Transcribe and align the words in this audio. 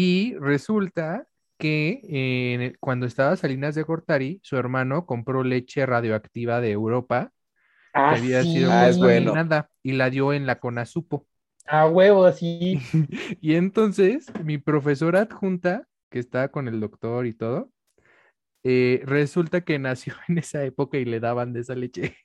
Y 0.00 0.36
resulta 0.38 1.26
que 1.58 2.00
eh, 2.08 2.74
cuando 2.78 3.04
estaba 3.04 3.36
Salinas 3.36 3.74
de 3.74 3.82
Gortari, 3.82 4.38
su 4.44 4.56
hermano 4.56 5.06
compró 5.06 5.42
leche 5.42 5.84
radioactiva 5.86 6.60
de 6.60 6.70
Europa, 6.70 7.32
Ah, 7.92 8.12
que 8.12 8.20
había 8.20 8.42
sí. 8.44 8.52
sido 8.52 8.70
Ah, 8.70 8.88
es 8.88 8.96
bueno. 8.96 9.34
y 9.82 9.92
la 9.92 10.08
dio 10.08 10.32
en 10.32 10.46
la 10.46 10.60
Conasupo. 10.60 11.26
A 11.66 11.88
huevo, 11.88 12.24
así. 12.26 12.78
Y 13.40 13.54
entonces 13.56 14.26
mi 14.44 14.58
profesora 14.58 15.22
adjunta, 15.22 15.88
que 16.10 16.20
está 16.20 16.48
con 16.48 16.68
el 16.68 16.78
doctor 16.78 17.26
y 17.26 17.34
todo, 17.34 17.72
eh, 18.64 19.02
resulta 19.04 19.62
que 19.62 19.78
nació 19.78 20.14
en 20.28 20.38
esa 20.38 20.64
época 20.64 20.98
y 20.98 21.04
le 21.06 21.20
daban 21.20 21.52
de 21.52 21.60
esa 21.60 21.74
leche. 21.74 22.16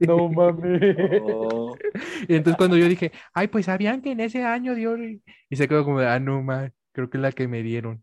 No 0.00 0.28
mames. 0.28 0.96
Oh, 1.22 1.74
Y 2.28 2.34
entonces 2.36 2.56
cuando 2.56 2.76
yo 2.76 2.88
dije, 2.88 3.12
ay, 3.32 3.48
pues 3.48 3.66
sabían 3.66 4.02
que 4.02 4.12
en 4.12 4.20
ese 4.20 4.44
año 4.44 4.74
dio... 4.74 4.94
el-?" 4.94 5.22
Y 5.50 5.56
se 5.56 5.68
quedó 5.68 5.84
como, 5.84 6.00
de, 6.00 6.06
ah, 6.06 6.20
no, 6.20 6.42
man, 6.42 6.72
creo 6.98 7.10
que 7.10 7.18
es 7.18 7.22
la 7.22 7.30
que 7.30 7.46
me 7.46 7.62
dieron. 7.62 8.02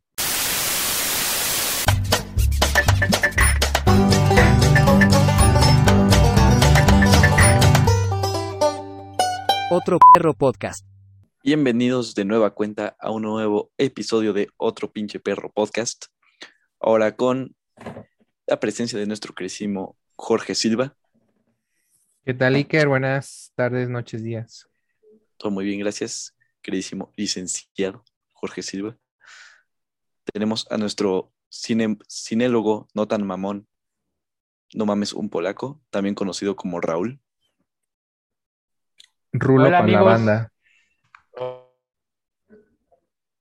Otro 9.69 9.99
perro 10.13 10.33
podcast. 10.33 10.85
Bienvenidos 11.43 12.15
de 12.15 12.23
nueva 12.23 12.51
cuenta 12.51 12.95
a 12.97 13.11
un 13.11 13.23
nuevo 13.23 13.73
episodio 13.77 14.31
de 14.31 14.47
Otro 14.55 14.89
pinche 14.93 15.19
perro 15.19 15.51
podcast. 15.51 16.05
Ahora 16.79 17.17
con 17.17 17.53
la 18.47 18.61
presencia 18.61 18.97
de 18.97 19.07
nuestro 19.07 19.35
queridísimo 19.35 19.97
Jorge 20.15 20.55
Silva. 20.55 20.95
¿Qué 22.23 22.33
tal, 22.33 22.55
Iker? 22.55 22.87
Buenas 22.87 23.51
tardes, 23.55 23.89
noches, 23.89 24.23
días. 24.23 24.69
Todo 25.35 25.51
muy 25.51 25.65
bien, 25.65 25.81
gracias. 25.81 26.33
Queridísimo 26.61 27.11
licenciado 27.17 28.05
Jorge 28.35 28.61
Silva. 28.61 28.95
Tenemos 30.31 30.67
a 30.69 30.77
nuestro 30.77 31.33
cine, 31.49 31.97
cinélogo 32.07 32.87
no 32.93 33.07
tan 33.07 33.25
mamón, 33.25 33.67
no 34.73 34.85
mames, 34.85 35.13
un 35.13 35.29
polaco, 35.29 35.81
también 35.89 36.15
conocido 36.15 36.55
como 36.55 36.81
Raúl. 36.81 37.19
Rulo 39.31 39.65
Hola, 39.65 39.79
con 39.79 39.91
la 39.91 39.97
amigos. 39.97 40.05
banda. 40.05 40.51
O 41.37 41.71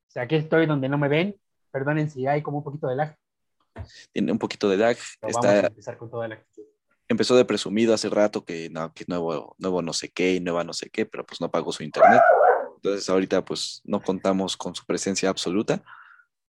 sea, 0.08 0.22
aquí 0.22 0.36
estoy 0.36 0.66
donde 0.66 0.88
no 0.88 0.98
me 0.98 1.08
ven. 1.08 1.40
Perdonen 1.70 2.08
si 2.10 2.26
hay 2.26 2.42
como 2.42 2.58
un 2.58 2.64
poquito 2.64 2.86
de 2.86 2.96
lag. 2.96 3.16
Tiene 4.12 4.30
un 4.30 4.38
poquito 4.38 4.68
de 4.68 4.76
lag. 4.76 4.96
Pero 5.20 5.32
vamos 5.32 5.46
a 5.46 5.66
empezar 5.66 5.96
con 5.96 6.10
toda 6.10 6.28
la 6.28 6.36
actitud. 6.36 6.62
empezó 7.08 7.36
de 7.36 7.44
presumido 7.44 7.94
hace 7.94 8.08
rato 8.08 8.44
que 8.44 8.70
no, 8.70 8.92
que 8.92 9.04
nuevo, 9.08 9.56
nuevo 9.58 9.82
no 9.82 9.92
sé 9.92 10.10
qué 10.10 10.34
y 10.34 10.40
nueva 10.40 10.62
no 10.62 10.72
sé 10.72 10.90
qué, 10.90 11.04
pero 11.04 11.26
pues 11.26 11.40
no 11.40 11.50
pagó 11.50 11.72
su 11.72 11.82
internet. 11.82 12.20
Entonces 12.84 13.08
ahorita 13.08 13.42
pues 13.46 13.80
no 13.84 14.02
contamos 14.02 14.58
con 14.58 14.74
su 14.74 14.84
presencia 14.84 15.30
absoluta. 15.30 15.82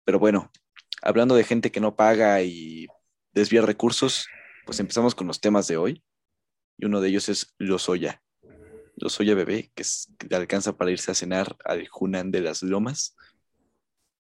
Pero 0.04 0.20
bueno, 0.20 0.52
hablando 1.02 1.34
de 1.34 1.46
gente 1.46 1.72
que 1.72 1.80
no 1.80 1.96
paga 1.96 2.42
y 2.42 2.88
desvía 3.32 3.62
recursos, 3.62 4.28
pues 4.66 4.82
empezamos 4.82 5.16
con 5.16 5.28
los 5.28 5.40
temas 5.40 5.66
de 5.68 5.78
hoy. 5.78 6.04
Y 6.78 6.88
uno 6.88 7.00
de 7.00 7.08
ellos 7.08 7.30
es 7.30 7.56
Lozoya. 7.58 8.22
Lozoya 8.98 9.34
bebé, 9.34 9.72
que, 9.76 9.84
es, 9.84 10.12
que 10.20 10.36
alcanza 10.36 10.76
para 10.76 10.92
irse 10.92 11.10
a 11.10 11.16
cenar 11.16 11.56
al 11.64 11.88
Hunan 11.98 12.32
de 12.32 12.42
las 12.42 12.64
Lomas, 12.64 13.16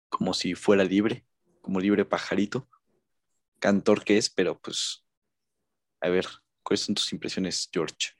como 0.08 0.33
si 0.33 0.55
fuera 0.55 0.86
libre, 0.86 1.25
como 1.59 1.81
libre 1.81 2.05
pajarito. 2.05 2.69
Cantor 3.59 4.05
que 4.05 4.17
es, 4.17 4.30
pero 4.30 4.58
pues 4.58 5.05
a 5.99 6.08
ver, 6.08 6.25
¿cuáles 6.63 6.80
son 6.80 6.95
tus 6.95 7.11
impresiones, 7.11 7.69
George? 7.73 8.16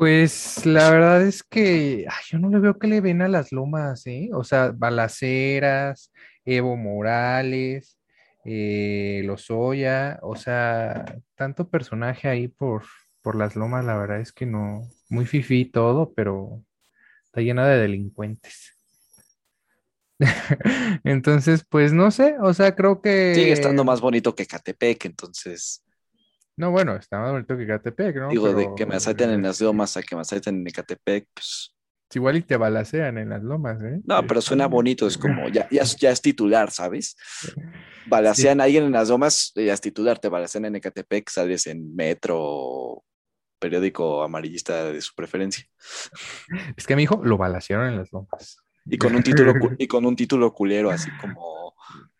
Pues 0.00 0.64
la 0.64 0.90
verdad 0.90 1.20
es 1.20 1.42
que 1.42 2.06
ay, 2.08 2.24
yo 2.30 2.38
no 2.38 2.48
le 2.48 2.58
veo 2.58 2.78
que 2.78 2.86
le 2.86 3.02
ven 3.02 3.20
a 3.20 3.28
las 3.28 3.52
lomas, 3.52 4.06
¿eh? 4.06 4.30
O 4.32 4.44
sea, 4.44 4.72
Balaceras, 4.74 6.10
Evo 6.46 6.74
Morales, 6.74 7.98
eh, 8.46 9.20
Lozoya, 9.26 10.18
o 10.22 10.36
sea, 10.36 11.04
tanto 11.34 11.68
personaje 11.68 12.28
ahí 12.28 12.48
por, 12.48 12.84
por 13.20 13.36
las 13.36 13.56
lomas, 13.56 13.84
la 13.84 13.94
verdad 13.98 14.22
es 14.22 14.32
que 14.32 14.46
no, 14.46 14.88
muy 15.10 15.26
fifí 15.26 15.66
todo, 15.66 16.14
pero 16.14 16.64
está 17.26 17.42
llena 17.42 17.68
de 17.68 17.76
delincuentes. 17.80 18.74
Entonces, 21.04 21.62
pues 21.68 21.92
no 21.92 22.10
sé, 22.10 22.36
o 22.40 22.54
sea, 22.54 22.74
creo 22.74 23.02
que... 23.02 23.34
Sigue 23.34 23.52
estando 23.52 23.84
más 23.84 24.00
bonito 24.00 24.34
que 24.34 24.46
Catepec, 24.46 25.04
entonces 25.04 25.84
No, 26.60 26.70
bueno, 26.70 26.94
está 26.94 27.18
más 27.18 27.32
bonito 27.32 27.56
que 27.56 27.66
Catepec, 27.66 28.16
¿no? 28.16 28.28
digo, 28.28 28.52
de 28.52 28.68
que 28.76 28.84
me 28.84 28.94
asalten 28.94 29.30
en 29.30 29.40
las 29.42 29.62
lomas 29.62 29.96
a 29.96 30.02
que 30.02 30.14
me 30.14 30.20
asalten 30.20 30.56
en 30.56 30.66
Ecatepec, 30.66 31.26
pues 31.32 31.74
Igual 32.12 32.36
y 32.36 32.42
te 32.42 32.58
balacean 32.58 33.16
en 33.16 33.30
las 33.30 33.42
lomas, 33.42 33.80
¿eh? 33.82 34.00
no, 34.04 34.26
pero 34.26 34.42
suena 34.42 34.66
bonito, 34.66 35.06
es 35.06 35.16
como, 35.16 35.48
ya, 35.48 35.66
ya, 35.70 35.82
es- 35.82 35.96
ya 35.96 36.10
es 36.10 36.20
titular, 36.20 36.70
¿sabes? 36.70 37.16
Balacean 38.06 38.60
a 38.60 38.64
alguien 38.64 38.84
en 38.84 38.92
las 38.92 39.08
lomas, 39.08 39.52
ya 39.54 39.72
es 39.72 39.80
titular, 39.80 40.18
te 40.18 40.28
balacean 40.28 40.66
en 40.66 40.76
Ecatepec, 40.76 41.30
sales 41.30 41.66
en 41.66 41.94
metro, 41.96 43.02
periódico 43.58 44.22
amarillista 44.22 44.84
de 44.92 45.00
su 45.00 45.14
preferencia, 45.14 45.64
Es 46.76 46.86
que 46.86 46.92
a 46.92 46.96
mi 46.96 47.04
hijo 47.04 47.22
lo 47.24 47.38
balacearon 47.38 47.88
en 47.88 47.96
las 47.96 48.12
lomas. 48.12 48.58
y 48.84 48.98
con 48.98 49.14
un 49.16 49.22
título, 49.22 49.54
y 49.78 49.86
con 49.86 50.04
un 50.04 50.14
título 50.14 50.52
culero, 50.52 50.90
así 50.90 51.10
como, 51.16 51.74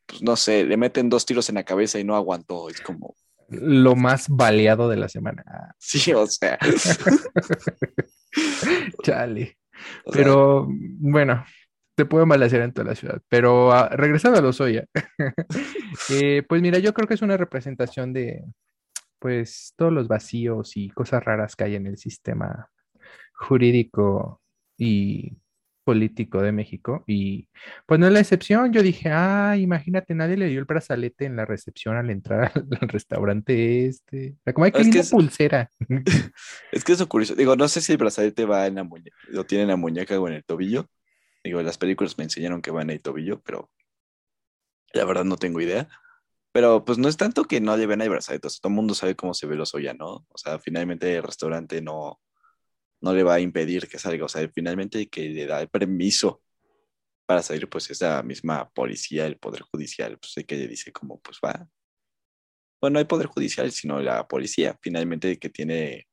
pues 0.06 0.22
no 0.22 0.34
sé, 0.36 0.64
le 0.64 0.78
meten 0.78 1.10
dos 1.10 1.26
tiros 1.26 1.48
en 1.50 1.56
la 1.56 1.64
cabeza 1.64 1.98
y 1.98 2.04
no 2.04 2.16
aguantó, 2.16 2.70
es 2.70 2.80
como, 2.80 3.16
Lo 3.50 3.96
más 3.96 4.28
baleado 4.28 4.88
de 4.88 4.96
la 4.96 5.08
semana. 5.08 5.74
Sí, 5.78 6.12
o 6.12 6.26
sea, 6.26 6.58
Chale. 9.02 9.58
o 10.04 10.12
sea, 10.12 10.22
Pero 10.22 10.66
bueno, 10.68 11.44
te 11.96 12.06
puedo 12.06 12.26
balacear 12.26 12.62
en 12.62 12.72
toda 12.72 12.88
la 12.88 12.94
ciudad. 12.94 13.20
Pero 13.28 13.72
ah, 13.72 13.88
regresando 13.88 14.38
a 14.38 14.42
Lozoya. 14.42 14.86
eh, 16.10 16.42
pues 16.48 16.62
mira, 16.62 16.78
yo 16.78 16.94
creo 16.94 17.06
que 17.06 17.14
es 17.14 17.22
una 17.22 17.36
representación 17.36 18.12
de 18.12 18.44
pues 19.18 19.74
todos 19.76 19.92
los 19.92 20.08
vacíos 20.08 20.76
y 20.76 20.88
cosas 20.90 21.22
raras 21.22 21.54
que 21.54 21.64
hay 21.64 21.74
en 21.74 21.86
el 21.86 21.98
sistema 21.98 22.70
jurídico 23.34 24.40
y 24.78 25.36
político 25.90 26.40
de 26.40 26.52
México. 26.52 27.02
Y 27.08 27.48
pues 27.86 27.98
no 27.98 28.06
es 28.06 28.12
la 28.12 28.20
excepción. 28.20 28.72
Yo 28.72 28.80
dije, 28.82 29.08
ah, 29.10 29.56
imagínate, 29.58 30.14
nadie 30.14 30.36
le 30.36 30.46
dio 30.46 30.60
el 30.60 30.64
brazalete 30.66 31.24
en 31.24 31.34
la 31.34 31.44
recepción 31.44 31.96
al 31.96 32.10
entrar 32.10 32.52
al, 32.54 32.66
al 32.80 32.88
restaurante 32.88 33.86
este. 33.86 34.36
O 34.38 34.42
sea, 34.44 34.52
como 34.52 34.66
hay 34.66 34.72
que 34.72 34.80
Es 34.82 34.90
que 34.90 34.98
es- 35.00 35.10
pulsera. 35.10 35.68
Es 36.70 36.84
que 36.84 36.92
eso 36.92 37.08
curioso. 37.08 37.34
Digo, 37.34 37.56
no 37.56 37.66
sé 37.66 37.80
si 37.80 37.90
el 37.92 37.98
brazalete 37.98 38.44
va 38.44 38.68
en 38.68 38.76
la 38.76 38.84
muñeca, 38.84 39.16
lo 39.30 39.44
tiene 39.44 39.62
en 39.62 39.68
la 39.70 39.76
muñeca 39.76 40.18
o 40.20 40.28
en 40.28 40.34
el 40.34 40.44
tobillo. 40.44 40.86
Digo, 41.42 41.60
las 41.62 41.76
películas 41.78 42.16
me 42.18 42.24
enseñaron 42.24 42.62
que 42.62 42.70
va 42.70 42.82
en 42.82 42.90
el 42.90 43.02
tobillo, 43.02 43.40
pero 43.40 43.68
la 44.92 45.04
verdad 45.04 45.24
no 45.24 45.36
tengo 45.36 45.60
idea. 45.60 45.88
Pero 46.52 46.84
pues 46.84 46.98
no 46.98 47.08
es 47.08 47.16
tanto 47.16 47.44
que 47.44 47.60
no 47.60 47.76
le 47.76 47.86
ven 47.86 48.00
el 48.00 48.10
brazalete, 48.10 48.46
o 48.46 48.50
sea, 48.50 48.60
todo 48.62 48.70
el 48.70 48.76
mundo 48.76 48.94
sabe 48.94 49.14
cómo 49.16 49.34
se 49.34 49.46
ve 49.46 49.56
los 49.56 49.72
ya, 49.82 49.94
¿no? 49.94 50.26
O 50.28 50.36
sea, 50.36 50.58
finalmente 50.58 51.16
el 51.16 51.22
restaurante 51.22 51.80
no, 51.80 52.20
no 53.00 53.14
le 53.14 53.22
va 53.22 53.34
a 53.34 53.40
impedir 53.40 53.88
que 53.88 53.98
salga, 53.98 54.24
o 54.24 54.28
sea, 54.28 54.48
finalmente 54.54 55.08
que 55.08 55.28
le 55.28 55.46
da 55.46 55.60
el 55.60 55.68
permiso 55.68 56.42
para 57.26 57.42
salir, 57.42 57.68
pues 57.68 57.90
es 57.90 58.00
la 58.00 58.22
misma 58.22 58.68
policía, 58.70 59.26
el 59.26 59.38
poder 59.38 59.62
judicial, 59.62 60.18
pues 60.18 60.44
que 60.46 60.56
le 60.56 60.66
dice 60.66 60.92
como, 60.92 61.20
pues 61.20 61.38
va. 61.44 61.68
Bueno, 62.80 62.94
no 62.94 62.98
hay 62.98 63.04
poder 63.04 63.26
judicial, 63.26 63.70
sino 63.72 64.00
la 64.00 64.26
policía, 64.26 64.76
finalmente 64.82 65.38
que 65.38 65.48
tiene 65.48 66.08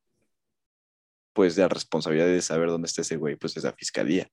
pues 1.34 1.58
la 1.58 1.68
responsabilidad 1.68 2.26
de 2.26 2.42
saber 2.42 2.70
dónde 2.70 2.88
está 2.88 3.02
ese 3.02 3.16
güey, 3.16 3.36
pues 3.36 3.56
es 3.58 3.64
la 3.64 3.74
fiscalía. 3.74 4.28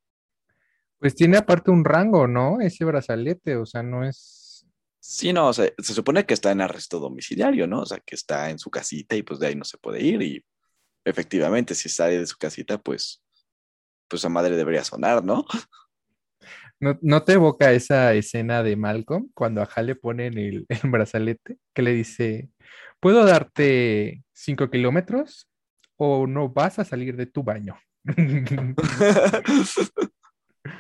Pues 0.99 1.15
tiene 1.15 1.37
aparte 1.37 1.71
un 1.71 1.85
rango, 1.85 2.27
¿no? 2.27 2.61
Ese 2.63 2.85
brazalete, 2.85 3.57
o 3.57 3.67
sea, 3.67 3.83
no 3.83 4.07
es. 4.07 4.67
Sí, 5.01 5.33
no, 5.35 5.49
o 5.49 5.53
sea, 5.53 5.71
se 5.77 5.93
supone 5.93 6.25
que 6.25 6.33
está 6.33 6.51
en 6.51 6.63
arresto 6.63 6.99
domiciliario, 6.99 7.67
¿no? 7.67 7.81
O 7.81 7.87
sea, 7.87 7.99
que 7.99 8.15
está 8.15 8.49
en 8.49 8.59
su 8.59 8.71
casita 8.71 9.15
y 9.17 9.23
pues 9.23 9.39
de 9.39 9.49
ahí 9.49 9.55
no 9.55 9.65
se 9.65 9.77
puede 9.77 10.03
ir 10.03 10.23
y 10.23 10.45
efectivamente 11.05 11.75
si 11.75 11.89
sale 11.89 12.19
de 12.19 12.27
su 12.27 12.37
casita, 12.37 12.79
pues, 12.79 13.23
pues 14.09 14.25
a 14.25 14.29
madre 14.29 14.57
debería 14.57 14.85
sonar, 14.85 15.25
¿no? 15.25 15.45
¿No, 16.81 16.99
no 17.01 17.23
te 17.23 17.35
evoca 17.35 17.73
esa 17.73 18.13
escena 18.15 18.63
de 18.63 18.77
Malcolm 18.77 19.31
cuando 19.33 19.63
a 19.63 19.69
Hal 19.75 19.87
le 19.87 19.95
ponen 19.95 20.37
el, 20.37 20.67
el 20.69 20.91
brazalete 20.91 21.57
que 21.73 21.83
le 21.83 21.93
dice, 21.93 22.51
¿puedo 23.01 23.25
darte 23.25 24.23
cinco 24.33 24.71
kilómetros 24.71 25.49
o 25.97 26.27
no 26.27 26.49
vas 26.49 26.79
a 26.79 26.85
salir 26.85 27.17
de 27.17 27.27
tu 27.27 27.43
baño? 27.43 27.79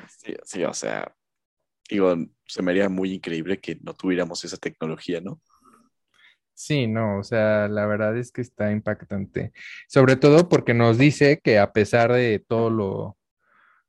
sí, 0.08 0.34
sí, 0.44 0.64
o 0.64 0.74
sea, 0.74 1.14
digo, 1.88 2.14
se 2.46 2.62
me 2.62 2.72
haría 2.72 2.88
muy 2.88 3.12
increíble 3.12 3.58
que 3.60 3.78
no 3.82 3.94
tuviéramos 3.94 4.44
esa 4.44 4.56
tecnología, 4.56 5.20
¿no? 5.20 5.40
Sí, 6.54 6.86
no, 6.86 7.18
o 7.18 7.24
sea, 7.24 7.68
la 7.68 7.84
verdad 7.86 8.16
es 8.16 8.30
que 8.30 8.40
está 8.40 8.70
impactante. 8.70 9.52
Sobre 9.88 10.16
todo 10.16 10.48
porque 10.48 10.72
nos 10.72 10.98
dice 10.98 11.40
que 11.42 11.58
a 11.58 11.72
pesar 11.72 12.12
de 12.12 12.38
todo 12.46 12.70
lo, 12.70 13.18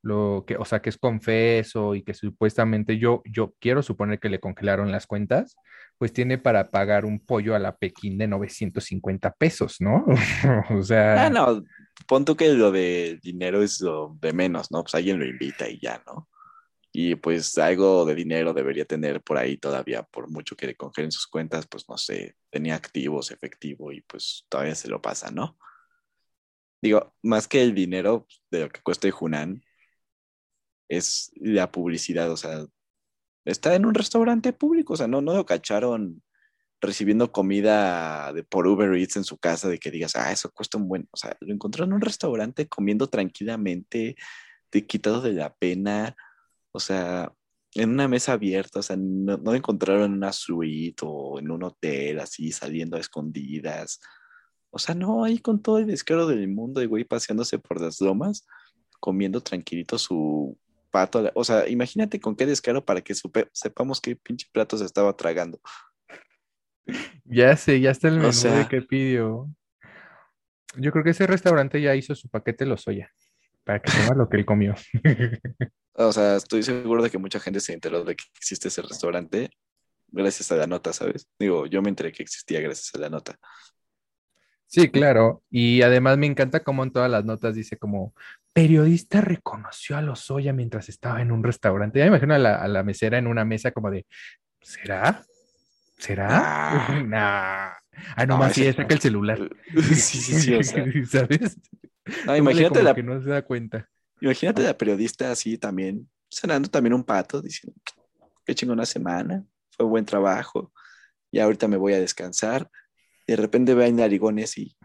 lo 0.02 0.46
que, 0.48 0.58
o 0.58 0.66
sea, 0.66 0.82
que 0.82 0.90
es 0.90 0.98
confeso 0.98 1.96
y 1.96 2.04
que 2.04 2.14
supuestamente 2.14 2.98
yo, 2.98 3.22
yo 3.26 3.54
quiero 3.60 3.84
suponer 3.84 4.20
que 4.20 4.30
le 4.30 4.40
congelaron 4.40 4.92
las 4.92 5.08
cuentas, 5.08 5.56
pues 5.98 6.12
tiene 6.12 6.38
para 6.38 6.72
pagar 6.72 7.06
un 7.06 7.20
pollo 7.20 7.56
a 7.56 7.60
la 7.60 7.76
Pekín 7.76 8.18
de 8.18 8.28
950 8.28 9.32
pesos, 9.34 9.78
¿no? 9.80 10.06
O 10.72 10.84
sea, 10.84 11.26
Ah, 11.26 11.30
no, 11.30 11.64
pon 12.08 12.26
tú 12.26 12.36
que 12.36 12.50
lo 12.54 12.72
de 12.72 13.20
dinero 13.22 13.64
es 13.64 13.80
lo 13.82 14.18
de 14.22 14.34
menos, 14.34 14.72
¿no? 14.72 14.84
Pues 14.84 14.96
alguien 14.96 15.20
lo 15.20 15.26
invita 15.26 15.70
y 15.70 15.80
ya, 15.80 16.02
¿no? 16.06 16.28
Y 16.98 17.16
pues 17.16 17.58
algo 17.58 18.06
de 18.06 18.16
dinero 18.16 18.54
debería 18.54 18.86
tener 18.86 19.22
por 19.22 19.38
ahí 19.38 19.58
todavía, 19.58 20.04
por 20.04 20.32
mucho 20.32 20.56
que 20.56 20.68
le 20.68 20.78
congelen 20.78 21.12
sus 21.12 21.28
cuentas, 21.28 21.68
pues 21.68 21.90
no 21.90 21.98
sé, 21.98 22.38
tenía 22.50 22.76
activos, 22.76 23.32
efectivo 23.32 23.92
y 23.92 24.00
pues 24.00 24.46
todavía 24.48 24.76
se 24.76 24.88
lo 24.88 25.02
pasa, 25.02 25.30
¿no? 25.30 25.58
Digo, 26.82 27.14
más 27.22 27.50
que 27.50 27.62
el 27.62 27.76
dinero 27.76 28.28
de 28.50 28.62
lo 28.62 28.70
que 28.70 28.82
cuesta 28.82 29.10
Hunan, 29.20 29.62
es 30.88 31.34
la 31.36 31.70
publicidad, 31.70 32.32
o 32.32 32.38
sea, 32.38 32.66
está 33.44 33.76
en 33.76 33.86
un 33.86 33.94
restaurante 33.94 34.54
público, 34.54 34.94
o 34.94 34.96
sea, 34.96 35.08
no, 35.08 35.20
no 35.22 35.34
lo 35.34 35.46
cacharon 35.46 36.24
recibiendo 36.80 37.34
comida 37.34 38.32
de, 38.32 38.44
por 38.44 38.68
Uber 38.68 38.94
Eats 38.96 39.18
en 39.18 39.26
su 39.26 39.38
casa, 39.38 39.68
de 39.68 39.80
que 39.80 39.92
digas, 39.92 40.16
ah, 40.16 40.32
eso 40.32 40.50
cuesta 40.50 40.78
un 40.78 40.88
buen, 40.88 41.10
o 41.12 41.18
sea, 41.18 41.36
lo 41.42 41.54
encontró 41.54 41.84
en 41.84 41.92
un 41.92 42.00
restaurante 42.00 42.70
comiendo 42.70 43.10
tranquilamente, 43.10 44.16
de, 44.72 44.88
quitado 44.88 45.20
de 45.20 45.34
la 45.34 45.54
pena, 45.54 46.16
o 46.76 46.80
sea, 46.80 47.32
en 47.74 47.90
una 47.92 48.08
mesa 48.08 48.34
abierta, 48.34 48.80
o 48.80 48.84
sea, 48.84 48.98
no, 48.98 49.38
no 49.38 49.54
encontraron 49.56 50.04
en 50.06 50.14
una 50.14 50.32
suite 50.34 51.04
o 51.06 51.40
en 51.40 51.50
un 51.52 51.64
hotel 51.64 52.20
así, 52.20 52.52
saliendo 52.52 52.98
a 52.98 53.00
escondidas. 53.00 54.00
O 54.70 54.78
sea, 54.80 54.94
no, 54.94 55.24
ahí 55.24 55.40
con 55.40 55.62
todo 55.62 55.78
el 55.80 55.88
descaro 55.88 56.28
del 56.28 56.48
mundo, 56.50 56.82
y 56.82 56.86
güey 56.86 57.06
paseándose 57.06 57.60
por 57.60 57.80
las 57.82 58.02
lomas, 58.02 58.46
comiendo 59.00 59.42
tranquilito 59.42 59.98
su 59.98 60.58
pato. 60.92 61.22
la- 61.22 61.32
O 61.36 61.44
sea, 61.44 61.68
imagínate 61.70 62.20
con 62.20 62.36
qué 62.36 62.46
descaro 62.46 62.84
para 62.84 63.02
que 63.02 63.14
supe- 63.14 63.50
sepamos 63.54 64.02
qué 64.02 64.16
pinche 64.16 64.48
plato 64.52 64.78
se 64.78 64.86
estaba 64.86 65.16
tragando. 65.16 65.60
Ya 67.24 67.56
sé, 67.58 67.80
ya 67.80 67.92
está 67.92 68.10
el 68.10 68.20
O 68.20 68.22
menú 68.24 68.32
de 68.32 68.68
que 68.70 68.82
pidió. 68.82 69.50
Yo 70.78 70.92
creo 70.92 71.04
que 71.04 71.12
ese 71.12 71.26
restaurante 71.26 71.82
ya 71.82 71.96
hizo 71.96 72.16
su 72.16 72.30
paquete 72.30 72.66
lo 72.66 72.76
soya 72.78 73.10
para 73.66 73.82
que 73.82 73.92
coma 73.92 74.16
lo 74.16 74.30
que 74.30 74.38
él 74.38 74.46
comió. 74.46 74.76
O 75.98 76.12
sea, 76.12 76.36
estoy 76.36 76.62
seguro 76.62 77.02
de 77.02 77.10
que 77.10 77.18
mucha 77.18 77.40
gente 77.40 77.62
se 77.62 77.72
enteró 77.72 78.04
de 78.04 78.18
que 78.18 78.26
existe 78.36 78.68
ese 78.68 78.82
restaurante 78.82 79.50
gracias 80.10 80.52
a 80.52 80.58
la 80.58 80.68
nota, 80.68 80.92
¿sabes? 80.92 81.30
Digo, 81.40 81.68
yo 81.68 81.82
me 81.82 81.88
enteré 81.88 82.12
que 82.12 82.22
existía 82.22 82.60
gracias 82.60 82.94
a 82.96 83.00
la 83.00 83.10
nota. 83.10 83.40
Sí, 84.68 84.90
claro. 84.90 85.42
Y 85.50 85.84
además 85.84 86.18
me 86.18 86.26
encanta 86.26 86.66
cómo 86.66 86.84
en 86.84 86.92
todas 86.92 87.10
las 87.10 87.24
notas 87.24 87.56
dice 87.56 87.78
como 87.78 88.14
periodista 88.52 89.22
reconoció 89.22 89.96
a 89.96 90.02
Lozoya 90.02 90.52
mientras 90.52 90.90
estaba 90.90 91.22
en 91.22 91.32
un 91.32 91.46
restaurante. 91.46 92.00
Ya 92.00 92.06
me 92.06 92.10
imagino 92.10 92.34
a 92.34 92.40
la, 92.40 92.56
a 92.56 92.68
la 92.68 92.84
mesera 92.84 93.18
en 93.18 93.28
una 93.28 93.46
mesa 93.46 93.72
como 93.72 93.90
de, 93.90 94.06
¿será? 94.62 95.24
¿Será? 95.98 96.28
Ah. 96.32 97.00
Nah. 97.06 97.72
Ah, 98.18 98.26
No, 98.26 98.50
sí, 98.50 98.64
ese- 98.64 98.74
saca 98.78 98.94
el 98.94 99.00
celular. 99.02 99.40
Sí, 99.74 99.96
sí, 99.96 100.34
sí, 100.40 100.54
o 100.54 100.64
sea. 100.64 100.86
¿Sabes? 101.10 101.58
No, 102.26 102.36
imagínate 102.36 102.84
la, 102.84 102.94
que 102.94 103.04
no 103.04 103.20
se 103.22 103.30
da 103.30 103.42
cuenta. 103.44 103.90
imagínate 104.22 104.62
la 104.64 104.78
periodista 104.78 105.32
así 105.32 105.58
también, 105.58 106.10
cenando 106.30 106.70
también 106.70 106.94
un 106.94 107.04
pato, 107.04 107.42
diciendo, 107.42 107.80
qué 108.46 108.54
chingona 108.54 108.86
semana, 108.86 109.44
fue 109.72 109.86
buen 109.88 110.06
trabajo, 110.06 110.72
y 111.32 111.40
ahorita 111.40 111.68
me 111.68 111.78
voy 111.78 111.94
a 111.94 112.00
descansar. 112.00 112.70
Y 113.26 113.32
de 113.34 113.38
repente 113.38 113.74
vean 113.74 113.96
narigones 113.96 114.56
y 114.60 114.78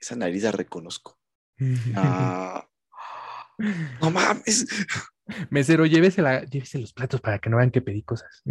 esa 0.00 0.14
nariz 0.14 0.44
la 0.44 0.52
reconozco. 0.52 1.18
No, 1.58 2.70
no 4.00 4.10
mames. 4.10 4.66
Mesero, 5.50 5.86
llévese, 5.86 6.20
la- 6.22 6.44
llévese 6.44 6.78
los 6.78 6.92
platos 6.92 7.20
para 7.20 7.38
que 7.38 7.48
no 7.50 7.56
vean 7.58 7.70
que 7.70 7.80
pedí 7.82 8.02
cosas. 8.02 8.42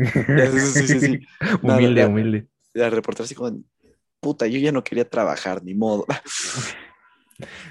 Sí, 0.74 0.88
sí, 0.88 1.00
sí. 1.02 1.20
No, 1.64 1.76
humilde, 1.76 2.02
la- 2.02 2.08
humilde. 2.08 2.48
La 2.74 2.90
reportera 2.90 3.26
así 3.26 3.36
como, 3.36 3.62
puta, 4.20 4.48
yo 4.48 4.60
ya 4.60 4.72
no 4.72 4.84
quería 4.84 5.08
trabajar, 5.10 5.64
ni 5.64 5.74
modo. 5.74 6.06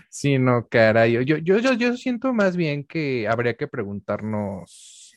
Sí, 0.09 0.39
no, 0.39 0.67
caray. 0.69 1.13
Yo, 1.13 1.21
yo, 1.23 1.59
yo, 1.59 1.73
yo 1.75 1.97
siento 1.97 2.33
más 2.33 2.57
bien 2.57 2.85
que 2.85 3.29
habría 3.29 3.55
que 3.57 3.69
preguntarnos 3.69 5.15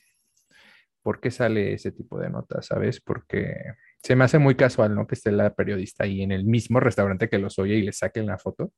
por 1.02 1.20
qué 1.20 1.32
sale 1.32 1.74
ese 1.74 1.92
tipo 1.92 2.20
de 2.20 2.30
notas, 2.30 2.68
¿sabes? 2.68 3.02
Porque 3.02 3.56
se 4.04 4.16
me 4.16 4.24
hace 4.26 4.38
muy 4.38 4.56
casual, 4.56 4.94
¿no? 4.94 5.08
Que 5.08 5.16
esté 5.16 5.32
la 5.32 5.54
periodista 5.54 6.04
ahí 6.04 6.22
en 6.22 6.32
el 6.32 6.46
mismo 6.46 6.80
restaurante 6.80 7.30
que 7.30 7.40
los 7.40 7.58
oye 7.58 7.76
y 7.76 7.82
le 7.82 7.92
saquen 7.92 8.28
la 8.28 8.38
foto. 8.38 8.72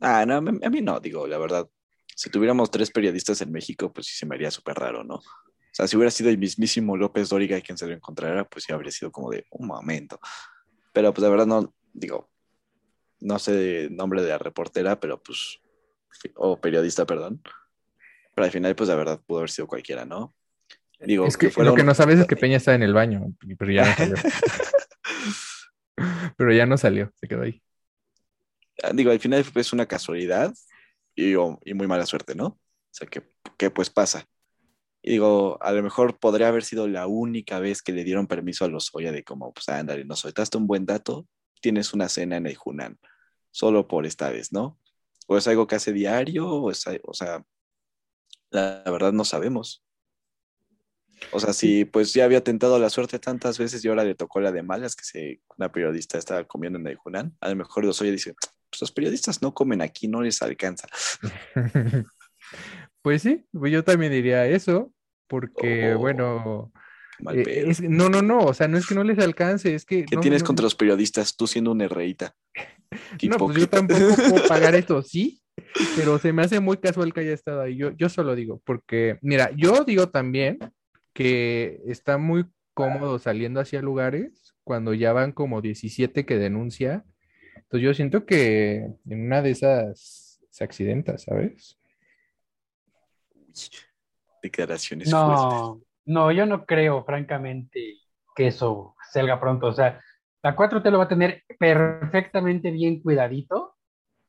Ah, 0.00 0.24
no, 0.26 0.36
a 0.36 0.40
mí 0.40 0.80
no, 0.80 0.98
digo, 1.00 1.26
la 1.26 1.38
verdad. 1.38 1.68
Si 2.16 2.30
tuviéramos 2.30 2.70
tres 2.70 2.90
periodistas 2.90 3.42
en 3.42 3.52
México, 3.52 3.92
pues 3.92 4.06
sí 4.06 4.16
se 4.16 4.24
me 4.24 4.34
haría 4.34 4.50
súper 4.50 4.76
raro, 4.76 5.04
¿no? 5.04 5.16
O 5.16 5.22
sea, 5.70 5.86
si 5.86 5.96
hubiera 5.96 6.10
sido 6.10 6.30
el 6.30 6.38
mismísimo 6.38 6.96
López 6.96 7.28
Dóriga 7.28 7.60
quien 7.60 7.76
se 7.76 7.86
lo 7.86 7.92
encontrara, 7.92 8.48
pues 8.48 8.64
sí 8.64 8.72
habría 8.72 8.90
sido 8.90 9.12
como 9.12 9.30
de 9.30 9.44
un 9.50 9.66
momento. 9.66 10.18
Pero 10.94 11.12
pues 11.12 11.22
la 11.22 11.28
verdad 11.28 11.46
no, 11.46 11.74
digo, 11.92 12.30
no 13.20 13.38
sé 13.38 13.84
el 13.84 13.94
nombre 13.94 14.22
de 14.22 14.30
la 14.30 14.38
reportera, 14.38 14.98
pero 14.98 15.22
pues, 15.22 15.60
o 16.36 16.58
periodista, 16.58 17.04
perdón. 17.04 17.42
Pero 18.34 18.46
al 18.46 18.50
final, 18.50 18.74
pues 18.74 18.88
la 18.88 18.94
verdad 18.94 19.20
pudo 19.26 19.40
haber 19.40 19.50
sido 19.50 19.66
cualquiera, 19.66 20.06
¿no? 20.06 20.34
Digo, 21.00 21.26
es 21.26 21.36
que, 21.36 21.50
fuera 21.50 21.68
lo 21.68 21.76
que 21.76 21.84
no 21.84 21.94
sabes 21.94 22.18
es 22.18 22.26
que 22.26 22.36
Peña 22.36 22.56
está 22.56 22.74
en 22.74 22.82
el 22.82 22.94
baño, 22.94 23.26
pero 23.58 23.70
ya 23.70 23.84
no 23.84 23.94
salió. 23.94 24.16
pero 26.38 26.52
ya 26.54 26.64
no 26.64 26.78
salió, 26.78 27.12
se 27.16 27.28
quedó 27.28 27.42
ahí. 27.42 27.62
Ah, 28.82 28.92
digo, 28.94 29.10
al 29.10 29.20
final 29.20 29.44
es 29.54 29.72
una 29.74 29.84
casualidad 29.84 30.54
y, 31.16 31.74
muy 31.74 31.86
mala 31.86 32.06
suerte, 32.06 32.34
¿no? 32.34 32.46
O 32.46 32.58
sea, 32.90 33.08
que, 33.08 33.22
que 33.58 33.70
pues 33.70 33.90
pasa. 33.90 34.26
Y 35.02 35.12
digo, 35.12 35.58
a 35.62 35.72
lo 35.72 35.82
mejor 35.82 36.18
podría 36.18 36.48
haber 36.48 36.64
sido 36.64 36.88
la 36.88 37.06
única 37.06 37.58
vez 37.60 37.82
que 37.82 37.92
le 37.92 38.04
dieron 38.04 38.26
permiso 38.26 38.64
a 38.64 38.68
los 38.68 38.94
Oya 38.94 39.12
de 39.12 39.24
como, 39.24 39.52
pues 39.52 39.68
ándale, 39.68 40.04
nos 40.04 40.20
soltaste 40.20 40.58
un 40.58 40.66
buen 40.66 40.84
dato, 40.86 41.26
tienes 41.60 41.94
una 41.94 42.08
cena 42.08 42.36
en 42.36 42.46
el 42.46 42.58
Hunan, 42.62 42.98
solo 43.50 43.88
por 43.88 44.06
esta 44.06 44.30
vez, 44.30 44.52
¿no? 44.52 44.78
O 45.26 45.36
es 45.36 45.48
algo 45.48 45.66
que 45.66 45.76
hace 45.76 45.92
diario, 45.92 46.48
o 46.48 46.70
es, 46.70 46.84
o 47.04 47.14
sea, 47.14 47.44
la, 48.50 48.82
la 48.84 48.90
verdad 48.90 49.12
no 49.12 49.24
sabemos. 49.24 49.84
O 51.32 51.40
sea, 51.40 51.52
si 51.52 51.84
pues 51.84 52.12
ya 52.12 52.24
había 52.24 52.44
tentado 52.44 52.78
la 52.78 52.90
suerte 52.90 53.18
tantas 53.18 53.58
veces 53.58 53.84
y 53.84 53.88
ahora 53.88 54.04
le 54.04 54.14
tocó 54.14 54.40
la 54.40 54.52
de 54.52 54.62
malas 54.62 54.94
que 54.94 55.04
se, 55.04 55.40
una 55.56 55.72
periodista 55.72 56.18
estaba 56.18 56.44
comiendo 56.44 56.78
en 56.78 56.86
el 56.86 56.98
Hunan, 57.02 57.36
a 57.40 57.48
lo 57.48 57.56
mejor 57.56 57.84
los 57.84 58.00
Oya 58.00 58.10
dice, 58.10 58.34
pues 58.76 58.82
los 58.82 58.92
periodistas 58.92 59.40
no 59.40 59.54
comen 59.54 59.80
aquí, 59.80 60.06
no 60.08 60.20
les 60.22 60.42
alcanza. 60.42 60.86
Pues 63.02 63.22
sí, 63.22 63.44
pues 63.52 63.72
yo 63.72 63.84
también 63.84 64.12
diría 64.12 64.46
eso, 64.46 64.92
porque 65.28 65.94
Oh, 65.94 65.98
bueno, 65.98 66.72
Mal 67.20 67.38
eh, 67.38 67.64
es- 67.68 67.80
no, 67.80 68.08
no, 68.08 68.20
no, 68.22 68.38
o 68.40 68.54
sea, 68.54 68.68
no 68.68 68.76
es 68.78 68.86
que 68.86 68.94
no 68.94 69.04
les 69.04 69.18
alcance, 69.18 69.74
es 69.74 69.84
que 69.84 70.04
¿Qué 70.04 70.16
no, 70.16 70.20
tienes 70.20 70.42
no- 70.42 70.46
contra 70.48 70.64
los 70.64 70.74
periodistas? 70.74 71.36
Tú 71.36 71.46
siendo 71.46 71.72
una 71.72 71.84
herreíta. 71.84 72.34
No, 73.28 73.36
pues 73.38 73.58
yo 73.58 73.68
tampoco 73.68 74.14
puedo 74.28 74.46
pagar 74.48 74.74
esto, 74.76 75.02
sí, 75.02 75.40
pero 75.96 76.18
se 76.18 76.32
me 76.32 76.42
hace 76.42 76.60
muy 76.60 76.76
casual 76.78 77.12
que 77.12 77.20
haya 77.20 77.32
estado 77.32 77.60
ahí. 77.62 77.76
Yo, 77.76 77.90
yo 77.96 78.08
solo 78.08 78.34
digo, 78.36 78.60
porque, 78.64 79.18
mira, 79.22 79.50
yo 79.56 79.84
digo 79.84 80.08
también 80.08 80.58
que 81.12 81.80
está 81.86 82.16
muy 82.18 82.46
cómodo 82.74 83.18
saliendo 83.18 83.60
hacia 83.60 83.82
lugares 83.82 84.54
cuando 84.64 84.94
ya 84.94 85.12
van 85.12 85.32
como 85.32 85.62
17 85.62 86.24
que 86.26 86.38
denuncia. 86.38 87.04
Entonces 87.66 87.84
yo 87.84 87.94
siento 87.94 88.24
que 88.24 88.76
en 89.08 89.26
una 89.26 89.42
de 89.42 89.50
esas 89.50 90.40
se 90.50 90.64
accidenta, 90.64 91.18
¿sabes? 91.18 91.78
Declaraciones 94.40 95.10
fuertes. 95.10 95.50
No, 95.50 95.80
no, 96.04 96.30
yo 96.30 96.46
no 96.46 96.64
creo, 96.64 97.04
francamente, 97.04 97.96
que 98.36 98.46
eso 98.48 98.94
salga 99.10 99.40
pronto. 99.40 99.66
O 99.66 99.72
sea, 99.72 100.00
la 100.42 100.54
4T 100.54 100.90
lo 100.90 100.98
va 100.98 101.04
a 101.04 101.08
tener 101.08 101.42
perfectamente 101.58 102.70
bien 102.70 103.02
cuidadito 103.02 103.74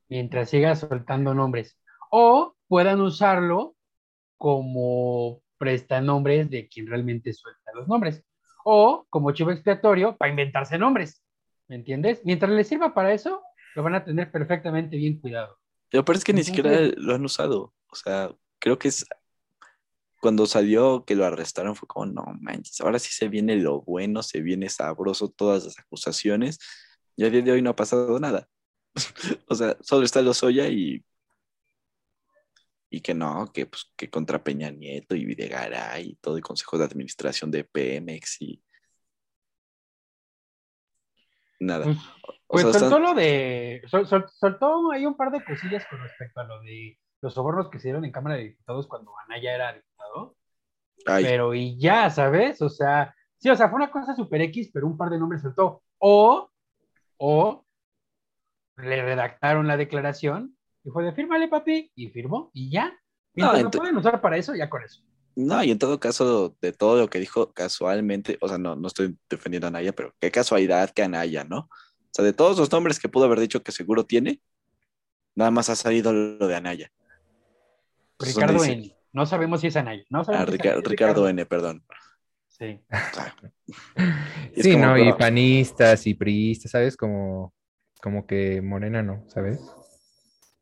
mientras 0.09 0.49
siga 0.49 0.75
soltando 0.75 1.35
nombres. 1.35 1.79
O 2.09 2.55
puedan 2.67 3.01
usarlo 3.01 3.75
como 4.37 5.41
prestanombres 5.59 6.49
de 6.49 6.67
quien 6.67 6.87
realmente 6.87 7.33
suelta 7.33 7.71
los 7.75 7.87
nombres. 7.87 8.25
O 8.63 9.05
como 9.11 9.31
chivo 9.31 9.51
expiatorio 9.51 10.17
para 10.17 10.31
inventarse 10.31 10.79
nombres. 10.79 11.23
¿Me 11.67 11.75
entiendes? 11.75 12.21
Mientras 12.23 12.51
les 12.51 12.67
sirva 12.67 12.93
para 12.93 13.13
eso, 13.13 13.41
lo 13.75 13.83
van 13.83 13.95
a 13.95 14.03
tener 14.03 14.31
perfectamente 14.31 14.97
bien 14.97 15.19
cuidado. 15.19 15.57
Pero 15.89 16.05
parece 16.05 16.25
que 16.25 16.33
ni 16.33 16.43
siquiera 16.43 16.79
lo 16.97 17.15
han 17.15 17.25
usado. 17.25 17.73
O 17.89 17.95
sea, 17.95 18.31
creo 18.59 18.77
que 18.77 18.87
es 18.89 19.05
cuando 20.19 20.45
salió 20.45 21.05
que 21.05 21.15
lo 21.15 21.25
arrestaron 21.25 21.75
fue 21.75 21.87
como, 21.87 22.05
no 22.07 22.25
manches, 22.41 22.81
ahora 22.81 22.99
sí 22.99 23.11
se 23.11 23.27
viene 23.27 23.55
lo 23.55 23.81
bueno, 23.81 24.23
se 24.23 24.41
viene 24.41 24.67
sabroso 24.69 25.29
todas 25.29 25.65
las 25.65 25.79
acusaciones. 25.79 26.59
Y 27.15 27.25
a 27.25 27.29
día 27.29 27.41
de 27.41 27.51
hoy 27.51 27.61
no 27.61 27.71
ha 27.71 27.75
pasado 27.75 28.19
nada. 28.19 28.47
o 29.47 29.55
sea, 29.55 29.77
solo 29.81 30.05
está 30.05 30.21
Lozoya 30.21 30.67
y 30.67 31.03
y 32.89 33.01
que 33.01 33.13
no, 33.13 33.51
que 33.53 33.65
pues 33.65 33.91
que 33.95 34.09
contra 34.09 34.43
Peña 34.43 34.71
Nieto 34.71 35.15
y 35.15 35.25
Videgaray 35.25 36.11
y 36.11 36.15
todo 36.15 36.37
el 36.37 36.43
consejo 36.43 36.77
de 36.77 36.85
administración 36.85 37.51
de 37.51 37.63
Pemex 37.63 38.41
y 38.41 38.63
nada. 41.59 41.85
Pues, 41.85 41.97
O 42.49 42.53
Pues 42.53 42.63
sea, 42.63 42.71
soltó 42.73 42.87
están- 42.97 43.01
lo 43.03 43.13
de. 43.13 43.81
sol- 43.87 44.07
sol- 44.07 44.29
soltó 44.29 44.91
ahí 44.91 45.05
un 45.05 45.17
par 45.17 45.31
de 45.31 45.43
cosillas 45.43 45.85
con 45.89 45.99
respecto 45.99 46.39
a 46.39 46.45
lo 46.45 46.61
de 46.61 46.97
los 47.21 47.33
sobornos 47.33 47.69
que 47.69 47.77
se 47.79 47.89
dieron 47.89 48.05
en 48.05 48.11
Cámara 48.11 48.37
de 48.37 48.43
Diputados 48.43 48.87
cuando 48.87 49.11
Anaya 49.25 49.53
era 49.55 49.73
diputado. 49.73 50.35
ay, 51.07 51.23
Pero 51.25 51.53
y 51.53 51.77
ya, 51.77 52.09
¿sabes? 52.09 52.61
O 52.61 52.69
sea, 52.69 53.13
sí, 53.37 53.49
o 53.49 53.55
sea, 53.55 53.67
fue 53.69 53.77
una 53.77 53.91
cosa 53.91 54.15
super 54.15 54.41
X, 54.41 54.69
pero 54.73 54.87
un 54.87 54.95
par 54.97 55.09
de 55.09 55.19
nombres 55.19 55.41
soltó. 55.41 55.81
O, 55.97 56.49
o 57.17 57.65
le 58.77 59.01
redactaron 59.03 59.67
la 59.67 59.75
declaración 59.77 60.55
y 60.83 60.89
fue 60.89 61.03
de 61.03 61.11
fírmale, 61.13 61.47
papi, 61.47 61.91
y 61.95 62.07
firmó, 62.09 62.49
y 62.53 62.69
ya. 62.71 62.97
Mientras 63.33 63.59
ent- 63.59 63.63
lo 63.65 63.71
pueden 63.71 63.97
usar 63.97 64.21
para 64.21 64.37
eso, 64.37 64.55
ya 64.55 64.69
con 64.69 64.83
eso. 64.83 65.01
No, 65.39 65.63
y 65.63 65.69
en 65.69 65.77
todo 65.77 65.99
caso, 65.99 66.55
de 66.61 66.71
todo 66.73 66.97
lo 66.97 67.09
que 67.11 67.19
dijo 67.19 67.53
casualmente, 67.53 68.39
o 68.41 68.47
sea, 68.47 68.57
no, 68.57 68.75
no 68.75 68.87
estoy 68.87 69.15
defendiendo 69.29 69.67
a 69.67 69.69
Anaya, 69.69 69.93
pero 69.93 70.15
qué 70.19 70.31
casualidad 70.31 70.89
que 70.89 71.03
Anaya, 71.03 71.43
¿no? 71.43 71.59
O 71.59 72.09
sea, 72.11 72.25
de 72.25 72.33
todos 72.33 72.57
los 72.57 72.71
nombres 72.71 72.99
que 72.99 73.07
pudo 73.07 73.25
haber 73.25 73.39
dicho 73.39 73.61
que 73.61 73.71
seguro 73.71 74.03
tiene, 74.03 74.41
nada 75.35 75.51
más 75.51 75.69
ha 75.69 75.75
salido 75.75 76.11
lo 76.11 76.47
de 76.47 76.55
Anaya. 76.55 76.91
Ricardo 78.19 78.53
dice- 78.55 78.71
N. 78.71 78.97
No 79.13 79.27
sabemos 79.27 79.61
si 79.61 79.67
es 79.67 79.75
Anaya. 79.75 80.03
No 80.09 80.21
Ah, 80.21 80.25
sabemos 80.25 80.45
si 80.47 80.49
es 80.49 80.51
Rica- 80.53 80.69
Anaya, 80.69 80.81
es 80.83 80.89
Ricardo 80.89 81.29
N, 81.29 81.45
perdón. 81.45 81.83
Sí. 82.47 82.79
Sí, 84.55 84.71
como, 84.71 84.85
¿no? 84.87 84.97
Y 84.97 85.03
pero- 85.03 85.17
panistas 85.17 86.07
y 86.07 86.15
priistas, 86.15 86.71
¿sabes? 86.71 86.97
Como, 86.97 87.53
como 88.01 88.25
que 88.25 88.59
Morena 88.63 89.03
no, 89.03 89.23
¿sabes? 89.29 89.59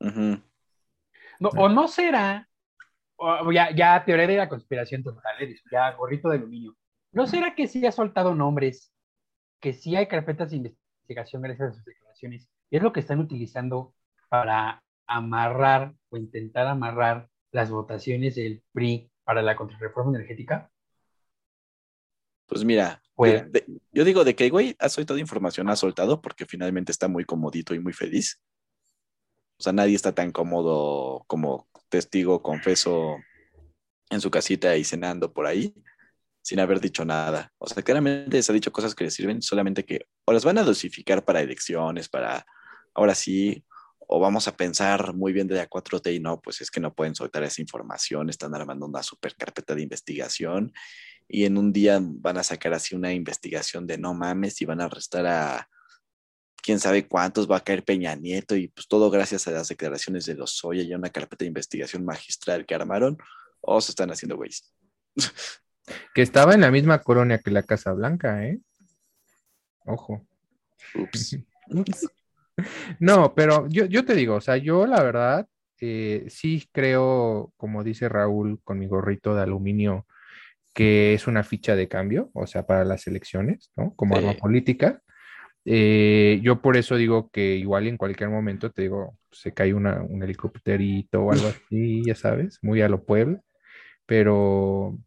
No, 0.01 1.50
o 1.50 1.70
no 1.70 1.88
será, 1.88 2.50
ya, 3.51 3.75
ya 3.75 4.03
teoría 4.05 4.27
de 4.27 4.38
la 4.38 4.50
conspiración 4.50 5.03
total, 5.03 5.41
¿eh? 5.41 5.55
ya 5.72 5.91
gorrito 5.94 6.29
de 6.29 6.38
aluminio. 6.38 6.75
¿No 7.12 7.27
será 7.27 7.55
que 7.55 7.67
sí 7.67 7.86
ha 7.86 7.91
soltado 7.91 8.36
nombres, 8.36 8.91
que 9.60 9.74
sí 9.74 9.96
hay 9.96 10.08
carpetas 10.08 10.51
de 10.51 10.58
investigación 10.58 11.41
gracias 11.41 11.70
a 11.72 11.74
sus 11.75 11.86
declaraciones? 11.86 12.50
Y 12.70 12.77
es 12.77 12.84
lo 12.84 12.91
que 12.91 13.00
están 13.00 13.20
utilizando 13.20 13.94
para 14.29 14.84
amarrar 15.08 15.94
o 16.10 16.17
intentar 16.17 16.67
amarrar 16.67 17.29
las 17.51 17.70
votaciones 17.70 18.36
del 18.36 18.63
PRI 18.74 19.10
para 19.24 19.41
la 19.41 19.55
contrarreforma 19.55 20.15
energética. 20.17 20.70
Pues 22.48 22.63
mira, 22.63 23.01
de- 23.17 23.44
de- 23.44 23.65
yo 23.91 24.03
digo 24.03 24.24
de 24.24 24.36
que 24.36 24.50
güey 24.50 24.75
ha 24.79 24.89
soltado 24.89 25.17
información, 25.20 25.70
ha 25.70 25.75
soltado 25.75 26.22
porque 26.22 26.46
finalmente 26.46 26.91
está 26.91 27.08
muy 27.08 27.24
comodito 27.25 27.74
y 27.74 27.79
muy 27.79 27.94
feliz. 27.94 28.41
O 29.58 29.63
sea, 29.63 29.74
nadie 29.74 29.96
está 29.96 30.13
tan 30.13 30.32
cómodo 30.32 31.24
como 31.27 31.67
testigo, 31.96 32.42
confeso, 32.42 33.18
en 34.10 34.22
su 34.22 34.30
casita 34.30 34.75
y 34.78 34.84
cenando 34.84 35.34
por 35.34 35.48
ahí, 35.48 35.74
sin 36.42 36.60
haber 36.60 36.80
dicho 36.80 37.06
nada. 37.06 37.52
O 37.58 37.68
sea, 37.68 37.84
claramente 37.84 38.42
se 38.42 38.52
ha 38.52 38.54
dicho 38.54 38.72
cosas 38.72 38.94
que 38.94 39.06
le 39.06 39.12
sirven, 39.12 39.42
solamente 39.42 39.84
que 39.84 40.08
o 40.25 40.34
las 40.34 40.46
van 40.46 40.58
a 40.58 40.64
dosificar 40.64 41.25
para 41.25 41.42
elecciones, 41.42 42.10
para 42.10 42.46
ahora 42.94 43.16
sí, 43.16 43.66
o 44.08 44.20
vamos 44.20 44.48
a 44.48 44.56
pensar 44.56 45.14
muy 45.14 45.34
bien 45.34 45.48
de 45.48 45.56
la 45.56 45.68
4T 45.68 46.14
y 46.14 46.20
no, 46.20 46.42
pues 46.42 46.62
es 46.62 46.70
que 46.70 46.80
no 46.80 46.94
pueden 46.94 47.16
soltar 47.16 47.44
esa 47.44 47.62
información, 47.62 48.30
están 48.30 48.54
armando 48.54 48.86
una 48.86 49.02
super 49.02 49.36
carpeta 49.36 49.74
de 49.74 49.82
investigación 49.82 50.72
y 51.28 51.46
en 51.46 51.58
un 51.58 51.74
día 51.74 52.00
van 52.02 52.38
a 52.38 52.44
sacar 52.44 52.74
así 52.74 52.96
una 52.96 53.12
investigación 53.12 53.88
de 53.88 53.98
no 53.98 54.14
mames 54.14 54.62
y 54.62 54.66
van 54.66 54.82
a 54.82 54.86
arrestar 54.86 55.25
a 55.25 55.70
quién 56.65 56.79
sabe 56.79 57.07
cuántos, 57.07 57.50
va 57.50 57.57
a 57.57 57.63
caer 57.63 57.84
Peña 57.84 58.15
Nieto 58.15 58.55
y 58.55 58.69
pues 58.69 58.88
todo 58.88 59.12
gracias 59.12 59.48
a 59.48 59.51
las 59.51 59.67
declaraciones 59.67 60.25
de 60.25 60.34
los 60.34 60.51
Soya 60.57 60.81
y 60.81 60.91
a 60.91 60.98
una 60.98 61.12
carpeta 61.12 61.45
de 61.45 61.50
investigación 61.50 62.03
magistral 62.03 62.65
que 62.65 62.74
armaron, 62.74 63.17
o 63.62 63.79
se 63.79 63.91
están 63.91 64.10
haciendo 64.12 64.36
güeyes. 64.36 64.74
Que 66.15 66.24
estaba 66.24 66.55
en 66.55 66.62
la 66.62 66.72
misma 66.72 67.03
colonia 67.03 67.38
que 67.38 67.51
la 67.51 67.62
Casa 67.62 67.93
Blanca, 67.93 68.43
¿eh? 68.43 68.57
Ojo. 69.86 70.25
Ups. 70.95 71.38
No, 73.00 73.36
pero 73.36 73.67
yo, 73.67 73.84
yo 73.86 74.05
te 74.05 74.15
digo, 74.15 74.36
o 74.36 74.41
sea, 74.41 74.55
yo 74.55 74.88
la 74.88 75.03
verdad 75.03 75.45
eh, 75.81 76.25
sí 76.29 76.67
creo, 76.72 77.51
como 77.57 77.84
dice 77.84 78.07
Raúl 78.07 78.62
con 78.63 78.79
mi 78.79 78.88
gorrito 78.88 79.36
de 79.36 79.41
aluminio, 79.41 80.07
que 80.74 81.13
es 81.13 81.27
una 81.27 81.43
ficha 81.43 81.75
de 81.75 81.89
cambio, 81.89 82.31
o 82.34 82.48
sea, 82.48 82.65
para 82.65 82.86
las 82.86 83.07
elecciones, 83.07 83.72
¿no? 83.75 83.93
Como 83.95 84.15
Sí. 84.15 84.24
arma 84.24 84.38
política. 84.39 85.01
Eh, 85.65 86.39
yo 86.43 86.62
por 86.62 86.77
eso 86.77 86.95
digo 86.95 87.29
que 87.31 87.55
igual 87.57 87.88
en 87.88 87.98
cualquier 87.98 88.29
momento, 88.29 88.72
te 88.72 88.84
digo, 88.84 89.17
se 89.31 89.53
cae 89.53 89.74
una, 89.74 90.01
un 90.03 90.24
helicópterito 90.24 91.22
o 91.24 91.31
algo 91.31 91.48
así, 91.50 92.05
ya 92.05 92.15
sabes, 92.15 92.60
muy 92.62 92.81
a 92.81 92.89
lo 92.89 93.03
pueblo, 93.03 93.41
pero, 94.05 94.98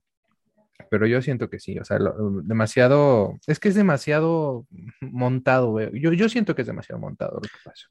pero 0.90 1.06
yo 1.06 1.20
siento 1.22 1.50
que 1.50 1.58
sí, 1.60 1.78
o 1.78 1.84
sea, 1.84 1.98
lo- 1.98 2.14
demasiado, 2.42 3.38
es 3.46 3.58
que 3.60 3.68
es 3.68 3.74
demasiado 3.74 4.66
montado. 5.00 5.78
Yo, 5.92 6.12
yo 6.12 6.28
siento 6.28 6.54
que 6.54 6.62
es 6.62 6.68
demasiado 6.68 7.00
montado 7.00 7.34
lo 7.36 7.40
que 7.42 7.58
pasa. 7.64 7.86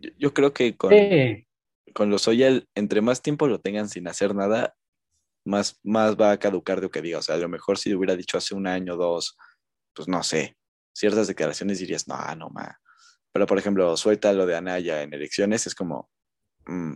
Yo, 0.00 0.10
yo 0.18 0.34
creo 0.34 0.52
que 0.52 0.76
con, 0.76 0.92
Sí. 0.92 1.46
con 1.94 2.10
los 2.10 2.22
Soya, 2.22 2.48
el- 2.48 2.68
entre 2.74 3.00
más 3.00 3.22
tiempo 3.22 3.46
lo 3.48 3.60
tengan 3.60 3.88
sin 3.88 4.08
hacer 4.08 4.34
nada, 4.34 4.74
más, 5.44 5.80
más 5.84 6.16
va 6.16 6.32
a 6.32 6.38
caducar 6.38 6.78
de 6.78 6.82
lo 6.84 6.90
que 6.90 7.02
diga. 7.02 7.18
O 7.18 7.22
sea, 7.22 7.36
a 7.36 7.38
lo 7.38 7.48
mejor 7.48 7.78
si 7.78 7.94
hubiera 7.94 8.16
dicho 8.16 8.38
hace 8.38 8.54
un 8.54 8.66
año 8.66 8.94
o 8.94 8.96
dos, 8.96 9.36
pues 9.94 10.08
no 10.08 10.22
sé, 10.22 10.56
ciertas 10.96 11.26
declaraciones 11.26 11.78
dirías, 11.78 12.08
no, 12.08 12.16
no, 12.36 12.48
ma. 12.50 12.78
Pero 13.32 13.46
por 13.46 13.58
ejemplo, 13.58 13.96
suelta 13.96 14.32
lo 14.32 14.46
de 14.46 14.56
Anaya 14.56 15.02
en 15.02 15.12
elecciones, 15.12 15.66
es 15.66 15.74
como, 15.74 16.10
mm, 16.66 16.94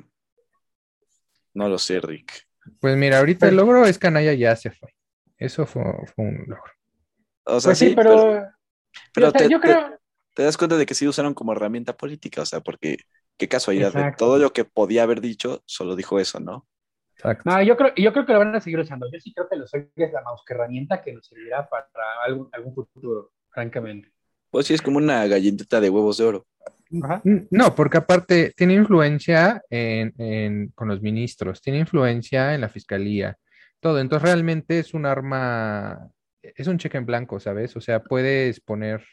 no 1.54 1.69
lo 1.69 1.78
sé, 1.78 2.00
Rick. 2.00 2.47
Pues 2.80 2.97
mira, 2.97 3.19
ahorita 3.19 3.49
el 3.49 3.57
logro 3.57 3.85
es 3.85 3.99
que 3.99 4.07
Anaya 4.07 4.33
ya 4.33 4.57
se 4.57 4.71
fue. 4.71 4.88
Eso 5.37 5.66
fue, 5.66 5.83
fue 6.14 6.25
un 6.25 6.45
logro. 6.47 6.73
O 7.45 7.61
sea, 7.61 7.71
Pues 7.71 7.78
sí, 7.78 7.88
sí, 7.88 7.95
pero, 7.95 8.47
pero, 9.14 9.33
te, 9.33 9.49
yo 9.50 9.61
te- 9.61 9.66
creo, 9.66 9.99
te 10.35 10.42
das 10.45 10.57
cuenta 10.57 10.76
de 10.76 10.87
que 10.87 10.95
sí 10.95 11.07
usaron 11.07 11.35
como 11.35 11.52
herramienta 11.52 11.97
política, 11.97 12.42
o 12.42 12.47
sea, 12.47 12.61
porque 12.61 12.99
qué 13.37 13.49
casualidad, 13.49 13.92
de 13.92 14.00
Exacto. 14.00 14.25
todo 14.26 14.38
lo 14.38 14.52
que 14.52 14.64
podía 14.64 15.02
haber 15.02 15.21
dicho, 15.21 15.62
solo 15.66 15.97
dijo 15.97 16.19
eso, 16.21 16.40
¿no? 16.40 16.66
Exacto. 17.16 17.50
no, 17.50 17.62
yo 17.62 17.76
creo, 17.76 17.92
yo 17.97 18.12
creo 18.12 18.25
que 18.25 18.33
lo 18.33 18.38
van 18.38 18.54
a 18.54 18.61
seguir 18.61 18.78
usando. 18.78 19.07
Yo 19.12 19.19
sí 19.21 19.33
creo 19.35 19.47
que 19.49 19.57
los 19.57 19.69
Soya 19.69 19.87
es 19.95 20.12
la 20.12 20.23
mouse 20.23 20.42
herramienta 20.49 21.02
que 21.02 21.12
nos 21.12 21.26
servirá 21.26 21.69
para 21.69 21.87
algún, 22.25 22.49
algún 22.52 22.75
futuro, 22.75 23.33
francamente. 23.50 24.11
Pues 24.50 24.66
sí, 24.66 24.75
es 24.75 24.83
como 24.83 24.99
una 24.99 25.26
galletita 25.26 25.80
de 25.80 25.90
huevos 25.90 26.19
de 26.19 26.25
oro. 26.25 26.47
Ajá. 27.02 27.21
Mm, 27.25 27.47
No, 27.50 27.75
porque 27.75 27.99
aparte 27.99 28.52
tiene 28.57 28.75
influencia 28.75 29.62
en, 29.71 30.12
en- 30.19 30.69
con 30.75 30.88
los 30.88 31.00
ministros, 31.02 31.61
tiene 31.61 31.78
influencia 31.78 32.54
en 32.54 32.61
la 32.62 32.69
fiscalía, 32.69 33.37
todo. 33.80 34.00
Entonces 34.00 34.28
realmente 34.28 34.78
es 34.80 34.92
un 34.92 35.07
arma, 35.07 36.11
es 36.42 36.66
un 36.66 36.78
cheque 36.78 36.99
en 36.99 37.07
blanco, 37.07 37.38
¿sabes? 37.38 37.76
O 37.76 37.80
sea, 37.80 38.02
puedes 38.02 38.61
poner 38.61 39.04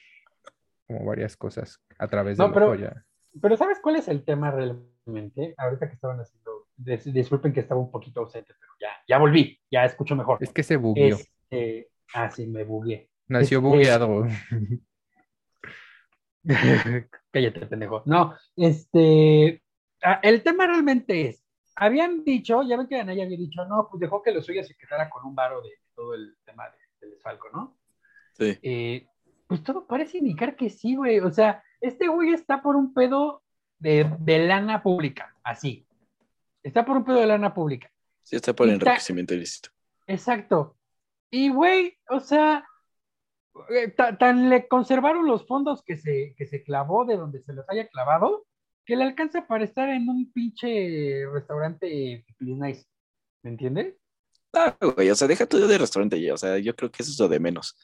como 0.88 1.06
varias 1.06 1.38
cosas 1.38 1.80
a 2.00 2.08
través 2.08 2.38
de 2.38 2.44
No, 2.44 2.48
la 2.50 2.54
pero- 2.54 2.68
joya. 2.68 3.04
Pero 3.40 3.56
¿sabes 3.56 3.78
cuál 3.80 3.98
es 3.98 4.08
el 4.08 4.24
tema 4.24 4.50
realmente? 4.50 5.54
Ahorita 5.58 5.88
que 5.88 5.94
estaban 5.94 6.20
haciendo, 6.20 6.66
dis- 6.76 7.04
disculpen 7.14 7.54
que 7.54 7.60
estaba 7.60 7.80
un 7.80 7.92
poquito 7.92 8.22
ausente, 8.22 8.56
pero 8.60 8.72
ya, 8.82 8.90
ya 9.08 9.20
volví, 9.20 9.60
ya 9.70 9.86
escucho 9.86 10.16
mejor. 10.16 10.40
Es 10.42 10.50
que 10.52 10.64
se 10.64 10.76
bugueó, 10.78 11.16
Este, 11.18 11.90
ah, 12.16 12.32
sí, 12.32 12.48
me 12.48 12.64
bugué. 12.64 13.10
Nació 13.28 13.58
este- 13.60 13.68
bugueado. 13.70 14.26
Cállate, 17.32 17.66
pendejo. 17.68 18.04
No, 18.06 18.36
este, 18.56 19.62
ah, 20.02 20.20
el 20.24 20.42
tema 20.44 20.66
realmente 20.68 21.30
es, 21.30 21.44
habían 21.76 22.24
dicho, 22.24 22.64
ya 22.64 22.78
ven 22.78 22.88
que 22.88 23.00
Anaya 23.00 23.24
había 23.26 23.38
dicho, 23.38 23.66
no, 23.66 23.88
pues 23.90 24.00
dejó 24.00 24.22
que 24.24 24.32
lo 24.32 24.42
suyo 24.42 24.64
se 24.64 24.76
quedara 24.76 25.10
con 25.10 25.26
un 25.26 25.36
varo 25.36 25.62
de 25.62 25.72
todo 25.96 26.14
el 26.14 26.36
tema 26.46 26.66
de- 26.70 26.78
del 27.02 27.12
desfalco, 27.12 27.50
¿no? 27.52 27.78
Sí. 28.34 28.58
Eh, 28.62 29.08
pues 29.48 29.64
todo 29.64 29.86
parece 29.88 30.18
indicar 30.20 30.56
que 30.56 30.70
sí, 30.70 30.96
güey. 30.96 31.20
O 31.20 31.32
sea, 31.32 31.64
este 31.82 32.08
güey 32.08 32.32
está 32.34 32.62
por 32.62 32.76
un 32.76 32.94
pedo 32.94 33.44
de, 33.80 34.10
de 34.20 34.40
lana 34.48 34.82
pública, 34.84 35.36
así. 35.44 35.86
Está 36.64 36.86
por 36.86 36.98
un 36.98 37.06
pedo 37.06 37.20
de 37.20 37.28
lana 37.28 37.54
pública. 37.54 37.92
Sí, 38.24 38.36
está 38.36 38.54
por 38.54 38.68
Y 38.68 38.72
ta- 38.72 38.76
enriquecimiento 38.76 39.34
ilícito. 39.34 39.70
Exacto. 40.06 40.76
Y, 41.30 41.50
güey, 41.50 41.98
o 42.10 42.20
sea, 42.20 42.66
eh, 43.70 43.90
ta- 43.90 44.18
tan 44.18 44.50
le 44.50 44.68
conservaron 44.68 45.26
los 45.28 45.46
fondos 45.48 45.84
que 45.84 45.98
se, 45.98 46.34
que 46.38 46.46
se 46.46 46.64
clavó 46.64 47.06
de 47.06 47.18
donde 47.18 47.42
se 47.44 47.54
los 47.54 47.66
haya 47.70 47.88
clavado, 47.88 48.46
que 48.86 48.96
le 48.96 49.04
alcanza 49.04 49.48
para 49.48 49.64
estar 49.64 49.90
en 49.90 50.08
un 50.10 50.32
pinche 50.32 51.26
restaurante 51.32 52.26
nice. 52.40 52.86
¿Me 53.44 53.52
entiendes? 53.52 53.96
Ah, 54.54 54.76
güey, 54.96 55.10
o 55.10 55.16
sea, 55.16 55.28
deja 55.28 55.46
todo 55.46 55.68
de 55.68 55.78
restaurante 55.78 56.20
ya. 56.22 56.34
O 56.34 56.38
sea, 56.38 56.58
yo 56.58 56.76
creo 56.76 56.92
que 56.92 57.04
eso 57.04 57.12
es 57.12 57.20
lo 57.20 57.28
de 57.28 57.40
menos. 57.40 57.76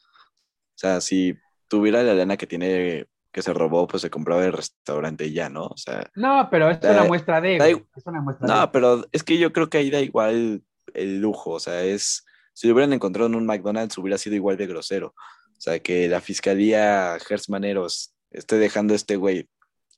O 0.75 0.77
sea, 0.77 1.01
si 1.01 1.35
tuviera 1.67 2.01
la 2.03 2.13
lana 2.13 2.37
que 2.37 2.47
tiene, 2.47 3.07
que 3.31 3.41
se 3.41 3.53
robó, 3.53 3.87
pues 3.87 4.01
se 4.01 4.09
compraba 4.09 4.43
el 4.45 4.53
restaurante 4.53 5.25
y 5.25 5.33
ya, 5.33 5.49
¿no? 5.49 5.65
O 5.65 5.77
sea, 5.77 6.09
No, 6.15 6.47
pero 6.49 6.69
es 6.69 6.79
una 6.83 7.03
muestra 7.03 7.41
de, 7.41 7.57
güey, 7.57 7.85
Es 7.95 8.05
una 8.05 8.21
muestra 8.21 8.47
de. 8.47 8.53
no, 8.53 8.71
pero 8.71 9.05
es 9.11 9.23
que 9.23 9.37
yo 9.37 9.51
creo 9.53 9.69
que 9.69 9.77
ahí 9.79 9.89
da 9.89 9.99
igual 10.01 10.63
el 10.93 11.19
lujo. 11.19 11.51
O 11.51 11.59
sea, 11.59 11.83
es. 11.83 12.25
Si 12.53 12.67
lo 12.67 12.73
hubieran 12.75 12.93
encontrado 12.93 13.27
en 13.27 13.35
un 13.35 13.45
McDonald's, 13.45 13.97
hubiera 13.97 14.17
sido 14.17 14.35
igual 14.35 14.57
de 14.57 14.67
grosero. 14.67 15.13
O 15.57 15.61
sea, 15.63 15.79
que 15.79 16.07
la 16.09 16.21
fiscalía 16.21 17.17
Gersmaneros 17.25 18.13
esté 18.31 18.57
dejando 18.57 18.93
a 18.93 18.95
este 18.97 19.15
güey 19.15 19.49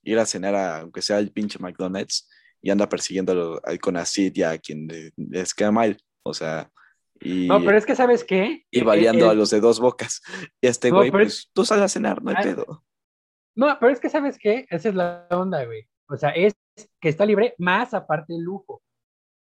ir 0.03 0.19
a 0.19 0.25
cenar 0.25 0.53
a, 0.55 0.79
aunque 0.81 1.01
sea 1.01 1.17
el 1.19 1.31
pinche 1.31 1.57
McDonald's, 1.59 2.29
y 2.61 2.69
anda 2.71 2.87
persiguiendo 2.89 3.59
al 3.63 3.79
CONACYT 3.79 4.37
y 4.37 4.43
a 4.43 4.57
quien 4.57 4.87
le- 4.87 5.11
les 5.17 5.53
queda 5.53 5.71
mal. 5.71 5.97
O 6.23 6.33
sea, 6.33 6.71
y, 7.19 7.47
No, 7.47 7.63
pero 7.63 7.77
es 7.77 7.85
que, 7.85 7.95
¿sabes 7.95 8.23
qué? 8.23 8.65
y 8.71 8.79
El- 8.79 8.85
baleando 8.85 9.25
el- 9.25 9.31
a 9.31 9.33
los 9.35 9.49
de 9.51 9.59
dos 9.59 9.79
bocas. 9.79 10.21
Y 10.61 10.67
este 10.67 10.89
güey, 10.91 11.11
pues 11.11 11.49
tú 11.53 11.63
sal 11.65 11.81
a 11.83 11.87
cenar, 11.87 12.21
no 12.23 12.31
hay 12.31 12.37
Ah, 12.39 12.43
pedo. 12.43 12.83
No, 13.55 13.77
pero 13.79 13.91
es 13.91 13.99
que, 13.99 14.09
¿sabes 14.09 14.37
qué? 14.39 14.65
Esa 14.69 14.89
es 14.89 14.95
la 14.95 15.27
onda, 15.31 15.63
güey. 15.65 15.87
O 16.09 16.17
sea, 16.17 16.29
es 16.31 16.55
que 16.99 17.09
está 17.09 17.25
libre 17.25 17.55
más 17.57 17.93
aparte 17.93 18.33
del 18.33 18.41
lujo. 18.43 18.81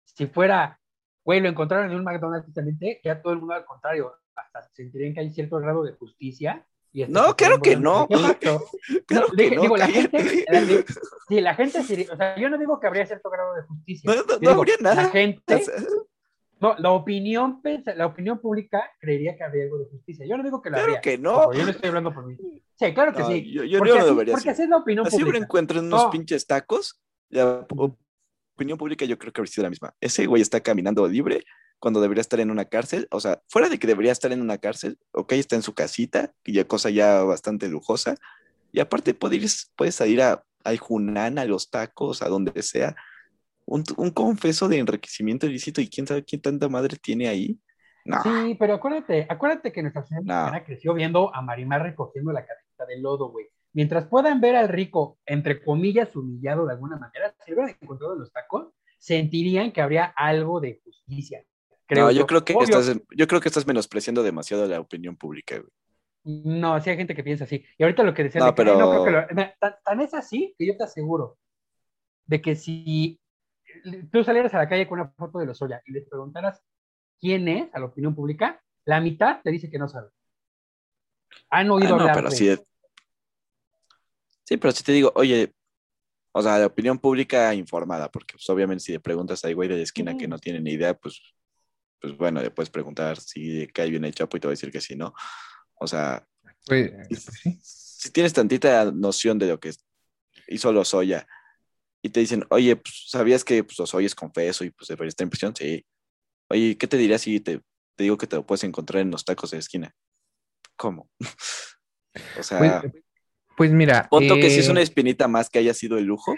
Si 0.04 0.28
fuera, 0.28 0.80
güey, 1.26 1.40
lo 1.40 1.48
encontraron 1.50 1.90
en 1.92 1.98
un 1.98 2.04
McDonald's 2.04 2.46
justamente, 2.46 3.00
ya 3.04 3.22
todo 3.22 3.34
el 3.34 3.40
mundo 3.40 3.54
al 3.54 3.66
contrario, 3.66 4.14
hasta 4.36 4.64
sentirían 4.74 5.14
que 5.14 5.20
hay 5.22 5.34
cierto 5.34 5.58
grado 5.60 5.84
de 5.84 5.94
justicia. 5.94 6.66
Y 6.94 7.06
No, 7.06 7.36
claro 7.38 7.62
que 7.62 7.76
no. 7.78 8.08
Claro 9.08 9.28
que 9.36 9.50
digo, 9.52 9.78
la 9.78 9.88
gente, 9.88 10.46
la- 10.50 10.84
sí, 11.30 11.42
la 11.42 11.56
gente, 11.56 11.80
o 11.80 12.16
sea, 12.18 12.38
yo 12.38 12.50
no 12.50 12.58
digo 12.58 12.80
que 12.80 12.88
habría 12.88 13.06
cierto 13.06 13.30
grado 13.30 13.54
de 13.56 13.62
justicia. 13.64 14.14
No, 14.14 14.22
no, 14.24 14.38
digo, 14.38 14.52
habría 14.52 14.76
nada. 14.82 15.04
La 15.04 15.10
gente, 15.10 15.56
O 15.56 15.60
sea, 15.60 15.74
No, 16.60 16.76
la 16.78 16.92
opinión, 16.92 17.62
la 17.96 18.06
opinión 18.06 18.40
pública 18.40 18.92
creería 19.00 19.36
que 19.38 19.44
habría 19.44 19.64
algo 19.64 19.78
de 19.80 19.86
justicia. 19.86 20.26
Yo 20.28 20.38
no 20.38 20.44
digo 20.44 20.62
que 20.62 20.70
la 20.70 20.78
Claro 20.78 20.90
habría. 20.92 21.02
que 21.02 21.18
no. 21.18 21.34
Ojo, 21.38 21.54
yo 21.54 21.64
no 21.64 21.72
estoy 21.72 21.88
hablando 21.88 22.14
por 22.14 22.26
mí. 22.28 22.36
Sí, 22.76 22.94
claro 22.94 23.14
que 23.14 23.24
sí. 23.24 23.52
yo, 23.52 23.64
yo 23.64 23.78
porque 23.80 23.94
no 23.94 24.00
así, 24.00 24.10
debería 24.10 24.34
porque 24.34 24.50
así 24.50 24.62
es 24.64 24.70
la 24.70 24.78
opinión 24.78 25.08
Así 25.08 25.16
uno 25.18 25.26
pública. 25.26 25.46
encuentra 25.46 25.80
unos 25.80 26.04
No. 26.04 26.10
pinches 26.12 26.46
tacos, 26.46 27.02
la 27.30 27.66
op- 27.70 27.98
opinión 28.56 28.78
pública 28.78 29.06
yo 29.06 29.18
creo 29.18 29.32
que 29.32 29.40
habría 29.42 29.52
sido 29.52 29.64
la 29.64 29.70
misma. 29.70 29.94
Ese 30.02 30.26
güey 30.28 30.42
está 30.42 30.60
caminando 30.60 31.08
libre 31.08 31.44
cuando 31.82 32.00
debería 32.00 32.22
estar 32.22 32.40
en 32.40 32.52
una 32.52 32.66
cárcel. 32.66 33.08
O 33.12 33.20
sea, 33.20 33.42
fuera 33.50 33.68
de 33.68 33.80
que 33.80 33.88
debería 33.88 34.12
estar 34.12 34.32
en 34.32 34.40
una 34.40 34.60
cárcel, 34.60 34.98
ok, 35.12 35.34
está 35.34 35.56
en 35.58 35.64
su 35.64 35.74
casita, 35.74 36.32
y 36.46 36.54
ya 36.54 36.64
cosa 36.66 36.90
ya 36.92 37.24
bastante 37.24 37.68
lujosa. 37.68 38.16
Y 38.72 38.80
aparte 38.80 39.14
puede, 39.14 39.38
ir, 39.38 39.50
puede 39.76 39.92
salir 39.92 40.22
a, 40.22 40.46
Junán, 40.80 41.40
a 41.40 41.46
los 41.46 41.70
tacos, 41.72 42.22
a 42.22 42.30
donde 42.30 42.62
sea. 42.62 42.96
Un, 43.66 43.84
un 43.98 44.12
confeso 44.12 44.70
de 44.70 44.78
enriquecimiento 44.78 45.48
ilícito 45.48 45.82
y 45.82 45.90
quién 45.90 46.06
sabe 46.06 46.24
quién 46.24 46.42
tanta 46.42 46.70
madre 46.70 46.98
tiene 47.02 47.28
ahí. 47.28 47.60
No, 48.06 48.22
Sí, 48.24 48.56
pero 48.60 48.76
acuérdate, 48.76 49.26
acuérdate 49.28 49.72
que 49.72 49.82
nuestra 49.82 50.04
No. 50.10 50.18
mexicana 50.22 50.64
creció 50.64 50.94
viendo 50.94 51.34
a 51.36 51.42
Marimar 51.42 51.82
recogiendo 51.84 52.32
la 52.32 52.46
cabecita 52.46 52.86
de 52.86 53.00
lodo, 53.00 53.30
güey. 53.30 53.48
Mientras 53.74 54.06
puedan 54.06 54.40
ver 54.40 54.56
al 54.56 54.70
rico, 54.70 55.18
entre 55.26 55.64
comillas, 55.64 56.16
humillado 56.16 56.66
de 56.68 56.74
alguna 56.74 56.98
manera, 56.98 57.34
si 57.44 57.54
hubieran 57.54 57.76
encontrado 57.82 58.16
los 58.16 58.32
tacos, 58.32 58.74
sentirían 59.00 59.72
que 59.72 59.82
habría 59.82 60.06
algo 60.06 60.60
de 60.60 60.80
justicia. 60.84 61.44
Creo 61.94 62.06
no, 62.06 62.12
yo 62.12 62.26
creo 62.26 62.46
que 62.46 62.54
Obvio, 62.54 62.80
estás, 62.80 62.98
yo 63.18 63.28
creo 63.28 63.42
que 63.42 63.50
estás 63.50 63.68
menospreciando 63.68 64.24
demasiado 64.24 64.66
la 64.66 64.80
opinión 64.80 65.18
pública, 65.18 65.58
güey. 65.58 65.70
No, 66.24 66.80
sí 66.80 66.90
hay 66.90 66.96
gente 66.96 67.14
que 67.14 67.22
piensa 67.24 67.44
así. 67.44 67.66
Y 67.78 67.84
ahorita 67.84 68.04
lo 68.04 68.14
que 68.14 68.24
decía 68.24 68.40
No, 68.40 68.46
de 68.48 68.54
pero- 68.54 68.72
"Ay, 68.74 68.78
no 68.80 68.90
creo 68.92 69.04
que 69.04 69.12
lo-". 69.12 69.52
Tan, 69.60 69.76
tan 69.84 70.00
es 70.00 70.14
así 70.14 70.56
que 70.58 70.68
yo 70.68 70.78
te 70.78 70.86
aseguro 70.86 71.38
de 72.28 72.42
que 72.42 72.56
si 72.56 73.20
tú 74.10 74.24
salieras 74.24 74.54
a 74.54 74.60
la 74.60 74.70
calle 74.70 74.88
con 74.88 75.02
una 75.02 75.10
foto 75.12 75.40
de 75.40 75.46
los 75.48 75.62
Oya 75.62 75.82
y 75.86 75.92
les 75.92 76.08
preguntaras 76.08 76.62
quién 77.20 77.50
es 77.50 77.76
a 77.76 77.80
la 77.80 77.88
opinión 77.88 78.16
pública, 78.16 78.64
la 78.86 79.02
mitad 79.02 79.42
te 79.44 79.52
dice 79.52 79.70
que 79.70 79.78
no 79.78 79.90
sabe. 79.90 80.12
Han 81.50 81.68
Ah, 81.70 81.74
oído 81.74 81.90
no, 81.90 81.96
hablar 82.04 82.16
pero 82.16 82.30
de- 82.30 82.36
sí. 82.38 82.56
Sí, 84.46 84.56
pero 84.58 84.72
si 84.72 84.84
te 84.84 84.94
digo, 84.94 85.12
oye, 85.16 85.54
o 86.34 86.42
sea, 86.42 86.58
la 86.58 86.68
opinión 86.68 87.00
pública 87.00 87.54
informada, 87.54 88.10
porque 88.10 88.34
pues, 88.36 88.50
obviamente 88.50 88.84
si 88.84 88.92
le 88.94 89.00
preguntas 89.02 89.44
al 89.44 89.56
güey 89.56 89.68
de 89.68 89.76
la 89.78 89.84
esquina 89.84 90.12
que 90.18 90.24
Ujú. 90.26 90.30
no 90.30 90.40
tiene 90.40 90.62
ni 90.62 90.72
idea, 90.72 90.94
pues, 90.94 91.22
pues 92.02 92.18
bueno, 92.18 92.42
le 92.42 92.52
puedes 92.52 92.70
preguntar 92.70 93.20
si 93.20 93.68
cae 93.68 93.90
bien 93.90 94.04
el 94.04 94.16
chapo 94.16 94.36
y 94.36 94.40
te 94.40 94.48
va 94.48 94.52
a 94.52 94.58
decir 94.58 94.72
que 94.72 94.82
sí, 94.82 94.96
¿no? 94.96 95.14
O 95.76 95.88
sea, 95.88 96.28
Pues, 96.66 96.92
pues 97.08 97.24
sí. 97.42 97.60
si 97.62 98.12
tienes 98.12 98.34
tantita 98.34 98.92
noción 98.92 99.38
de 99.38 99.48
lo 99.48 99.60
que 99.60 99.72
hizo 100.48 100.74
Lozoya 100.74 101.28
y 102.02 102.10
te 102.10 102.20
dicen, 102.20 102.46
oye, 102.50 102.76
pues, 102.76 103.06
¿sabías 103.08 103.44
que 103.44 103.64
pues, 103.64 103.78
Lozoya 103.78 104.08
es 104.08 104.16
confeso 104.16 104.66
y 104.66 104.72
pues 104.72 104.88
debería 104.88 105.10
estar 105.10 105.26
en 105.26 105.30
prisión? 105.30 105.56
Sí. 105.56 105.86
Oye, 106.50 106.78
¿qué 106.78 106.88
te 106.88 106.98
diría 106.98 107.20
si 107.20 107.40
te, 107.40 107.60
te 107.96 108.04
digo 108.04 108.18
que 108.18 108.28
te 108.28 108.36
lo 108.36 108.46
puedes 108.46 108.64
encontrar 108.64 109.02
en 109.02 109.12
los 109.12 109.24
tacos 109.24 109.52
de 109.52 109.60
esquina? 109.60 109.94
¿Cómo? 110.76 111.10
o 112.40 112.44
sea... 112.44 112.82
Pues, 112.82 113.04
pues 113.56 113.72
mira. 113.72 114.08
Punto 114.10 114.36
que 114.36 114.50
sí 114.50 114.60
es 114.60 114.68
eh, 114.68 114.72
una 114.72 114.82
espinita 114.82 115.28
más 115.28 115.50
que 115.50 115.60
haya 115.60 115.76
sido 115.76 116.00
el 116.00 116.06
lujo. 116.06 116.36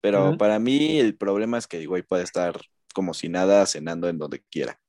Pero 0.00 0.30
Ujú. 0.30 0.38
para 0.38 0.58
mí 0.58 0.98
el 0.98 1.16
problema 1.16 1.56
es 1.56 1.66
que 1.66 1.86
güey 1.86 2.02
puede 2.02 2.24
estar 2.24 2.60
como 2.94 3.12
si 3.12 3.28
nada 3.28 3.66
cenando 3.66 4.08
en 4.08 4.16
donde 4.18 4.42
quiera. 4.50 4.80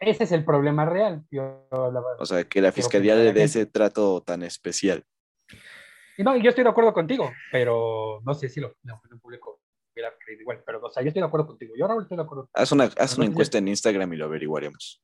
Ese 0.00 0.24
es 0.24 0.32
el 0.32 0.44
problema 0.44 0.86
real. 0.86 1.24
Yo 1.30 1.66
hablaba- 1.70 2.16
O 2.18 2.24
sea, 2.26 2.44
que 2.44 2.60
la 2.62 2.72
fiscalía 2.72 3.14
le 3.14 3.32
dé 3.32 3.42
ese 3.44 3.66
trato 3.66 4.22
tan 4.22 4.42
especial. 4.42 5.04
Y 6.16 6.22
no, 6.22 6.36
yo 6.36 6.48
estoy 6.48 6.64
de 6.64 6.70
acuerdo 6.70 6.92
contigo, 6.92 7.30
pero 7.52 8.20
no 8.24 8.34
sé 8.34 8.48
si 8.48 8.60
lo, 8.60 8.76
la 8.84 8.94
opinión 8.94 9.20
pública 9.20 9.46
hubiera 9.94 10.12
creído 10.18 10.42
igual. 10.42 10.62
Pero, 10.64 10.80
o 10.82 10.90
sea, 10.90 11.02
yo 11.02 11.08
estoy 11.08 11.20
de 11.22 11.26
acuerdo 11.26 11.46
contigo. 11.46 11.74
Yo, 11.76 11.86
Raúl, 11.86 12.02
estoy 12.02 12.16
de 12.16 12.22
acuerdo. 12.22 12.48
Haz 12.54 12.72
una, 12.72 12.84
haz 12.84 13.18
encuesta 13.18 13.58
en 13.58 13.68
Instagram 13.68 14.12
y 14.12 14.16
lo 14.16 14.26
averiguaremos. 14.26 15.02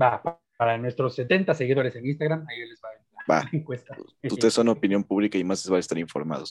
Va, 0.00 0.22
pa- 0.22 0.40
para 0.58 0.78
nuestros 0.78 1.14
70 1.14 1.54
seguidores 1.54 1.94
en 1.96 2.06
Instagram, 2.06 2.44
ahí 2.48 2.66
les 2.66 2.80
va 2.82 2.88
Va. 3.30 3.42
la 3.42 3.50
encuesta. 3.52 3.96
Ustedes 4.22 4.54
son 4.54 4.68
opinión 4.68 5.02
pública 5.04 5.36
y 5.36 5.44
más 5.44 5.64
les 5.64 5.70
van 5.70 5.76
a 5.78 5.80
estar 5.80 5.98
informados. 5.98 6.50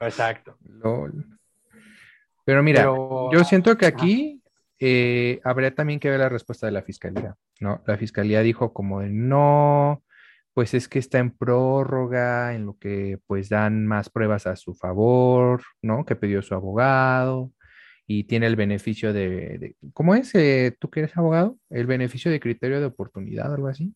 Exacto. 0.00 0.56
lol. 0.64 1.38
Pero 2.50 2.62
mira, 2.64 2.80
Pero- 2.80 3.30
yo 3.32 3.44
siento 3.44 3.76
que 3.78 3.86
aquí 3.86 4.42
eh, 4.80 5.40
habría 5.44 5.72
también 5.72 6.00
que 6.00 6.10
ver 6.10 6.18
la 6.18 6.28
respuesta 6.28 6.66
de 6.66 6.72
la 6.72 6.82
fiscalía, 6.82 7.36
¿no? 7.60 7.80
La 7.86 7.96
fiscalía 7.96 8.40
dijo 8.40 8.72
como 8.72 9.00
de 9.00 9.08
no, 9.10 10.02
pues 10.54 10.74
es 10.74 10.88
que 10.88 10.98
está 10.98 11.18
en 11.18 11.30
prórroga, 11.30 12.54
en 12.54 12.66
lo 12.66 12.76
que 12.78 13.18
pues 13.28 13.48
dan 13.50 13.86
más 13.86 14.10
pruebas 14.10 14.46
a 14.48 14.56
su 14.56 14.74
favor, 14.74 15.62
¿no? 15.80 16.04
Que 16.04 16.16
pidió 16.16 16.42
su 16.42 16.54
abogado 16.54 17.52
y 18.06 18.24
tiene 18.24 18.46
el 18.48 18.56
beneficio 18.56 19.12
de, 19.12 19.58
de- 19.58 19.76
¿cómo 19.92 20.16
es? 20.16 20.34
Eh, 20.34 20.74
¿tú 20.80 20.90
que 20.90 21.00
eres 21.00 21.16
abogado? 21.16 21.56
El 21.70 21.86
beneficio 21.86 22.30
de 22.30 22.40
criterio 22.40 22.80
de 22.80 22.86
oportunidad, 22.86 23.54
algo 23.54 23.68
así. 23.68 23.94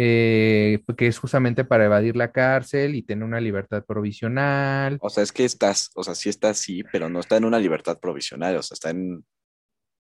Eh, 0.00 0.84
que 0.96 1.08
es 1.08 1.18
justamente 1.18 1.64
para 1.64 1.86
evadir 1.86 2.14
la 2.14 2.30
cárcel 2.30 2.94
y 2.94 3.02
tener 3.02 3.24
una 3.24 3.40
libertad 3.40 3.84
provisional. 3.84 4.96
O 5.00 5.10
sea, 5.10 5.24
es 5.24 5.32
que 5.32 5.44
estás, 5.44 5.90
o 5.96 6.04
sea, 6.04 6.14
sí 6.14 6.28
está 6.28 6.50
así, 6.50 6.84
pero 6.92 7.08
no 7.08 7.18
está 7.18 7.36
en 7.36 7.44
una 7.44 7.58
libertad 7.58 7.98
provisional, 7.98 8.54
o 8.54 8.62
sea, 8.62 8.76
está 8.76 8.90
en 8.90 9.24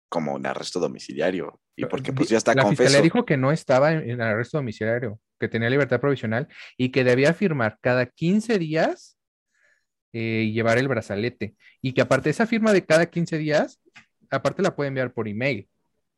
como 0.08 0.36
un 0.36 0.46
arresto 0.46 0.80
domiciliario. 0.80 1.60
Y 1.76 1.84
porque 1.84 2.14
pues 2.14 2.30
ya 2.30 2.38
está 2.38 2.56
la 2.56 2.64
confeso. 2.64 2.84
fiscalía 2.84 3.04
dijo 3.04 3.26
que 3.26 3.36
no 3.36 3.52
estaba 3.52 3.92
en, 3.92 4.10
en 4.10 4.22
arresto 4.22 4.58
domiciliario, 4.58 5.20
que 5.38 5.50
tenía 5.50 5.70
libertad 5.70 6.00
provisional 6.00 6.48
y 6.78 6.94
que 6.94 7.04
debía 7.04 7.34
firmar 7.34 7.78
cada 7.82 8.06
15 8.06 8.60
días 8.60 9.18
eh, 10.14 10.46
y 10.48 10.54
llevar 10.54 10.78
el 10.78 10.88
brazalete. 10.88 11.58
Y 11.82 11.92
que 11.92 12.00
aparte 12.00 12.30
esa 12.30 12.48
firma 12.48 12.72
de 12.72 12.86
cada 12.86 13.08
15 13.08 13.38
días, 13.38 13.82
aparte 14.30 14.62
la 14.62 14.78
puede 14.78 14.88
enviar 14.88 15.12
por 15.12 15.28
email. 15.28 15.68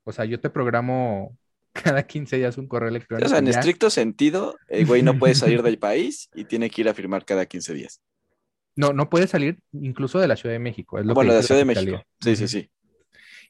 O 0.03 0.11
sea, 0.11 0.25
yo 0.25 0.39
te 0.39 0.51
programo 0.51 1.35
cada 1.83 2.03
15 2.03 2.37
días 2.37 2.57
un 2.57 2.67
correo 2.67 2.89
electrónico. 2.89 3.25
O 3.27 3.29
sea, 3.29 3.39
en 3.39 3.45
ya. 3.45 3.51
estricto 3.51 3.89
sentido, 3.89 4.55
el 4.67 4.85
güey 4.85 5.03
no 5.03 5.17
puede 5.19 5.35
salir 5.35 5.61
del 5.61 5.77
país 5.79 6.29
y 6.33 6.45
tiene 6.45 6.69
que 6.69 6.81
ir 6.81 6.89
a 6.89 6.93
firmar 6.93 7.25
cada 7.25 7.45
15 7.45 7.73
días. 7.73 8.01
No, 8.75 8.91
no 8.93 9.09
puede 9.09 9.27
salir 9.27 9.59
incluso 9.71 10.19
de 10.19 10.27
la 10.27 10.35
Ciudad 10.35 10.53
de 10.53 10.59
México. 10.59 10.99
Es 10.99 11.05
lo 11.05 11.13
bueno, 11.13 11.29
que 11.29 11.35
de 11.35 11.39
la 11.41 11.43
Ciudad 11.47 11.61
de. 11.61 11.65
México. 11.65 12.01
Sí, 12.19 12.35
sí, 12.35 12.47
sí. 12.47 12.69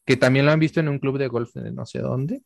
Que 0.05 0.17
también 0.17 0.45
lo 0.45 0.51
han 0.51 0.59
visto 0.59 0.79
en 0.79 0.89
un 0.89 0.99
club 0.99 1.17
de 1.17 1.27
golf 1.27 1.53
de 1.53 1.71
no 1.71 1.85
sé 1.85 1.99
dónde. 1.99 2.41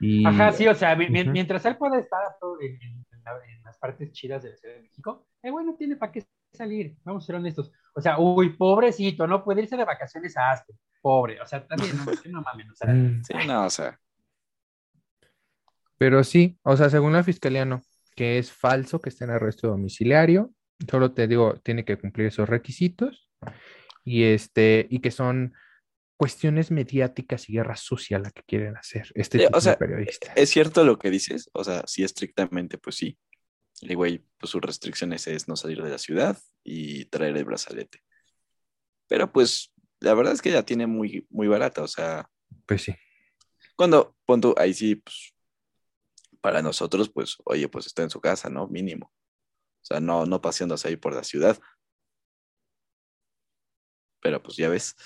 Y, 0.00 0.24
Ajá, 0.24 0.52
sí, 0.52 0.66
o 0.68 0.74
sea, 0.74 0.94
mientras 0.94 1.64
él 1.66 1.76
pueda 1.76 1.98
estar 1.98 2.20
en, 2.60 2.72
en- 2.74 3.06
en 3.10 3.24
la- 3.24 3.44
en 3.52 3.62
las 3.64 3.76
partes 3.78 4.12
chidas 4.12 4.42
de 4.44 4.50
la 4.50 4.56
Ciudad 4.56 4.74
de 4.76 4.82
México, 4.82 5.26
el 5.42 5.50
güey 5.52 5.66
no 5.66 5.74
tiene 5.74 5.96
para 5.96 6.12
qué 6.12 6.24
salir, 6.52 6.94
vamos 7.02 7.24
a 7.24 7.26
ser 7.26 7.34
honestos. 7.34 7.72
O 7.94 8.00
sea, 8.00 8.18
uy, 8.20 8.50
pobrecito, 8.56 9.26
no 9.26 9.42
puede 9.42 9.62
irse 9.62 9.76
de 9.76 9.84
vacaciones 9.84 10.36
a 10.36 10.52
Aspen, 10.52 10.76
pobre, 11.02 11.40
o 11.40 11.46
sea, 11.46 11.66
también, 11.66 11.96
no, 11.96 12.04
no 12.30 12.42
mames, 12.42 12.70
o 12.70 12.74
sea, 12.76 12.94
Mm. 12.94 13.22
Sí, 13.24 13.34
no, 13.48 13.66
o 13.66 13.70
sea, 13.70 13.98
Pero 15.98 16.22
sí, 16.24 16.58
o 16.62 16.76
sea, 16.76 16.90
según 16.90 17.12
la 17.12 17.24
fiscalía 17.24 17.64
no, 17.64 17.82
que 18.14 18.38
es 18.38 18.52
falso 18.52 19.00
que 19.00 19.08
esté 19.10 19.24
en 19.24 19.30
arresto 19.30 19.68
domiciliario, 19.68 20.52
solo 20.90 21.12
te 21.12 21.26
digo, 21.26 21.54
tiene 21.62 21.84
que 21.84 21.98
cumplir 21.98 22.28
esos 22.28 22.48
requisitos 22.48 23.28
y 24.04 24.22
este, 24.24 24.86
y 24.90 25.00
que 25.00 25.10
son 25.10 25.54
cuestiones 26.16 26.70
mediáticas 26.70 27.48
y 27.48 27.52
guerra 27.54 27.76
sucia 27.76 28.18
la 28.18 28.30
que 28.30 28.42
quieren 28.42 28.76
hacer 28.76 29.10
este 29.14 29.38
Sí, 29.38 29.44
tipo 29.46 29.58
o 29.58 29.60
sea, 29.60 29.72
de 29.72 29.78
periodistas. 29.78 30.32
es 30.36 30.50
cierto 30.50 30.84
lo 30.84 30.98
que 30.98 31.10
dices, 31.10 31.50
o 31.52 31.62
sea, 31.64 31.82
sí 31.86 32.02
estrictamente, 32.04 32.78
pues 32.78 32.96
sí. 32.96 33.18
El 33.82 33.94
güey, 33.94 34.24
pues 34.38 34.50
sus 34.50 34.60
restricciones 34.60 35.26
es 35.28 35.46
no 35.46 35.54
salir 35.54 35.80
de 35.82 35.90
la 35.90 35.98
ciudad 35.98 36.36
y 36.64 37.04
traer 37.06 37.36
el 37.36 37.44
brazalete. 37.44 38.00
Pero 39.08 39.32
pues, 39.32 39.72
la 40.00 40.14
verdad 40.14 40.32
es 40.32 40.42
que 40.42 40.50
ya 40.50 40.64
tiene 40.64 40.86
muy, 40.88 41.26
muy 41.30 41.46
barata, 41.46 41.82
o 41.82 41.88
sea, 41.88 42.28
Pues 42.66 42.82
sí. 42.82 42.94
cuando, 43.76 44.16
punto, 44.26 44.54
ahí 44.58 44.74
sí, 44.74 44.96
pues, 44.96 45.32
para 46.40 46.62
nosotros, 46.62 47.08
pues, 47.10 47.36
oye, 47.44 47.68
pues 47.68 47.86
está 47.86 48.02
en 48.02 48.10
su 48.10 48.20
casa, 48.20 48.48
¿no? 48.48 48.66
Mínimo. 48.68 49.06
O 49.80 49.84
sea, 49.84 50.00
no, 50.00 50.26
no 50.26 50.40
paseándose 50.40 50.88
ahí 50.88 50.96
por 50.96 51.14
la 51.14 51.24
ciudad. 51.24 51.58
Pero 54.20 54.42
pues 54.42 54.56
ya 54.56 54.68
ves, 54.68 54.96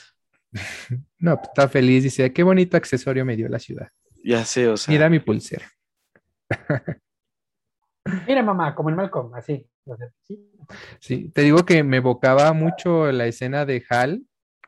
No, 1.18 1.37
pues, 1.37 1.49
está 1.49 1.68
feliz, 1.68 2.03
dice, 2.05 2.33
qué 2.33 2.42
bonito 2.42 2.77
accesorio 2.77 3.25
me 3.25 3.37
dio 3.37 3.49
la 3.49 3.59
ciudad. 3.59 3.88
ya 4.25 4.45
sé, 4.45 4.68
o 4.68 4.77
sea, 4.77 4.92
Mira 4.92 5.09
mi 5.09 5.21
pulsera. 5.21 5.71
mira 8.27 8.42
mamá, 8.42 8.75
como 8.75 8.90
en 8.90 8.97
Malcolm, 8.97 9.35
así, 9.35 9.66
sí, 11.01 11.29
te 11.31 11.42
digo 11.42 11.64
que 11.64 11.83
me 11.83 11.99
evocaba 11.99 12.53
mucho 12.53 13.11
la 13.12 13.27
escena 13.27 13.64
de 13.64 13.85
Hal 13.88 14.23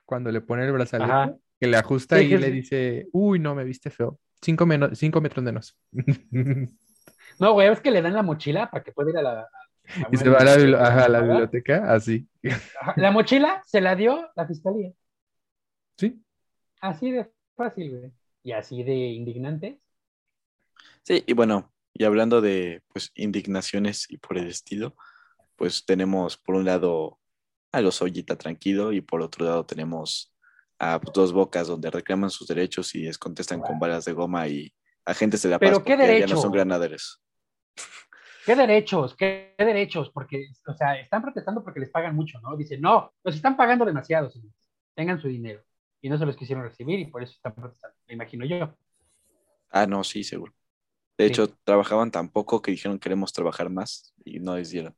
cuando 0.04 0.30
le 0.30 0.40
pone 0.40 0.64
el 0.64 0.72
brazalete, 0.72 1.12
Ajá. 1.12 1.36
que 1.60 1.66
le 1.66 1.76
ajusta 1.76 2.18
Sí, 2.18 2.24
y 2.24 2.28
que 2.30 2.38
le 2.38 2.50
dice, 2.50 3.08
uy, 3.12 3.38
no, 3.38 3.54
me 3.54 3.64
viste 3.64 3.90
feo. 3.90 4.18
Cinco, 4.44 4.66
menos, 4.66 4.98
cinco 4.98 5.20
metros 5.20 5.44
menos. 5.44 5.76
No, 7.40 7.52
güey, 7.54 7.68
es 7.68 7.80
que 7.80 7.90
le 7.90 8.02
dan 8.02 8.14
la 8.14 8.22
mochila 8.22 8.70
para 8.70 8.84
que 8.84 8.92
pueda 8.92 9.10
ir 9.10 9.18
a 9.18 9.22
la... 9.22 9.40
a- 9.40 9.48
a 10.02 10.08
Y 10.12 10.16
se 10.16 10.28
va 10.28 10.38
a 10.38 10.44
la, 10.44 10.56
bibli- 10.56 10.56
biblioteca, 10.56 10.86
ajá, 10.88 11.04
a 11.04 11.08
la 11.08 11.20
¿verdad? 11.20 11.34
biblioteca, 11.34 11.92
así. 11.94 12.28
La 12.96 13.10
mochila 13.10 13.62
se 13.66 13.80
la 13.80 13.96
dio 13.96 14.30
la 14.36 14.46
fiscalía, 14.46 14.92
Sí. 15.98 16.22
así 16.80 17.10
de 17.10 17.30
fácil, 17.56 17.90
güey, 17.98 18.12
y 18.42 18.52
así 18.52 18.82
de 18.82 18.94
indignante. 18.94 19.80
Sí, 21.02 21.22
y 21.26 21.32
bueno, 21.34 21.72
y 21.92 22.04
hablando 22.04 22.40
de 22.40 22.82
pues 22.92 23.10
indignaciones 23.14 24.06
y 24.10 24.18
por 24.18 24.38
el 24.38 24.48
estilo, 24.48 24.96
pues 25.56 25.84
tenemos 25.86 26.36
por 26.36 26.56
un 26.56 26.64
lado 26.66 27.20
a 27.72 27.80
los 27.80 28.02
Ollita 28.02 28.36
tranquilo 28.36 28.92
y 28.92 29.00
por 29.00 29.22
otro 29.22 29.46
lado 29.46 29.66
tenemos 29.66 30.33
a 30.78 31.00
dos 31.12 31.32
bocas 31.32 31.68
donde 31.68 31.90
reclaman 31.90 32.30
sus 32.30 32.46
derechos 32.48 32.94
y 32.94 33.02
les 33.02 33.18
contestan 33.18 33.60
con 33.60 33.78
balas 33.78 34.04
de 34.04 34.12
goma 34.12 34.48
y 34.48 34.72
agentes 35.04 35.42
de 35.42 35.48
la 35.50 35.58
¿Pero 35.58 35.76
paz 35.78 35.84
qué 35.84 35.96
porque 35.96 36.20
ya 36.20 36.26
no 36.26 36.36
son 36.36 36.52
granaderos. 36.52 37.22
¿Qué 38.46 38.54
derechos? 38.56 39.14
¿Qué, 39.16 39.54
qué 39.56 39.64
derechos? 39.64 40.10
Porque, 40.10 40.48
o 40.66 40.74
sea, 40.74 40.98
están 41.00 41.22
protestando 41.22 41.62
porque 41.64 41.80
les 41.80 41.90
pagan 41.90 42.14
mucho, 42.14 42.38
¿no? 42.40 42.56
Dicen, 42.56 42.80
no, 42.80 43.14
nos 43.24 43.34
están 43.34 43.56
pagando 43.56 43.84
demasiado, 43.84 44.30
señores. 44.30 44.54
Tengan 44.94 45.20
su 45.20 45.28
dinero. 45.28 45.62
Y 46.02 46.10
no 46.10 46.18
se 46.18 46.26
los 46.26 46.36
quisieron 46.36 46.64
recibir 46.64 46.98
y 47.00 47.06
por 47.06 47.22
eso 47.22 47.32
están 47.32 47.54
protestando, 47.54 47.96
me 48.06 48.14
imagino 48.14 48.44
yo. 48.44 48.76
Ah, 49.70 49.86
no, 49.86 50.04
sí, 50.04 50.22
seguro. 50.22 50.52
De 51.16 51.24
Sí. 51.26 51.30
hecho, 51.32 51.48
trabajaban 51.64 52.10
tan 52.10 52.28
poco 52.28 52.60
que 52.60 52.70
dijeron 52.72 52.98
queremos 52.98 53.32
trabajar 53.32 53.70
más 53.70 54.14
y 54.24 54.40
no 54.40 54.56
les 54.56 54.70
dieron. 54.70 54.94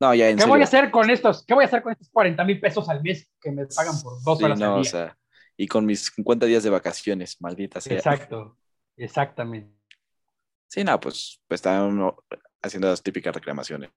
No, 0.00 0.14
ya 0.14 0.28
en 0.30 0.36
¿Qué 0.36 0.42
serio. 0.42 0.52
voy 0.54 0.60
a 0.60 0.64
hacer 0.64 0.90
con 0.90 1.10
estos? 1.10 1.44
¿Qué 1.46 1.54
voy 1.54 1.64
a 1.64 1.66
hacer 1.66 1.82
con 1.82 1.92
estos 1.92 2.08
40 2.10 2.44
mil 2.44 2.60
pesos 2.60 2.88
al 2.88 3.02
mes 3.02 3.28
que 3.40 3.50
me 3.50 3.66
pagan 3.66 4.00
por 4.02 4.22
dos 4.22 4.38
Sí, 4.38 4.44
horas 4.44 4.58
no, 4.58 4.74
al 4.74 4.80
o 4.80 4.82
día? 4.82 4.90
sea, 4.90 5.18
y 5.56 5.66
con 5.66 5.84
mis 5.86 6.06
50 6.06 6.46
días 6.46 6.62
de 6.62 6.70
vacaciones, 6.70 7.40
maldita 7.40 7.80
sea. 7.80 7.96
Exacto, 7.96 8.56
exactamente. 8.96 9.74
Sí, 10.68 10.84
no, 10.84 10.98
pues, 11.00 11.40
pues 11.48 11.58
estaban 11.58 12.12
haciendo 12.62 12.88
las 12.88 13.02
típicas 13.02 13.34
reclamaciones, 13.34 13.90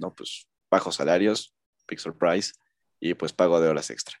¿no? 0.00 0.14
Pues 0.14 0.48
bajos 0.70 0.96
salarios, 0.96 1.54
Pixel 1.86 2.14
Price 2.14 2.54
y 3.00 3.14
pues 3.14 3.32
pago 3.32 3.60
de 3.60 3.68
horas 3.68 3.90
extra. 3.90 4.16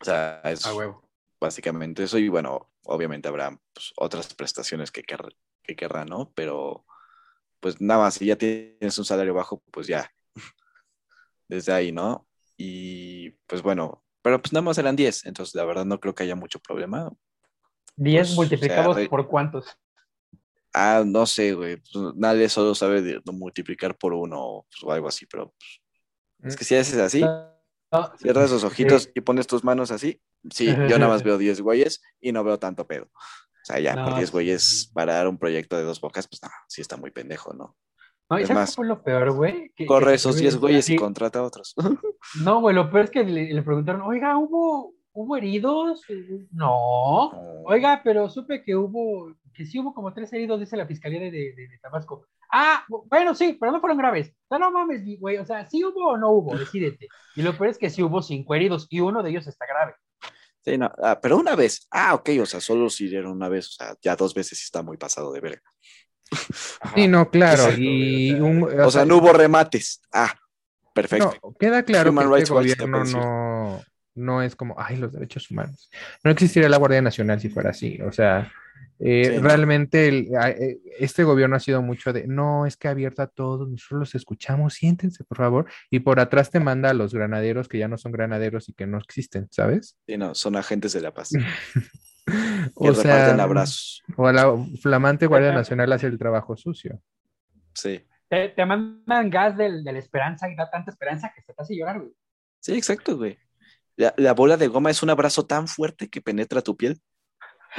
O 0.00 0.04
sea, 0.04 0.40
es 0.44 0.64
huevo. 0.66 1.02
básicamente 1.40 2.04
eso 2.04 2.18
y 2.18 2.28
bueno, 2.28 2.70
obviamente 2.84 3.28
habrá 3.28 3.58
pues, 3.72 3.92
otras 3.96 4.34
prestaciones 4.34 4.90
que, 4.90 5.02
quer- 5.04 5.34
que 5.62 5.76
querrán, 5.76 6.08
¿no? 6.08 6.32
Pero 6.34 6.84
pues 7.64 7.80
nada 7.80 8.00
más, 8.02 8.12
si 8.14 8.26
ya 8.26 8.36
tienes 8.36 8.98
un 8.98 9.06
salario 9.06 9.32
bajo, 9.32 9.62
pues 9.70 9.86
ya, 9.86 10.12
desde 11.48 11.72
ahí, 11.72 11.92
¿no? 11.92 12.28
Y 12.58 13.30
pues 13.46 13.62
bueno, 13.62 14.04
pero 14.20 14.38
pues 14.38 14.52
nada 14.52 14.60
más 14.60 14.76
eran 14.76 14.96
10, 14.96 15.24
entonces 15.24 15.54
la 15.54 15.64
verdad 15.64 15.86
no 15.86 15.98
creo 15.98 16.14
que 16.14 16.24
haya 16.24 16.36
mucho 16.36 16.58
problema. 16.58 17.10
10 17.96 18.26
Pues, 18.28 18.36
multiplicados 18.36 18.88
o 18.88 18.92
sea, 18.92 19.02
re- 19.04 19.08
por 19.08 19.26
cuántos. 19.28 19.78
Ah, 20.74 21.04
no 21.06 21.24
sé, 21.24 21.54
güey, 21.54 21.76
pues, 21.76 22.14
nadie 22.16 22.50
solo 22.50 22.74
sabe 22.74 23.00
de, 23.00 23.20
de 23.24 23.32
multiplicar 23.32 23.96
por 23.96 24.12
uno 24.12 24.38
o, 24.42 24.62
pues, 24.64 24.82
o 24.84 24.92
algo 24.92 25.08
así, 25.08 25.24
pero 25.24 25.54
es 26.42 26.56
que 26.56 26.64
si 26.64 26.74
haces 26.74 26.98
así, 26.98 27.22
No, 27.22 28.12
cierras 28.18 28.50
los 28.50 28.64
ojitos 28.64 29.04
Sí. 29.04 29.12
y 29.14 29.20
pones 29.22 29.46
tus 29.46 29.64
manos 29.64 29.90
así, 29.90 30.20
sí, 30.50 30.66
yo 30.66 30.98
nada 30.98 31.08
más 31.08 31.22
veo 31.24 31.38
10 31.38 31.62
güeyes 31.62 32.02
y 32.20 32.30
no 32.30 32.44
veo 32.44 32.58
tanto 32.58 32.86
pedo. 32.86 33.08
O 33.64 33.66
sea, 33.66 33.80
ya, 33.80 33.94
No, 33.96 34.04
por 34.04 34.14
10 34.16 34.28
sí. 34.28 34.32
güeyes 34.32 34.90
para 34.92 35.14
dar 35.14 35.26
un 35.26 35.38
proyecto 35.38 35.76
de 35.78 35.84
dos 35.84 35.98
bocas, 36.00 36.28
pues 36.28 36.42
no, 36.42 36.50
sí 36.68 36.82
está 36.82 36.96
muy 36.98 37.10
pendejo, 37.10 37.54
¿no? 37.54 37.76
No, 38.30 38.38
¿y 38.40 38.44
más, 38.46 38.74
fue 38.74 38.86
lo 38.86 39.02
peor, 39.02 39.32
güey? 39.32 39.72
Corre 39.86 40.08
que- 40.08 40.14
esos 40.14 40.36
10 40.36 40.56
güeyes 40.56 40.88
y 40.90 40.96
contrata 40.96 41.38
a 41.40 41.42
otros. 41.44 41.74
No, 42.42 42.60
güey, 42.60 42.74
lo 42.74 42.90
peor 42.90 43.04
es 43.04 43.10
que 43.10 43.22
le, 43.24 43.52
le 43.52 43.62
preguntaron, 43.62 44.00
oiga, 44.02 44.36
¿hubo, 44.38 44.94
¿hubo 45.12 45.36
heridos? 45.36 46.02
No. 46.52 47.30
Oiga, 47.66 48.00
pero 48.02 48.28
supe 48.30 48.62
que 48.62 48.74
hubo, 48.76 49.34
que 49.54 49.64
sí 49.66 49.78
hubo 49.78 49.92
como 49.94 50.12
tres 50.14 50.32
heridos, 50.32 50.60
dice 50.60 50.76
la 50.76 50.86
fiscalía 50.86 51.20
de, 51.20 51.30
de- 51.30 51.54
de 51.54 51.78
Tabasco. 51.82 52.26
Ah, 52.50 52.84
bu- 52.88 53.04
bueno, 53.08 53.34
sí, 53.34 53.56
pero 53.58 53.72
no 53.72 53.80
fueron 53.80 53.98
graves. 53.98 54.32
No, 54.50 54.58
no 54.58 54.70
mames, 54.70 55.02
güey, 55.18 55.38
o 55.38 55.44
sea, 55.44 55.66
¿sí 55.66 55.84
hubo 55.84 56.10
o 56.12 56.16
no 56.16 56.30
hubo? 56.30 56.56
Decídete. 56.56 57.08
Y 57.36 57.42
lo 57.42 57.52
peor 57.56 57.70
es 57.70 57.78
que 57.78 57.90
sí 57.90 58.02
hubo 58.02 58.22
cinco 58.22 58.54
heridos 58.54 58.86
y 58.90 59.00
uno 59.00 59.22
de 59.22 59.30
ellos 59.30 59.46
está 59.46 59.66
grave. 59.66 59.94
Sí, 60.64 60.78
no, 60.78 60.90
ah, 61.02 61.20
pero 61.20 61.36
una 61.36 61.54
vez, 61.54 61.86
ah, 61.90 62.14
ok, 62.14 62.30
o 62.40 62.46
sea, 62.46 62.60
solo 62.60 62.88
si 62.88 63.08
dieron 63.08 63.32
una 63.32 63.48
vez, 63.48 63.68
o 63.68 63.72
sea, 63.72 63.94
ya 64.00 64.16
dos 64.16 64.32
veces 64.32 64.62
está 64.62 64.82
muy 64.82 64.96
pasado 64.96 65.32
de 65.32 65.40
verga. 65.40 65.62
Sí, 66.94 67.06
no, 67.06 67.30
claro. 67.30 67.64
Exacto, 67.64 67.80
y 67.82 68.38
güey, 68.38 68.78
o 68.78 68.90
sea, 68.90 69.04
no 69.04 69.18
hubo 69.18 69.32
remates. 69.32 70.00
Ah, 70.12 70.34
perfecto. 70.94 71.34
No, 71.42 71.54
queda 71.58 71.82
claro 71.82 72.10
Human 72.10 72.30
que 72.30 72.38
este 72.38 72.52
gobierno 72.54 73.04
no, 73.04 73.84
no 74.14 74.42
es 74.42 74.56
como, 74.56 74.74
ay, 74.78 74.96
los 74.96 75.12
derechos 75.12 75.50
humanos. 75.50 75.90
No 76.22 76.30
existiría 76.30 76.68
la 76.68 76.78
Guardia 76.78 77.02
Nacional 77.02 77.40
si 77.40 77.50
fuera 77.50 77.70
así. 77.70 78.00
O 78.00 78.10
sea, 78.10 78.50
eh, 79.00 79.32
Sí, 79.34 79.38
realmente 79.38 80.08
el- 80.08 80.28
a- 80.36 80.50
eh, 80.50 80.78
este 80.98 81.24
gobierno 81.24 81.56
ha 81.56 81.60
sido 81.60 81.82
mucho 81.82 82.12
de, 82.12 82.26
no, 82.26 82.64
es 82.66 82.76
que 82.76 82.88
abierto 82.88 83.22
a 83.22 83.26
todos, 83.26 83.68
nosotros 83.68 84.00
los 84.00 84.14
escuchamos, 84.14 84.74
siéntense, 84.74 85.24
por 85.24 85.38
favor. 85.38 85.66
Y 85.90 86.00
por 86.00 86.20
atrás 86.20 86.50
te 86.50 86.60
manda 86.60 86.90
a 86.90 86.94
los 86.94 87.12
granaderos 87.14 87.68
que 87.68 87.78
ya 87.78 87.88
no 87.88 87.98
son 87.98 88.12
granaderos 88.12 88.68
y 88.68 88.72
que 88.74 88.86
no 88.86 88.98
existen, 88.98 89.48
¿sabes? 89.50 89.96
Sí, 90.06 90.16
no, 90.16 90.34
son 90.34 90.56
agentes 90.56 90.92
de 90.92 91.00
la 91.00 91.12
paz. 91.14 91.30
O 92.76 92.94
sea, 92.94 93.34
abrazos. 93.34 94.02
o 94.16 94.32
la 94.32 94.56
flamante 94.80 95.26
Guardia 95.26 95.52
Nacional 95.52 95.92
hace 95.92 96.06
el 96.06 96.18
trabajo 96.18 96.56
sucio. 96.56 96.98
Sí. 97.74 98.02
Te, 98.30 98.48
te 98.48 98.64
mandan 98.64 99.28
gas 99.28 99.56
del- 99.58 99.84
de 99.84 99.92
la 99.92 99.98
esperanza 99.98 100.48
y 100.50 100.56
da 100.56 100.70
tanta 100.70 100.90
esperanza 100.90 101.30
que 101.34 101.42
se 101.42 101.52
te 101.52 101.62
hace 101.62 101.76
llorar, 101.76 101.98
güey. 102.00 102.12
Sí, 102.60 102.72
exacto, 102.74 103.18
güey. 103.18 103.36
La, 103.96 104.14
la 104.16 104.32
bola 104.32 104.56
de 104.56 104.68
goma 104.68 104.90
es 104.90 105.02
un 105.02 105.10
abrazo 105.10 105.44
tan 105.46 105.68
fuerte 105.68 106.08
que 106.08 106.22
penetra 106.22 106.62
tu 106.62 106.76
piel. 106.78 106.98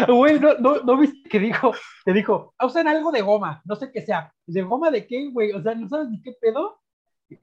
Güey, 0.08 0.39
no, 0.39 0.55
no, 0.55 0.81
no 0.84 0.97
viste 0.97 1.29
que 1.29 1.39
dijo, 1.39 1.73
que 2.05 2.13
dijo, 2.13 2.53
"Ah, 2.58 2.65
usan 2.65 2.88
algo 2.88 3.12
de 3.12 3.21
goma, 3.21 3.62
no 3.65 3.75
sé 3.75 3.91
qué 3.91 4.01
sea. 4.01 4.34
¿De 4.45 4.62
goma 4.62 4.91
de 4.91 5.08
qué, 5.08 5.29
güey? 5.31 5.51
O 5.53 5.62
sea, 5.62 5.73
no 5.75 5.88
sabes 5.88 6.10
ni 6.10 6.21
qué 6.21 6.34
pedo. 6.39 6.81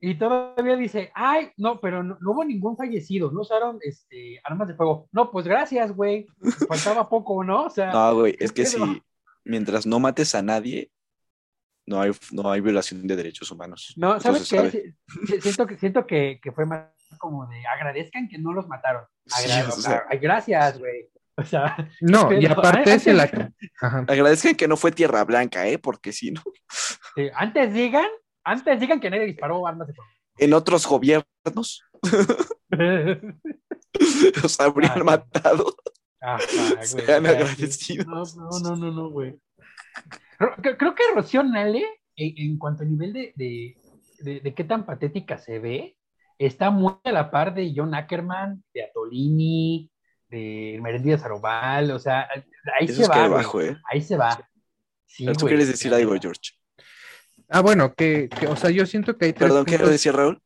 Y 0.01 0.15
todavía 0.15 0.77
dice, 0.77 1.11
ay, 1.15 1.51
no, 1.57 1.81
pero 1.81 2.05
no, 2.05 2.17
no 2.21 2.31
hubo 2.31 2.45
ningún 2.45 2.77
fallecido, 2.77 3.33
no 3.33 3.41
usaron 3.41 3.79
este, 3.81 4.41
armas 4.45 4.69
de 4.69 4.75
fuego. 4.75 5.09
No, 5.11 5.31
pues 5.33 5.45
gracias, 5.47 5.91
güey. 5.95 6.27
Faltaba 6.69 7.09
poco, 7.09 7.43
¿no? 7.43 7.65
O 7.65 7.71
sea, 7.71 7.91
No, 7.93 8.15
güey, 8.15 8.37
¿qué 8.37 8.45
es 8.45 8.53
que 8.53 8.63
pedo? 8.63 8.87
si 8.87 9.03
mientras 9.45 9.85
no 9.85 9.99
mates 9.99 10.35
a 10.37 10.43
nadie, 10.43 10.93
no 11.85 12.01
hay, 12.01 12.13
no 12.31 12.49
hay 12.53 12.61
violación 12.61 13.05
de 13.09 13.17
derechos 13.17 13.51
humanos. 13.51 13.93
no, 13.97 14.21
¿sabes 14.21 14.53
Entonces, 14.53 14.95
qué? 15.27 15.41
Siento 15.41 15.67
que, 15.67 15.77
siento 15.79 16.07
que, 16.07 16.39
que 16.41 16.53
fue 16.53 16.65
más 16.65 16.91
como 17.19 17.47
de 17.49 17.67
agradezcan 17.67 18.29
que 18.29 18.39
no 18.39 18.53
los 18.53 18.69
mataron. 18.69 19.05
Sí, 19.27 19.51
Agra- 19.51 19.69
o 19.69 19.73
sea. 19.73 20.05
ay, 20.09 20.19
gracias, 20.19 20.79
güey. 20.79 21.09
O 21.39 21.45
sea, 21.45 21.89
No, 22.03 22.31
y 22.41 22.45
aparte 22.47 22.99
se 22.99 23.15
la... 23.15 23.25
Ajá. 23.81 24.05
Agradezcan 24.07 24.55
que 24.55 24.69
no 24.69 24.77
fue 24.77 24.93
tierra 24.93 25.25
blanca, 25.25 25.67
¿eh? 25.67 25.79
Porque 25.79 26.13
si 26.13 26.31
no, 26.31 26.43
sí, 27.17 27.29
antes 27.35 27.73
digan, 27.73 28.07
antes 28.45 28.79
digan 28.79 29.01
que 29.01 29.09
nadie 29.11 29.27
disparó 29.27 29.67
armas 29.67 29.89
de 29.89 29.95
fuego. 29.95 30.11
en 30.39 30.53
otros 30.53 30.87
gobiernos 30.87 31.83
los 34.43 34.61
habrían 34.61 35.05
matado. 35.05 35.75
Ajá, 36.21 36.39
güey, 36.75 36.87
Sean 36.87 37.27
agradecidos. 37.27 38.37
No, 38.37 38.51
no, 38.61 38.77
no, 38.77 38.93
no, 38.93 39.11
güey. 39.11 39.39
Creo 40.63 40.95
que 40.95 41.03
Rocío 41.15 41.43
Nale, 41.43 41.85
en, 42.17 42.35
en 42.37 42.59
cuanto 42.59 42.83
a 42.83 42.87
nivel 42.87 43.13
de, 43.13 43.33
de, 43.37 43.77
de- 44.21 44.41
de 44.41 44.55
qué 44.55 44.65
tan 44.65 44.87
patética 44.87 45.39
se 45.39 45.59
ve, 45.59 45.97
está 46.39 46.71
muy 46.71 46.95
a 47.05 47.13
la 47.13 47.31
par 47.31 47.55
de 47.55 47.73
John 47.75 47.95
Ackerman, 47.95 48.63
de 48.75 48.85
Atolini, 48.85 49.91
de 50.33 50.79
Merendía 50.83 51.15
Arobal, 51.17 51.91
o 51.93 51.99
sea, 51.99 52.29
ahí 52.81 52.87
Eso 52.87 52.95
se 52.97 53.03
es 53.03 53.09
que 53.09 53.29
va, 53.29 53.43
¿eh? 53.63 53.77
ahí 53.91 54.01
se 54.01 54.17
va. 54.17 54.49
Sí, 55.07 55.27
tú 55.39 55.47
quieres 55.47 55.69
decir 55.69 55.93
algo. 55.95 56.15
George. 56.21 56.53
Ah, 57.49 57.61
bueno, 57.61 57.95
que, 57.95 58.29
que, 58.29 58.47
o 58.47 58.57
sea, 58.57 58.71
yo 58.71 58.87
siento 58.87 59.17
que 59.19 59.27
hay 59.27 59.33
tres 59.35 59.49
Perdón, 59.51 59.67
¿qué 59.67 59.77
puntos- 59.77 59.91
decía 59.91 60.13
Raúl? 60.13 60.43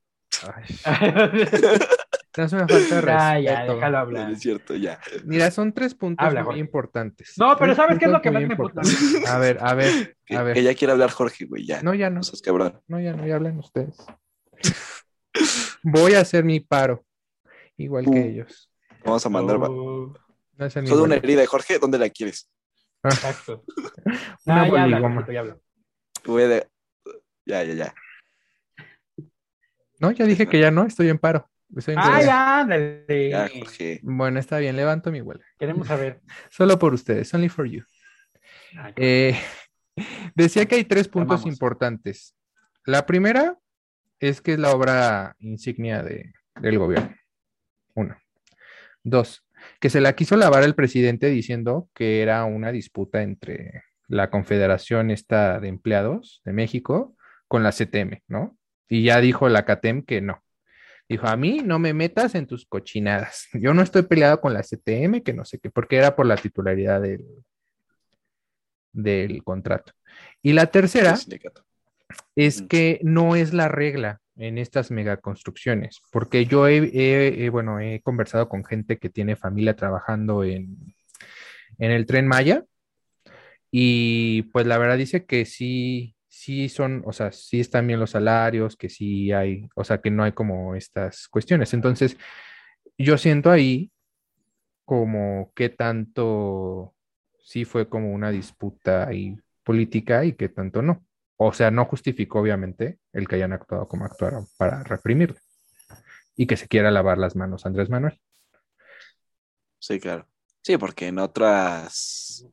Te 2.32 2.42
hace 2.42 2.56
una 2.56 2.66
falta 2.68 2.96
de 3.00 3.02
ya, 3.06 3.38
ya, 3.38 3.50
respeto. 3.60 3.74
déjalo 3.74 3.92
No, 3.92 3.98
hablar. 3.98 4.28
no 4.28 4.34
es 4.34 4.40
cierto, 4.40 4.74
ya. 4.74 4.98
Mira, 5.24 5.50
son 5.52 5.72
tres 5.72 5.94
puntos 5.94 6.26
Habla, 6.26 6.40
muy 6.40 6.46
Jorge. 6.46 6.60
importantes. 6.60 7.32
No, 7.38 7.56
pero 7.56 7.66
Tres 7.74 7.76
¿sabes 7.76 7.98
qué 7.98 8.04
es 8.06 8.10
lo 8.10 8.20
puntos 8.20 8.22
que 8.22 8.30
más 8.32 8.42
me 8.48 8.56
puta? 8.56 8.80
importantes. 8.82 9.30
A 9.30 9.38
ver, 9.38 9.58
a 9.60 9.74
ver, 9.74 10.16
Que, 10.26 10.36
a 10.36 10.40
que 10.40 10.44
ver. 10.44 10.62
ya 10.62 10.74
quiere 10.74 10.92
hablar 10.92 11.10
Jorge, 11.10 11.46
güey, 11.46 11.64
ya. 11.64 11.80
No, 11.82 11.94
ya 11.94 12.10
no. 12.10 12.16
No 12.16 12.22
seas 12.24 12.42
cabrón. 12.42 12.80
No, 12.88 13.00
ya 13.00 13.12
no, 13.14 13.24
ya 13.26 13.36
hablan 13.36 13.58
ustedes. 13.58 13.96
Voy 15.82 16.14
a 16.14 16.20
hacer 16.20 16.42
mi 16.44 16.58
paro, 16.60 17.04
igual 17.76 18.04
que 18.04 18.10
Uh. 18.10 18.24
ellos. 18.24 18.65
Vamos 19.06 19.24
a 19.24 19.28
mandar 19.28 19.56
Oh, 19.62 20.12
No 20.58 20.70
Solo 20.70 21.04
una 21.04 21.14
herida 21.16 21.40
de 21.40 21.46
Jorge, 21.46 21.78
¿dónde 21.78 21.98
la 21.98 22.08
quieres? 22.10 22.50
exacto. 23.04 23.64
Una 24.46 24.62
Ah, 24.62 24.68
ya 24.68 24.82
habla, 24.82 25.32
ya. 25.32 25.56
Voy 26.24 26.42
a- 26.42 26.68
Ya, 27.44 27.62
ya, 27.64 27.74
ya. 27.74 27.94
No, 30.00 30.10
ya 30.10 30.24
dije 30.26 30.46
que 30.46 30.58
ya 30.60 30.70
no, 30.70 30.84
estoy 30.84 31.08
en 31.08 31.18
paro. 31.18 31.48
Estoy 31.76 31.94
en 31.94 32.00
Ah, 32.00 32.20
ya, 32.22 32.60
ándale. 32.60 33.30
Ya, 33.30 33.48
Jorge. 33.48 34.00
Bueno, 34.02 34.38
está 34.40 34.58
bien, 34.58 34.76
levanto 34.76 35.10
mi 35.12 35.20
huelga. 35.20 35.44
Queremos 35.58 35.86
saber. 35.86 36.20
Solo 36.50 36.78
por 36.78 36.92
ustedes, 36.94 37.32
only 37.34 37.48
for 37.48 37.66
you. 37.66 37.82
Ah, 38.76 38.92
Eh, 38.96 39.38
decía 40.34 40.66
que 40.66 40.74
hay 40.76 40.84
tres 40.84 41.08
puntos 41.08 41.40
Amamos. 41.40 41.52
importantes. 41.54 42.34
La 42.84 43.06
primera 43.06 43.56
es 44.20 44.40
que 44.40 44.54
es 44.54 44.58
la 44.58 44.72
obra 44.72 45.36
insignia 45.38 46.02
de- 46.02 46.32
del 46.60 46.78
gobierno. 46.78 47.14
Dos, 49.08 49.46
que 49.78 49.88
se 49.88 50.00
la 50.00 50.16
quiso 50.16 50.36
lavar 50.36 50.64
el 50.64 50.74
presidente 50.74 51.28
diciendo 51.28 51.88
que 51.94 52.22
era 52.22 52.44
una 52.44 52.72
disputa 52.72 53.22
entre 53.22 53.84
la 54.08 54.30
Confederación 54.30 55.12
esta 55.12 55.60
de 55.60 55.68
Empleados 55.68 56.42
de 56.44 56.52
México 56.52 57.14
con 57.46 57.62
la 57.62 57.70
CTM, 57.70 58.22
¿no? 58.26 58.58
Y 58.88 59.04
ya 59.04 59.20
dijo 59.20 59.48
la 59.48 59.64
CATEM 59.64 60.02
que 60.04 60.20
no. 60.20 60.42
Dijo, 61.08 61.28
a 61.28 61.36
mí 61.36 61.60
no 61.64 61.78
me 61.78 61.94
metas 61.94 62.34
en 62.34 62.48
tus 62.48 62.66
cochinadas. 62.66 63.46
Yo 63.52 63.74
no 63.74 63.82
estoy 63.82 64.02
peleado 64.02 64.40
con 64.40 64.52
la 64.52 64.62
CTM, 64.64 65.22
que 65.22 65.32
no 65.32 65.44
sé 65.44 65.60
qué, 65.60 65.70
porque 65.70 65.98
era 65.98 66.16
por 66.16 66.26
la 66.26 66.36
titularidad 66.36 67.00
del, 67.00 67.24
del 68.92 69.44
contrato. 69.44 69.92
Y 70.42 70.52
la 70.52 70.66
tercera 70.66 71.14
es 72.34 72.58
Ujú. 72.58 72.68
que 72.68 72.98
no 73.04 73.36
es 73.36 73.54
la 73.54 73.68
regla. 73.68 74.20
En 74.36 74.58
estas 74.58 74.90
megaconstrucciones, 74.90 76.00
porque 76.12 76.46
yo 76.46 76.68
he, 76.68 77.48
bueno, 77.50 77.80
he 77.80 78.00
conversado 78.02 78.48
con 78.48 78.64
gente 78.64 78.98
que 78.98 79.08
tiene 79.08 79.36
familia 79.36 79.76
trabajando 79.76 80.44
en, 80.44 80.94
en 81.78 81.90
el 81.90 82.06
Tren 82.06 82.26
Maya 82.26 82.64
y 83.70 84.42
pues 84.52 84.66
la 84.66 84.78
verdad 84.78 84.98
dice 84.98 85.24
que 85.24 85.44
sí, 85.44 86.16
sí 86.28 86.68
son, 86.68 87.02
o 87.06 87.12
sea, 87.12 87.32
sí 87.32 87.60
están 87.60 87.86
bien 87.86 88.00
los 88.00 88.10
salarios, 88.10 88.76
que 88.76 88.88
sí 88.88 89.32
hay, 89.32 89.68
o 89.74 89.84
sea, 89.84 90.00
que 90.00 90.10
no 90.10 90.22
hay 90.22 90.32
como 90.32 90.74
estas 90.74 91.28
cuestiones. 91.28 91.72
Entonces, 91.74 92.16
yo 92.98 93.18
siento 93.18 93.50
ahí 93.50 93.90
como 94.84 95.52
qué 95.54 95.68
tanto 95.68 96.94
sí 97.38 97.64
fue 97.64 97.88
como 97.88 98.12
una 98.12 98.30
disputa 98.30 99.08
ahí 99.08 99.36
política 99.64 100.24
y 100.24 100.32
qué 100.34 100.48
tanto 100.48 100.82
no. 100.82 101.05
O 101.38 101.52
sea, 101.52 101.70
no 101.70 101.84
justificó 101.84 102.40
obviamente 102.40 102.98
el 103.12 103.28
que 103.28 103.36
hayan 103.36 103.52
actuado 103.52 103.88
como 103.88 104.04
actuaron 104.06 104.46
para 104.56 104.82
reprimirlo 104.82 105.38
y 106.34 106.46
que 106.46 106.56
se 106.56 106.68
quiera 106.68 106.90
lavar 106.90 107.18
las 107.18 107.36
manos 107.36 107.66
Andrés 107.66 107.90
Manuel. 107.90 108.18
Sí, 109.78 110.00
claro. 110.00 110.26
Sí, 110.62 110.76
porque 110.78 111.08
en 111.08 111.18
otras 111.18 112.46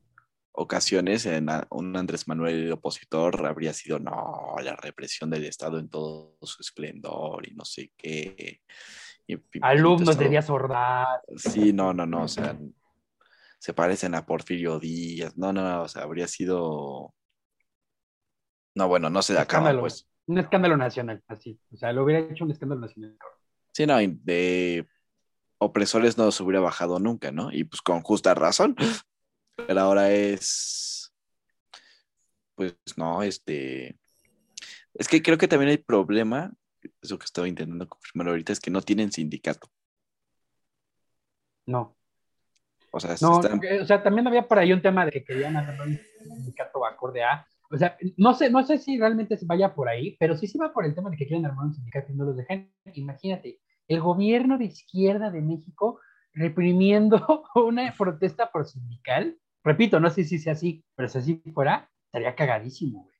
ocasiones 0.52 1.26
en 1.26 1.48
un 1.70 1.96
Andrés 1.96 2.28
Manuel 2.28 2.70
opositor 2.72 3.44
habría 3.46 3.72
sido, 3.72 3.98
no, 3.98 4.54
la 4.62 4.76
represión 4.76 5.30
del 5.30 5.44
Estado 5.46 5.78
en 5.78 5.88
todo 5.88 6.36
su 6.42 6.62
esplendor 6.62 7.48
y 7.48 7.54
no 7.54 7.64
sé 7.64 7.90
qué. 7.96 8.60
Y 9.26 9.36
pi- 9.38 9.58
Alumnos 9.62 10.16
de 10.16 10.28
Díaz 10.28 10.50
Ordaz. 10.50 11.20
Sí, 11.36 11.72
no, 11.72 11.92
no, 11.92 12.06
no, 12.06 12.24
o 12.24 12.28
sea, 12.28 12.56
se 13.58 13.74
parecen 13.74 14.14
a 14.14 14.24
Porfirio 14.26 14.78
Díaz. 14.78 15.36
No, 15.36 15.52
no, 15.52 15.62
no, 15.62 15.82
o 15.82 15.88
sea, 15.88 16.02
habría 16.02 16.28
sido... 16.28 17.14
No, 18.74 18.88
bueno, 18.88 19.08
no 19.10 19.22
se 19.22 19.32
acaba, 19.34 19.42
Escándalo. 19.70 19.80
pues. 19.80 20.06
Un 20.26 20.38
escándalo 20.38 20.76
nacional, 20.76 21.22
así. 21.28 21.60
O 21.72 21.76
sea, 21.76 21.92
lo 21.92 22.02
hubiera 22.04 22.20
hecho 22.30 22.44
un 22.44 22.50
escándalo 22.50 22.80
nacional. 22.80 23.16
Sí, 23.72 23.86
no, 23.86 23.96
de 23.98 24.86
opresores 25.58 26.16
no 26.16 26.30
se 26.32 26.42
hubiera 26.42 26.60
bajado 26.60 26.98
nunca, 26.98 27.30
¿no? 27.30 27.52
Y 27.52 27.64
pues 27.64 27.82
con 27.82 28.00
justa 28.02 28.34
razón. 28.34 28.74
Pero 29.56 29.80
ahora 29.80 30.10
es, 30.10 31.12
pues 32.54 32.74
no, 32.96 33.22
este, 33.22 33.98
es 34.94 35.08
que 35.08 35.22
creo 35.22 35.38
que 35.38 35.46
también 35.48 35.70
hay 35.70 35.78
problema, 35.78 36.52
eso 37.02 37.18
que 37.18 37.24
estaba 37.26 37.46
intentando 37.46 37.88
confirmar 37.88 38.28
ahorita, 38.28 38.52
es 38.52 38.60
que 38.60 38.70
no 38.70 38.80
tienen 38.82 39.12
sindicato. 39.12 39.68
No. 41.66 41.96
O 42.90 43.00
sea, 43.00 43.14
No, 43.20 43.40
están- 43.40 43.60
eh, 43.64 43.80
o 43.80 43.86
sea, 43.86 44.02
también 44.02 44.26
había 44.26 44.46
por 44.46 44.58
ahí 44.58 44.72
un 44.72 44.82
tema 44.82 45.04
de 45.04 45.12
que 45.12 45.24
querían 45.24 45.56
hacer 45.56 45.80
un 45.80 45.98
sindicato 46.22 46.84
acorde 46.86 47.22
a. 47.24 47.46
O 47.74 47.78
sea, 47.78 47.96
no 48.16 48.34
sé, 48.34 48.50
no 48.50 48.62
sé 48.64 48.78
si 48.78 48.98
realmente 48.98 49.36
se 49.36 49.46
vaya 49.46 49.74
por 49.74 49.88
ahí, 49.88 50.16
pero 50.20 50.36
sí 50.36 50.46
se 50.46 50.58
va 50.58 50.72
por 50.72 50.86
el 50.86 50.94
tema 50.94 51.10
de 51.10 51.16
que 51.16 51.26
quieren 51.26 51.46
armar 51.46 51.66
un 51.66 51.74
sindicato 51.74 52.12
y 52.12 52.16
no 52.16 52.24
los 52.24 52.36
dejan. 52.36 52.70
Imagínate, 52.94 53.60
el 53.88 54.00
gobierno 54.00 54.58
de 54.58 54.66
izquierda 54.66 55.30
de 55.30 55.42
México 55.42 56.00
reprimiendo 56.34 57.44
una 57.56 57.94
protesta 57.98 58.50
por 58.52 58.66
sindical. 58.66 59.38
Repito, 59.64 60.00
no 60.00 60.10
sé 60.10 60.24
si 60.24 60.38
sea 60.38 60.54
así, 60.54 60.84
pero 60.96 61.08
si 61.08 61.18
así 61.18 61.42
fuera, 61.54 61.90
estaría 62.06 62.34
cagadísimo, 62.36 63.04
güey. 63.04 63.16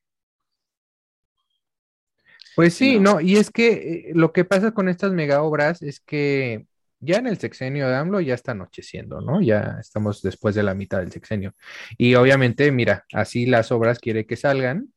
Pues 2.55 2.73
sí, 2.75 2.99
No. 2.99 3.01
no, 3.01 3.19
y 3.19 3.35
es 3.37 3.51
que 3.51 4.09
eh, 4.11 4.11
lo 4.15 4.31
que 4.31 4.45
pasa 4.45 4.71
con 4.71 4.87
estas 4.89 5.11
mega 5.11 5.43
obras 5.43 5.81
es 5.81 5.99
que 5.99 6.67
ya 7.05 7.17
en 7.17 7.27
el 7.27 7.37
sexenio 7.37 7.87
de 7.87 7.95
AMLO 7.95 8.19
ya 8.21 8.33
está 8.33 8.51
anocheciendo, 8.51 9.21
¿no? 9.21 9.41
Ya 9.41 9.77
estamos 9.79 10.21
después 10.21 10.55
de 10.55 10.63
la 10.63 10.73
mitad 10.73 10.99
del 10.99 11.11
sexenio. 11.11 11.53
Y 11.97 12.15
obviamente, 12.15 12.71
mira, 12.71 13.05
así 13.13 13.45
las 13.45 13.71
obras 13.71 13.99
quiere 13.99 14.25
que 14.25 14.35
salgan, 14.35 14.93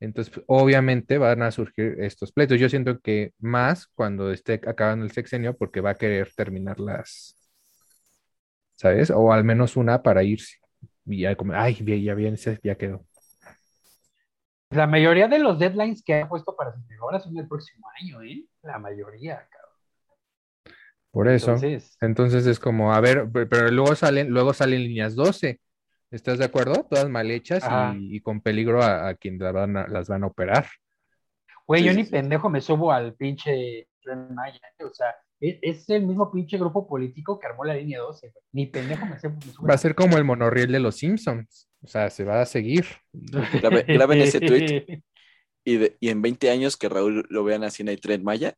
entonces 0.00 0.32
pues, 0.34 0.44
obviamente 0.48 1.18
van 1.18 1.42
a 1.42 1.50
surgir 1.50 1.96
estos 2.00 2.32
pleitos. 2.32 2.60
Yo 2.60 2.68
siento 2.68 3.00
que 3.00 3.32
más 3.38 3.86
cuando 3.88 4.30
esté 4.32 4.54
acabando 4.66 5.04
el 5.04 5.12
sexenio 5.12 5.56
porque 5.56 5.80
va 5.80 5.90
a 5.90 5.94
querer 5.94 6.32
terminarlas, 6.36 7.36
¿sabes? 8.76 9.10
O 9.10 9.32
al 9.32 9.44
menos 9.44 9.76
una 9.76 10.02
para 10.02 10.22
irse. 10.22 10.58
Y 11.06 11.20
ya 11.22 11.36
como, 11.36 11.54
ay, 11.54 11.74
ya, 12.04 12.14
bien, 12.14 12.36
ya 12.62 12.74
quedó. 12.76 13.06
La 14.70 14.86
mayoría 14.86 15.28
de 15.28 15.38
los 15.38 15.58
deadlines 15.58 16.02
que 16.02 16.20
ha 16.20 16.28
puesto 16.28 16.56
para 16.56 16.72
sus 16.72 16.84
mejoras 16.86 17.22
son 17.22 17.38
el 17.38 17.46
próximo 17.46 17.86
año, 18.00 18.22
¿eh? 18.22 18.44
La 18.62 18.78
mayoría. 18.78 19.48
Por 21.16 21.28
eso. 21.28 21.52
Entonces, 21.54 21.96
Entonces 22.02 22.46
es 22.46 22.58
como, 22.58 22.92
a 22.92 23.00
ver, 23.00 23.30
pe- 23.32 23.46
pero 23.46 23.70
luego 23.70 23.94
salen, 23.94 24.28
luego 24.28 24.52
salen 24.52 24.82
líneas 24.82 25.14
12. 25.14 25.58
¿Estás 26.10 26.38
de 26.38 26.44
acuerdo? 26.44 26.86
Todas 26.90 27.08
mal 27.08 27.30
hechas 27.30 27.64
y, 27.96 28.16
y 28.16 28.20
con 28.20 28.42
peligro 28.42 28.82
a, 28.82 29.08
a 29.08 29.14
quien 29.14 29.38
la 29.38 29.50
van 29.50 29.76
a- 29.78 29.86
las 29.88 30.08
van 30.08 30.24
a 30.24 30.26
operar. 30.26 30.66
Güey, 31.66 31.80
Sí, 31.80 31.86
yo 31.86 31.92
sí, 31.92 31.96
ni 31.98 32.04
sí. 32.04 32.10
pendejo 32.10 32.50
me 32.50 32.60
subo 32.60 32.92
al 32.92 33.14
pinche 33.14 33.88
Tren 34.02 34.34
Maya. 34.34 34.60
O 34.88 34.92
sea, 34.92 35.14
es, 35.40 35.58
es 35.62 35.88
el 35.88 36.06
mismo 36.06 36.30
pinche 36.30 36.58
grupo 36.58 36.86
político 36.86 37.40
que 37.40 37.46
armó 37.46 37.64
la 37.64 37.74
línea 37.74 37.98
12. 38.00 38.28
güey. 38.30 38.44
Ni 38.52 38.66
pendejo 38.66 39.06
me 39.06 39.18
subo. 39.18 39.66
Va 39.66 39.72
a 39.74 39.78
ser 39.78 39.94
como 39.94 40.18
el 40.18 40.24
monorriel 40.24 40.70
de 40.70 40.80
los 40.80 40.96
Simpsons. 40.96 41.68
O 41.82 41.88
sea, 41.88 42.10
se 42.10 42.24
va 42.24 42.42
a 42.42 42.46
seguir. 42.46 42.84
Grabe- 43.12 43.84
graben 43.88 44.20
ese 44.20 44.38
tweet. 44.40 45.02
y, 45.64 45.76
de- 45.78 45.96
y 45.98 46.10
en 46.10 46.20
20 46.20 46.50
años 46.50 46.76
que 46.76 46.90
Raúl 46.90 47.26
lo 47.30 47.42
vean 47.42 47.64
así 47.64 47.82
en 47.82 47.88
el 47.88 48.00
Tren 48.00 48.22
Maya, 48.22 48.54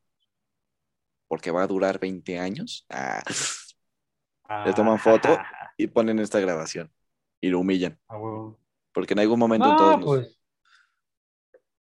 porque 1.29 1.51
va 1.51 1.63
a 1.63 1.67
durar 1.67 1.99
20 2.01 2.39
años, 2.39 2.87
ah, 2.91 3.23
Le 4.67 4.73
toman 4.73 4.99
foto. 4.99 5.39
y 5.77 5.87
ponen 5.87 6.19
esta 6.19 6.41
grabación 6.41 6.91
y 7.41 7.49
lo 7.51 7.61
humillan, 7.61 7.99
Ah, 8.09 8.19
porque 8.93 9.15
en 9.15 9.21
algún 9.21 9.39
momento 9.39 9.69
No, 9.71 9.77
todos 9.77 9.99
nos- 9.99 10.11
pues, 10.11 10.39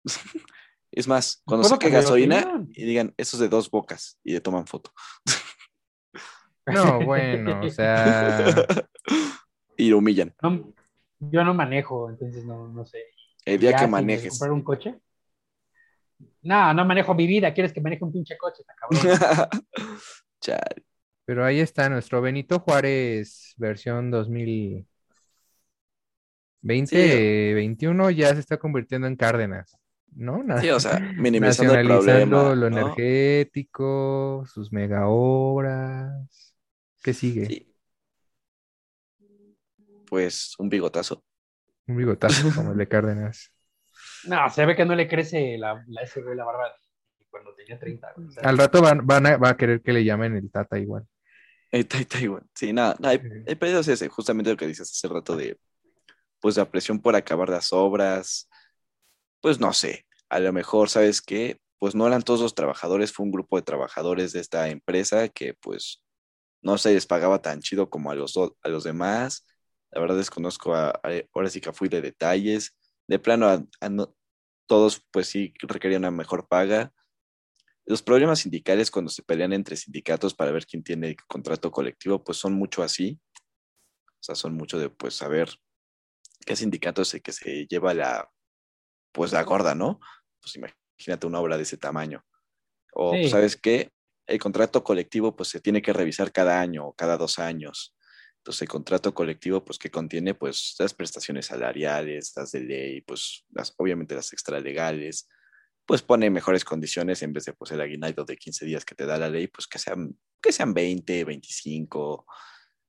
Es 0.91 1.07
más, 1.07 1.41
cuando 1.45 1.63
¿Puedo 1.63 1.75
saque 1.75 1.89
gasolina 1.89 2.37
opinión? 2.37 2.69
y 2.73 2.85
digan, 2.85 3.13
esos 3.17 3.39
de 3.39 3.49
dos 3.49 3.69
bocas, 3.69 4.17
y 4.23 4.33
le 4.33 4.41
toman 4.41 4.65
foto. 4.67 4.91
No, 6.67 7.01
bueno, 7.01 7.61
o 7.61 7.69
sea, 7.69 8.67
y 9.77 9.89
lo 9.89 9.99
humillan. 9.99 10.33
no, 10.41 10.73
yo 11.19 11.43
no 11.43 11.53
manejo, 11.53 12.09
entonces 12.09 12.43
no, 12.45 12.67
no 12.67 12.85
sé. 12.85 13.03
El 13.45 13.59
día 13.59 13.71
Ya, 13.71 13.79
que 13.79 13.87
manejes. 13.87 14.31
comprar 14.31 14.51
un 14.51 14.63
coche? 14.63 14.99
No, 16.47 16.73
no 16.73 16.85
manejo 16.85 17.13
mi 17.13 17.27
vida. 17.27 17.53
¿Quieres 17.53 17.73
que 17.73 17.81
maneje 17.81 18.03
un 18.03 18.11
pinche 18.13 18.37
coche? 18.37 18.61
Está 18.61 18.73
cabrón. 18.75 19.49
Chale. 20.41 20.85
pero 21.25 21.43
ahí 21.45 21.59
está 21.59 21.89
nuestro 21.89 22.21
Benito 22.21 22.59
Juárez 22.59 23.53
versión 23.57 24.11
2020, 24.11 24.87
Sí. 26.85 27.53
21 27.53 28.09
ya 28.11 28.33
se 28.33 28.39
está 28.39 28.57
convirtiendo 28.57 29.07
en 29.07 29.15
Cárdenas, 29.15 29.77
¿no? 30.15 30.43
Sí, 30.61 30.69
o 30.69 30.79
sea, 30.79 30.99
minimizando 31.17 31.73
el 31.75 31.87
Nacionalizando 31.87 32.37
problema. 32.43 32.55
lo 32.55 32.69
¿no? 32.69 32.79
energético, 32.79 34.45
sus 34.51 34.71
mega 34.71 35.07
obras. 35.07 36.53
¿Qué 37.03 37.13
sigue? 37.13 37.45
Sí. 37.45 37.73
Pues 40.09 40.55
un 40.59 40.69
bigotazo. 40.69 41.23
Un 41.87 41.97
bigotazo 41.97 42.49
como 42.55 42.71
el 42.71 42.77
de 42.77 42.87
Cárdenas. 42.87 43.51
No, 44.25 44.49
se 44.49 44.65
ve 44.65 44.75
que 44.75 44.85
no 44.85 44.95
le 44.95 45.07
crece 45.07 45.57
la, 45.57 45.83
la, 45.87 46.01
ese 46.01 46.21
güey 46.21 46.35
la 46.35 46.45
barba 46.45 46.75
cuando 47.29 47.53
tenía 47.55 47.79
30. 47.79 48.11
güey. 48.15 48.27
O 48.27 48.31
sea, 48.31 48.43
Al 48.43 48.57
rato 48.57 48.81
van, 48.81 49.05
van 49.05 49.25
a, 49.25 49.37
va 49.37 49.49
a 49.49 49.57
querer 49.57 49.81
que 49.81 49.93
le 49.93 50.03
llamen 50.03 50.35
el 50.35 50.49
Tata 50.51 50.77
igual. 50.79 51.05
Ahí 51.71 51.81
está 51.89 52.19
igual. 52.19 52.43
Sí, 52.55 52.71
nada, 52.73 52.95
nada, 52.99 53.13
el, 53.15 53.43
el 53.45 53.57
pedo 53.57 53.81
es 53.81 53.87
ese, 53.89 54.07
justamente 54.09 54.49
lo 54.49 54.57
que 54.57 54.67
dices 54.67 54.89
hace 54.89 55.07
rato 55.13 55.35
de, 55.35 55.57
pues, 56.39 56.57
la 56.57 56.69
presión 56.69 57.01
por 57.01 57.15
acabar 57.15 57.49
las 57.49 57.73
obras. 57.73 58.49
Pues 59.41 59.59
no 59.59 59.73
sé, 59.73 60.05
a 60.29 60.39
lo 60.39 60.53
mejor, 60.53 60.89
¿sabes 60.89 61.21
qué? 61.21 61.59
Pues 61.79 61.93
no 61.95 62.07
eran 62.07 62.23
todos 62.23 62.41
los 62.41 62.55
trabajadores, 62.55 63.13
fue 63.13 63.25
un 63.25 63.31
grupo 63.31 63.57
de 63.57 63.63
trabajadores 63.63 64.33
de 64.33 64.39
esta 64.39 64.69
empresa 64.69 65.27
que, 65.29 65.53
pues, 65.55 66.01
no 66.61 66.77
se 66.77 66.93
les 66.93 67.05
pagaba 67.05 67.41
tan 67.41 67.61
chido 67.61 67.89
como 67.89 68.11
a 68.11 68.15
los, 68.15 68.35
a 68.37 68.69
los 68.69 68.83
demás. 68.85 69.45
La 69.91 70.01
verdad 70.01 70.17
desconozco, 70.17 70.73
a, 70.73 70.89
a- 70.91 71.01
ahora 71.33 71.49
sí 71.49 71.61
que 71.61 71.73
fui 71.73 71.89
de 71.89 72.01
detalles. 72.01 72.76
De 73.07 73.19
plano, 73.19 73.47
a- 73.47 73.63
a 73.81 73.89
no- 73.89 74.15
todos, 74.67 75.05
pues 75.11 75.27
sí, 75.27 75.53
requerían 75.61 76.01
una 76.01 76.11
mejor 76.11 76.47
paga. 76.47 76.93
Los 77.85 78.01
problemas 78.03 78.39
sindicales 78.39 78.91
cuando 78.91 79.09
se 79.09 79.23
pelean 79.23 79.53
entre 79.53 79.77
sindicatos 79.77 80.33
para 80.33 80.51
ver 80.51 80.65
quién 80.65 80.83
tiene 80.83 81.15
contrato 81.27 81.71
colectivo, 81.71 82.23
pues 82.23 82.37
son 82.37 82.53
mucho 82.53 82.83
así. 82.83 83.19
O 84.19 84.23
sea, 84.23 84.35
son 84.35 84.55
mucho 84.55 84.77
de, 84.77 84.89
pues, 84.89 85.15
saber 85.15 85.49
qué 86.45 86.55
sindicato 86.55 87.01
es 87.03 87.13
el 87.13 87.21
que 87.21 87.31
se 87.31 87.65
lleva 87.67 87.93
la, 87.93 88.29
pues, 89.13 89.31
la 89.31 89.43
gorda, 89.43 89.73
¿no? 89.75 89.99
Pues 90.41 90.55
imagínate 90.57 91.27
una 91.27 91.39
obra 91.39 91.57
de 91.57 91.63
ese 91.63 91.77
tamaño. 91.77 92.25
O, 92.93 93.13
Sí. 93.13 93.19
pues, 93.21 93.31
¿sabes 93.31 93.57
qué? 93.57 93.91
El 94.27 94.39
contrato 94.39 94.83
colectivo, 94.83 95.35
pues, 95.35 95.49
se 95.49 95.61
tiene 95.61 95.81
que 95.81 95.93
revisar 95.93 96.33
cada 96.33 96.59
año 96.59 96.87
o 96.87 96.93
cada 96.93 97.17
dos 97.17 97.39
años. 97.39 97.95
Entonces, 98.47 98.61
el 98.61 98.69
contrato 98.69 99.13
colectivo, 99.13 99.65
pues, 99.65 99.77
que 99.77 99.91
contiene, 99.91 100.33
pues, 100.33 100.75
las 100.79 100.93
prestaciones 100.93 101.47
salariales, 101.47 102.31
las 102.33 102.53
de 102.53 102.61
ley, 102.61 103.01
pues, 103.01 103.43
las, 103.49 103.73
obviamente 103.75 104.15
las 104.15 104.31
extralegales, 104.31 105.27
pues 105.85 106.01
pone 106.01 106.29
mejores 106.29 106.63
condiciones 106.63 107.21
en 107.23 107.33
vez 107.33 107.43
de 107.43 107.51
pues 107.53 107.71
el 107.71 107.81
aguinaldo 107.81 108.23
de 108.23 108.37
15 108.37 108.65
días 108.65 108.85
que 108.85 108.95
te 108.95 109.05
da 109.05 109.17
la 109.17 109.29
ley, 109.29 109.47
pues 109.47 109.67
que 109.67 109.79
sean, 109.79 110.17
que 110.41 110.53
sean 110.53 110.73
20, 110.73 111.25
25, 111.25 112.25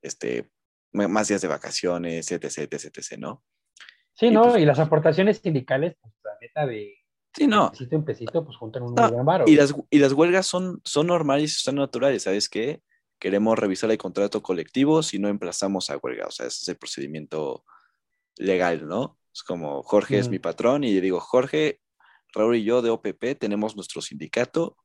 este, 0.00 0.48
más 0.92 1.26
días 1.26 1.40
de 1.42 1.48
vacaciones, 1.48 2.30
etc, 2.30 2.44
etc, 2.44 2.74
etc, 2.74 3.18
¿no? 3.18 3.44
sí, 4.14 4.26
y 4.26 4.30
¿no? 4.30 4.42
pues- 4.44 4.62
y 4.62 4.64
las 4.64 4.78
aportaciones 4.78 5.38
sindicales, 5.38 5.96
pues 6.00 6.14
la 6.22 6.38
neta 6.40 6.66
de, 6.66 6.94
Sí, 7.36 7.48
no. 7.48 7.70
Pesito 7.72 7.96
en 7.96 8.04
pesito, 8.04 8.44
pues 8.44 8.56
juntan 8.56 8.82
un 8.84 8.94
No, 8.94 9.10
buen 9.10 9.26
varo. 9.26 9.44
Y 9.48 9.56
las, 9.56 9.74
y 9.90 9.98
las 9.98 10.12
huelgas 10.12 10.46
son, 10.46 10.80
son 10.84 11.08
normales 11.08 11.60
son 11.60 11.76
naturales, 11.76 12.22
¿sabes 12.22 12.48
qué? 12.48 12.80
Queremos 13.18 13.58
revisar 13.58 13.90
el 13.90 13.98
contrato 13.98 14.42
colectivo 14.42 15.02
si 15.02 15.18
no 15.18 15.28
emplazamos 15.28 15.90
a 15.90 15.96
huelga, 15.96 16.26
o 16.26 16.30
sea, 16.30 16.46
ese 16.46 16.62
es 16.62 16.68
el 16.68 16.76
procedimiento 16.76 17.64
legal, 18.36 18.86
¿no? 18.86 19.18
Es 19.32 19.42
como 19.42 19.82
Jorge 19.82 20.18
es 20.18 20.28
Mm. 20.28 20.30
mi 20.30 20.38
patrón 20.38 20.84
y 20.84 20.92
le 20.94 21.00
digo, 21.00 21.20
Jorge, 21.20 21.80
Raúl 22.32 22.56
y 22.56 22.64
yo 22.64 22.82
de 22.82 22.90
OPP 22.90 23.34
tenemos 23.38 23.74
nuestro 23.74 24.00
sindicato 24.02 24.76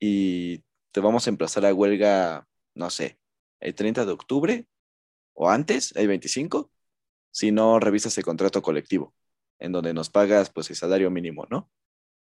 y 0.00 0.64
te 0.90 1.00
vamos 1.00 1.26
a 1.26 1.30
emplazar 1.30 1.64
a 1.66 1.72
huelga, 1.74 2.46
no 2.74 2.90
sé, 2.90 3.18
el 3.60 3.74
30 3.74 4.04
de 4.04 4.12
octubre 4.12 4.66
o 5.34 5.48
antes, 5.48 5.92
el 5.96 6.08
25, 6.08 6.70
si 7.30 7.52
no 7.52 7.78
revisas 7.78 8.16
el 8.18 8.24
contrato 8.24 8.60
colectivo, 8.62 9.14
en 9.58 9.72
donde 9.72 9.94
nos 9.94 10.10
pagas 10.10 10.50
pues 10.50 10.68
el 10.70 10.76
salario 10.76 11.10
mínimo, 11.10 11.46
¿no? 11.50 11.70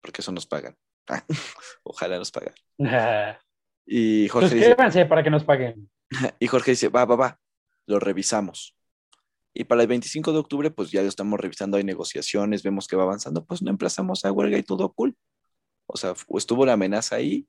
Porque 0.02 0.20
eso 0.20 0.32
nos 0.32 0.46
pagan. 0.46 0.76
Ojalá 1.82 2.18
nos 2.18 2.30
pagan. 2.30 2.54
Y 3.92 4.28
Jorge 4.28 4.54
dice, 4.54 5.04
para 5.06 5.24
que 5.24 5.30
nos 5.30 5.42
paguen. 5.42 5.90
y 6.38 6.46
Jorge 6.46 6.70
dice, 6.70 6.88
va, 6.90 7.04
va, 7.06 7.16
va, 7.16 7.40
lo 7.86 7.98
revisamos. 7.98 8.76
Y 9.52 9.64
para 9.64 9.82
el 9.82 9.88
25 9.88 10.32
de 10.32 10.38
octubre, 10.38 10.70
pues 10.70 10.92
ya 10.92 11.02
lo 11.02 11.08
estamos 11.08 11.40
revisando, 11.40 11.76
hay 11.76 11.82
negociaciones, 11.82 12.62
vemos 12.62 12.86
que 12.86 12.94
va 12.94 13.02
avanzando, 13.02 13.44
pues 13.44 13.62
no 13.62 13.70
emplazamos 13.70 14.24
a 14.24 14.30
huelga 14.30 14.56
y 14.58 14.62
todo 14.62 14.92
cool. 14.92 15.16
O 15.86 15.96
sea, 15.96 16.14
estuvo 16.36 16.64
la 16.64 16.74
amenaza 16.74 17.16
ahí 17.16 17.48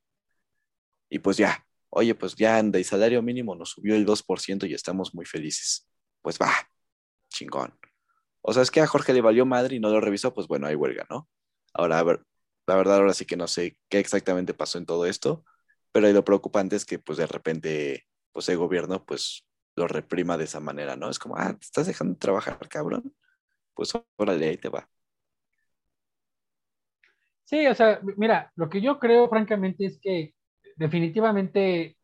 y 1.12 1.20
pues 1.20 1.38
ya, 1.38 1.64
oye, 1.90 2.16
pues 2.16 2.36
ya 2.36 2.58
en 2.58 2.74
el 2.74 2.86
salario 2.86 3.22
mínimo 3.22 3.56
nos 3.56 3.70
subió 3.70 3.96
el 3.96 4.04
2% 4.04 4.68
y 4.68 4.74
estamos 4.74 5.14
muy 5.14 5.26
felices. 5.28 5.88
Pues 6.24 6.40
va, 6.42 6.52
chingón. 7.30 7.78
O 8.42 8.52
sea, 8.52 8.64
es 8.64 8.72
que 8.72 8.82
a 8.82 8.88
Jorge 8.88 9.14
le 9.14 9.22
valió 9.22 9.46
madre 9.46 9.76
y 9.76 9.80
no 9.80 9.92
lo 9.92 10.02
revisó, 10.02 10.34
pues 10.34 10.48
bueno, 10.48 10.66
hay 10.66 10.74
huelga, 10.74 11.06
¿no? 11.08 11.30
Ahora, 11.72 12.00
a 12.00 12.04
ver, 12.04 12.24
la 12.66 12.76
verdad, 12.78 12.96
ahora 12.96 13.14
sí 13.14 13.26
que 13.26 13.38
no 13.38 13.48
sé 13.48 13.78
qué 13.90 14.00
exactamente 14.00 14.56
pasó 14.56 14.80
en 14.80 14.88
todo 14.88 15.06
esto, 15.06 15.46
pero 15.92 16.10
lo 16.12 16.24
preocupante 16.24 16.76
es 16.76 16.86
que 16.86 17.00
pues 17.00 17.18
de 17.18 17.28
repente, 17.28 18.08
pues 18.32 18.48
el 18.50 18.58
gobierno, 18.58 19.06
pues 19.06 19.46
lo 19.76 19.88
reprima 19.88 20.38
de 20.38 20.46
esa 20.46 20.60
manera, 20.60 20.96
¿no? 20.96 21.10
Es 21.10 21.20
como, 21.20 21.38
ah, 21.38 21.54
te 21.54 21.66
estás 21.66 21.88
dejando 21.88 22.14
de 22.14 22.20
trabajar, 22.20 22.58
cabrón. 22.70 23.14
Pues 23.74 23.94
órale, 24.18 24.50
ahí 24.50 24.58
te 24.58 24.70
va. 24.70 24.90
Sí, 27.46 27.68
o 27.68 27.76
sea, 27.76 28.00
mira, 28.18 28.52
lo 28.56 28.70
que 28.70 28.82
yo 28.82 29.00
creo, 29.00 29.28
francamente, 29.28 29.86
es 29.86 30.00
que 30.00 30.34
definitivamente 30.78 31.98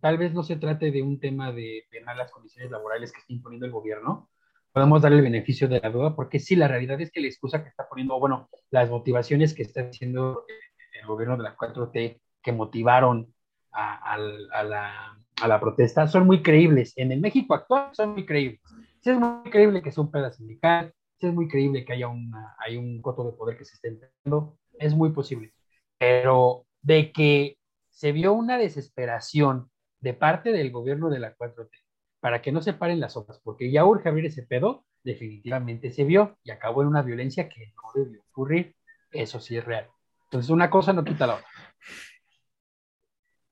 tal 0.00 0.18
vez 0.18 0.32
no 0.32 0.42
se 0.42 0.56
trate 0.56 0.90
de 0.90 1.02
un 1.02 1.18
tema 1.18 1.52
de, 1.52 1.86
de 1.90 2.00
malas 2.02 2.30
condiciones 2.30 2.70
laborales 2.70 3.12
que 3.12 3.18
está 3.20 3.32
imponiendo 3.32 3.66
el 3.66 3.72
gobierno. 3.72 4.30
Podemos 4.72 5.02
darle 5.02 5.18
el 5.18 5.24
beneficio 5.24 5.68
de 5.68 5.80
la 5.80 5.90
duda, 5.90 6.14
porque 6.14 6.38
sí, 6.38 6.54
la 6.54 6.68
realidad 6.68 7.00
es 7.00 7.10
que 7.10 7.20
la 7.20 7.26
excusa 7.26 7.62
que 7.62 7.70
está 7.70 7.88
poniendo, 7.88 8.18
bueno, 8.20 8.48
las 8.70 8.88
motivaciones 8.88 9.54
que 9.54 9.62
está 9.62 9.82
haciendo 9.82 10.44
el 10.92 11.06
gobierno 11.06 11.36
de 11.36 11.42
la 11.42 11.56
4T 11.56 12.20
que 12.42 12.52
motivaron 12.52 13.32
a, 13.72 14.12
al- 14.14 14.48
a 14.52 14.62
la, 14.64 15.18
a 15.42 15.48
la 15.48 15.60
protesta 15.60 16.06
son 16.08 16.26
muy 16.26 16.42
creíbles. 16.42 16.92
En 16.96 17.12
el 17.12 17.20
México 17.20 17.54
actual 17.54 17.90
son 17.92 18.10
muy 18.12 18.26
creíbles. 18.26 18.60
Sí 19.00 19.10
es 19.10 19.18
muy 19.18 19.50
creíble 19.50 19.82
que 19.82 19.92
sea 19.92 20.02
un 20.04 20.10
pedazo 20.10 20.38
sindical, 20.38 20.92
sí 21.18 21.26
es 21.26 21.34
muy 21.34 21.48
creíble 21.48 21.84
que 21.84 21.92
haya 21.94 22.08
una, 22.08 22.54
hay 22.58 22.76
un 22.76 23.00
coto 23.00 23.24
de 23.24 23.32
poder 23.32 23.56
que 23.56 23.64
se 23.64 23.74
esté 23.74 23.88
empleando, 23.88 24.58
es 24.78 24.94
muy 24.94 25.10
posible. 25.12 25.52
Pero 25.98 26.66
de 26.82 27.12
que 27.12 27.58
se 27.90 28.12
vio 28.12 28.32
una 28.32 28.58
desesperación 28.58 29.70
de 30.00 30.14
parte 30.14 30.52
del 30.52 30.70
gobierno 30.70 31.10
de 31.10 31.18
la 31.18 31.34
4T 31.34 31.76
para 32.20 32.42
que 32.42 32.52
no 32.52 32.62
se 32.62 32.74
paren 32.74 33.00
las 33.00 33.16
obras, 33.16 33.40
porque 33.42 33.70
ya 33.70 33.84
urge 33.84 34.08
abrir 34.08 34.26
ese 34.26 34.42
pedo, 34.42 34.84
definitivamente 35.02 35.90
se 35.90 36.04
vio 36.04 36.38
y 36.44 36.50
acabó 36.50 36.82
en 36.82 36.88
una 36.88 37.02
violencia 37.02 37.48
que 37.48 37.72
no 37.76 37.82
debió 37.94 38.22
ocurrir. 38.30 38.76
Eso 39.10 39.40
sí 39.40 39.56
es 39.56 39.64
real. 39.64 39.88
Entonces, 40.24 40.50
una 40.50 40.70
cosa 40.70 40.92
no 40.92 41.04
quita 41.04 41.26
la 41.26 41.34
otra. 41.36 41.46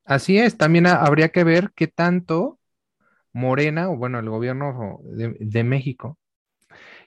Así 0.08 0.38
es, 0.38 0.56
también 0.56 0.86
ha- 0.86 1.02
habría 1.04 1.28
que 1.28 1.44
ver 1.44 1.70
qué 1.76 1.86
tanto 1.86 2.58
Morena, 3.32 3.90
o 3.90 3.96
bueno, 3.96 4.18
el 4.18 4.30
gobierno 4.30 5.00
de, 5.04 5.36
de 5.38 5.64
México, 5.64 6.18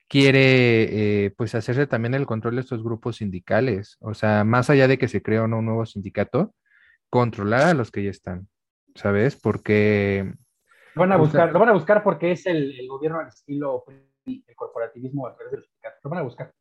quiere 0.08 1.26
eh, 1.26 1.32
pues 1.38 1.56
hacerse 1.56 1.88
también 1.88 2.14
el 2.14 2.26
control 2.26 2.56
de 2.56 2.62
estos 2.62 2.84
grupos 2.84 3.18
sindicales. 3.18 3.98
O 4.02 4.14
sea, 4.14 4.44
más 4.44 4.70
allá 4.70 4.88
de 4.88 4.98
que 4.98 5.08
se 5.08 5.22
o 5.40 5.48
no 5.48 5.60
un 5.60 5.66
nuevo 5.66 5.86
sindicato, 5.86 6.54
controlar 7.10 7.62
a 7.64 7.74
los 7.74 7.92
que 7.92 8.04
ya 8.04 8.12
están, 8.12 8.48
¿sabes? 8.96 9.36
Porque 9.36 10.34
Lo 10.96 11.00
van 11.02 11.12
a 11.14 11.16
O 11.16 11.20
sea- 11.20 11.24
buscar, 11.26 11.52
lo 11.54 11.60
van 11.60 11.70
a 11.70 11.74
buscar 11.74 12.04
porque 12.04 12.32
es 12.34 12.46
el, 12.46 12.80
el 12.80 12.88
gobierno 12.88 13.20
al 13.20 13.28
estilo 13.30 13.84
el 14.26 14.56
corporativismo 14.56 15.26
a 15.28 15.36
través 15.36 15.52
de 15.52 15.58
los 15.58 15.66
sindicatos. 15.68 16.00
Lo 16.04 16.10
van 16.12 16.20
a 16.20 16.24
buscar. 16.24 16.54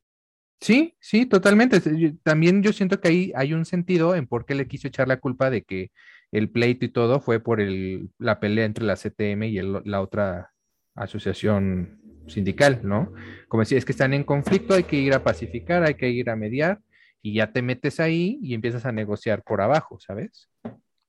Sí, 0.60 0.94
sí, 1.00 1.26
totalmente. 1.26 1.80
También 2.22 2.62
yo 2.62 2.72
siento 2.72 3.00
que 3.00 3.08
ahí 3.08 3.32
hay 3.34 3.52
un 3.54 3.64
sentido 3.64 4.14
en 4.14 4.26
por 4.26 4.44
qué 4.44 4.54
le 4.54 4.68
quiso 4.68 4.88
echar 4.88 5.08
la 5.08 5.18
culpa 5.18 5.50
de 5.50 5.62
que 5.62 5.90
el 6.32 6.50
pleito 6.50 6.84
y 6.84 6.88
todo 6.88 7.20
fue 7.20 7.40
por 7.40 7.60
el, 7.60 8.10
la 8.18 8.40
pelea 8.40 8.64
entre 8.64 8.84
la 8.84 8.96
CTM 8.96 9.44
y 9.48 9.60
la 9.60 10.00
otra 10.00 10.52
asociación 10.94 12.00
sindical, 12.26 12.80
¿no? 12.84 13.12
Como 13.48 13.62
decía, 13.62 13.78
es 13.78 13.84
que 13.84 13.92
están 13.92 14.14
en 14.14 14.24
conflicto, 14.24 14.74
hay 14.74 14.84
que 14.84 14.96
ir 14.96 15.14
a 15.14 15.24
pacificar, 15.24 15.82
hay 15.82 15.94
que 15.94 16.08
ir 16.10 16.30
a 16.30 16.36
mediar 16.36 16.80
y 17.22 17.34
ya 17.34 17.52
te 17.52 17.62
metes 17.62 18.00
ahí 18.00 18.38
y 18.42 18.54
empiezas 18.54 18.86
a 18.86 18.92
negociar 18.92 19.42
por 19.42 19.60
abajo, 19.60 19.98
¿sabes? 20.00 20.48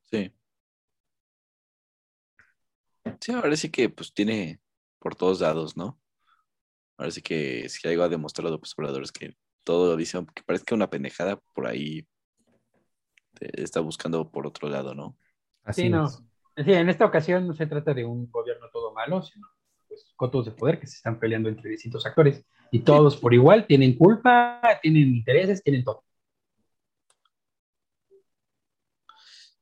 Sí. 0.03 0.33
Sí, 3.19 3.31
ahora 3.31 3.55
sí 3.55 3.69
que 3.69 3.89
pues 3.89 4.13
tiene 4.13 4.59
por 4.99 5.15
todos 5.15 5.41
lados, 5.41 5.77
¿no? 5.77 5.99
Ahora 6.97 7.11
sí 7.11 7.21
que 7.21 7.69
si 7.69 7.87
algo 7.87 8.03
ha 8.03 8.09
demostrado 8.09 8.51
López 8.51 8.73
Obrador 8.77 9.03
es 9.03 9.11
que 9.11 9.35
todo 9.63 9.91
lo 9.91 9.95
dice, 9.95 10.17
aunque 10.17 10.43
parezca 10.43 10.75
una 10.75 10.89
pendejada, 10.89 11.37
por 11.53 11.67
ahí 11.67 12.07
está 13.41 13.79
buscando 13.79 14.29
por 14.31 14.47
otro 14.47 14.69
lado, 14.69 14.93
¿no? 14.93 15.17
Así 15.63 15.83
Sí, 15.83 15.89
no. 15.89 16.07
Sí, 16.09 16.73
en 16.73 16.89
esta 16.89 17.05
ocasión 17.05 17.47
no 17.47 17.53
se 17.53 17.65
trata 17.65 17.93
de 17.93 18.05
un 18.05 18.29
gobierno 18.29 18.67
todo 18.71 18.93
malo, 18.93 19.21
sino 19.21 19.47
pues, 19.87 20.05
cotos 20.15 20.45
de 20.45 20.51
poder 20.51 20.79
que 20.79 20.87
se 20.87 20.97
están 20.97 21.19
peleando 21.19 21.49
entre 21.49 21.69
distintos 21.69 22.05
actores 22.05 22.45
y 22.71 22.79
todos 22.79 23.17
por 23.17 23.33
igual 23.33 23.65
tienen 23.67 23.97
culpa, 23.97 24.61
tienen 24.81 25.15
intereses, 25.15 25.63
tienen 25.63 25.83
todo. 25.83 26.03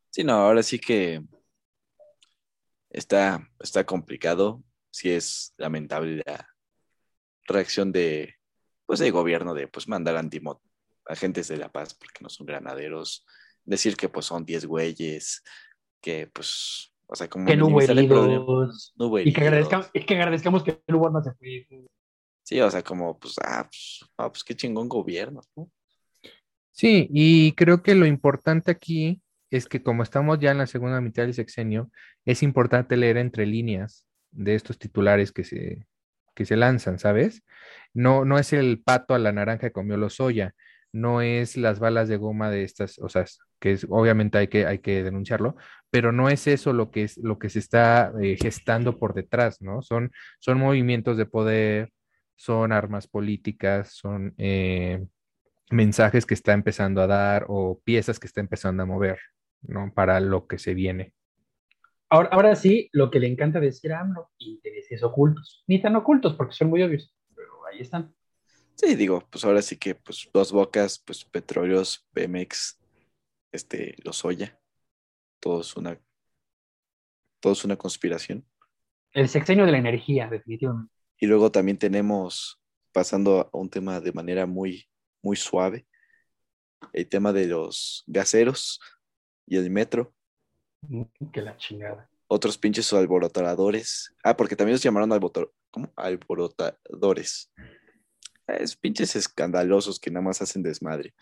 Sí, 0.09 0.23
no, 0.23 0.33
ahora 0.33 0.63
sí 0.63 0.79
que 0.79 1.21
está, 2.89 3.47
está 3.59 3.85
complicado. 3.85 4.63
Sí 4.91 5.11
es 5.11 5.53
lamentable 5.57 6.23
la 6.25 6.49
reacción 7.47 7.91
de, 7.91 8.35
pues, 8.85 8.99
del 8.99 9.11
gobierno 9.11 9.53
de, 9.53 9.67
pues, 9.67 9.87
mandar 9.87 10.17
antimo 10.17 10.61
agentes 11.05 11.47
de 11.47 11.57
la 11.57 11.71
paz 11.71 11.93
porque 11.93 12.21
no 12.21 12.29
son 12.29 12.45
granaderos, 12.45 13.25
decir 13.69 13.95
que, 13.95 14.09
pues, 14.09 14.25
son 14.25 14.45
10 14.45 14.65
güeyes, 14.65 15.43
que, 16.01 16.27
pues, 16.27 16.93
o 17.07 17.15
sea, 17.15 17.29
como 17.29 17.45
Que 17.45 17.55
no 17.55 17.67
hubo 17.67 17.81
heridos 17.81 18.93
No 18.97 19.17
y 19.19 19.33
que 19.33 19.41
agradezcamos, 19.41 19.89
y 19.93 20.05
que 20.05 20.15
agradezcamos 20.15 20.63
que 20.63 20.81
no 20.87 20.97
hubo 20.97 21.11
más 21.11 21.23
se 21.23 21.33
fue. 21.33 21.87
Sí, 22.43 22.59
o 22.61 22.69
sea, 22.71 22.83
como, 22.83 23.17
pues, 23.19 23.35
ah, 23.43 23.67
pues, 23.69 24.05
ah, 24.17 24.29
pues 24.31 24.43
qué 24.43 24.55
chingón 24.55 24.89
gobierno, 24.89 25.41
¿no? 25.55 25.69
Sí, 26.71 27.07
y 27.11 27.51
creo 27.53 27.83
que 27.83 27.93
lo 27.93 28.05
importante 28.05 28.71
aquí 28.71 29.21
es 29.51 29.67
que 29.67 29.83
como 29.83 30.03
estamos 30.03 30.39
ya 30.39 30.51
en 30.51 30.59
la 30.59 30.67
segunda 30.67 31.01
mitad 31.01 31.23
del 31.23 31.33
sexenio, 31.33 31.91
es 32.25 32.43
importante 32.43 32.95
leer 32.97 33.17
entre 33.17 33.45
líneas 33.45 34.05
de 34.31 34.55
estos 34.55 34.77
titulares 34.77 35.31
que 35.31 35.43
se, 35.43 35.87
que 36.35 36.45
se 36.45 36.55
lanzan, 36.55 36.99
¿sabes? 36.99 37.43
No, 37.93 38.25
no 38.25 38.37
es 38.37 38.53
el 38.53 38.81
pato 38.81 39.13
a 39.13 39.19
la 39.19 39.31
naranja 39.31 39.67
que 39.67 39.73
comió 39.73 39.97
Lozoya, 39.97 40.55
no 40.91 41.21
es 41.21 41.57
las 41.57 41.79
balas 41.79 42.07
de 42.09 42.17
goma 42.17 42.49
de 42.49 42.63
estas, 42.63 42.99
o 42.99 43.09
sea, 43.09 43.25
que 43.59 43.73
es, 43.73 43.85
obviamente 43.89 44.37
hay 44.37 44.47
que, 44.47 44.65
hay 44.65 44.79
que 44.79 45.03
denunciarlo, 45.03 45.55
pero 45.91 46.11
no 46.11 46.29
es 46.29 46.47
eso 46.47 46.73
lo 46.73 46.91
que 46.91 47.03
es 47.03 47.17
lo 47.17 47.39
que 47.39 47.49
se 47.49 47.59
está 47.59 48.11
eh, 48.21 48.37
gestando 48.41 48.97
por 48.97 49.13
detrás, 49.13 49.61
¿no? 49.61 49.81
Son, 49.81 50.11
son 50.39 50.57
movimientos 50.57 51.17
de 51.17 51.25
poder, 51.25 51.91
son 52.35 52.71
armas 52.71 53.07
políticas, 53.07 53.93
son 53.93 54.33
eh, 54.37 55.05
mensajes 55.71 56.25
que 56.25 56.33
está 56.33 56.53
empezando 56.53 57.01
a 57.01 57.07
dar 57.07 57.45
o 57.47 57.79
piezas 57.83 58.19
que 58.19 58.27
está 58.27 58.41
empezando 58.41 58.83
a 58.83 58.85
mover, 58.85 59.19
¿no? 59.61 59.91
Para 59.93 60.19
lo 60.19 60.47
que 60.47 60.57
se 60.57 60.73
viene. 60.73 61.13
Ahora, 62.11 62.55
sí, 62.55 62.89
lo 62.91 63.11
que 63.11 63.19
le 63.19 63.27
encanta 63.27 63.59
decir 63.59 63.93
a 63.93 63.99
AMLO, 63.99 64.31
intereses 64.39 65.03
ocultos. 65.03 65.63
Ni 65.67 65.79
tan 65.79 65.95
ocultos 65.95 66.33
porque 66.33 66.55
son 66.55 66.69
muy 66.69 66.81
obvios, 66.81 67.15
pero 67.35 67.51
ahí 67.67 67.81
están. 67.81 68.15
Sí, 68.81 68.95
digo, 68.95 69.27
pues 69.29 69.43
ahora 69.43 69.61
sí 69.61 69.75
que, 69.75 69.93
pues, 69.93 70.29
dos 70.33 70.53
bocas, 70.53 70.99
pues, 71.05 71.25
petróleos, 71.25 72.07
Pemex, 72.13 72.79
este, 73.51 73.95
Lozoya, 74.05 74.57
todo 75.41 75.59
es 75.59 75.75
una, 75.75 75.99
todo 77.41 77.51
es 77.51 77.65
una 77.65 77.75
conspiración. 77.75 78.47
El 79.11 79.27
sexenio 79.27 79.65
de 79.65 79.73
la 79.73 79.79
energía, 79.79 80.29
definitivamente. 80.29 80.93
Y 81.17 81.27
luego 81.27 81.51
también 81.51 81.77
tenemos, 81.77 82.61
pasando 82.93 83.49
a 83.51 83.57
un 83.57 83.69
tema 83.69 83.99
de 83.99 84.13
manera 84.13 84.45
muy, 84.45 84.87
muy 85.21 85.35
suave, 85.35 85.85
el 86.93 87.09
tema 87.09 87.33
de 87.33 87.47
los 87.47 88.05
gaseros 88.07 88.79
y 89.45 89.57
el 89.57 89.69
metro, 89.69 90.13
Que 91.33 91.41
la 91.41 91.57
chingada. 91.57 92.09
otros 92.27 92.57
pinches 92.57 92.93
alborotadores. 92.93 94.15
Ah, 94.23 94.37
porque 94.37 94.55
también 94.55 94.75
los 94.75 94.83
llamaron 94.83 95.09
alboroto- 95.11 95.51
¿cómo? 95.69 95.91
alborotadores. 95.97 97.51
Es 98.57 98.75
pinches 98.75 99.15
escandalosos 99.15 99.99
que 99.99 100.11
nada 100.11 100.23
más 100.25 100.41
hacen 100.41 100.63
desmadre. 100.63 101.13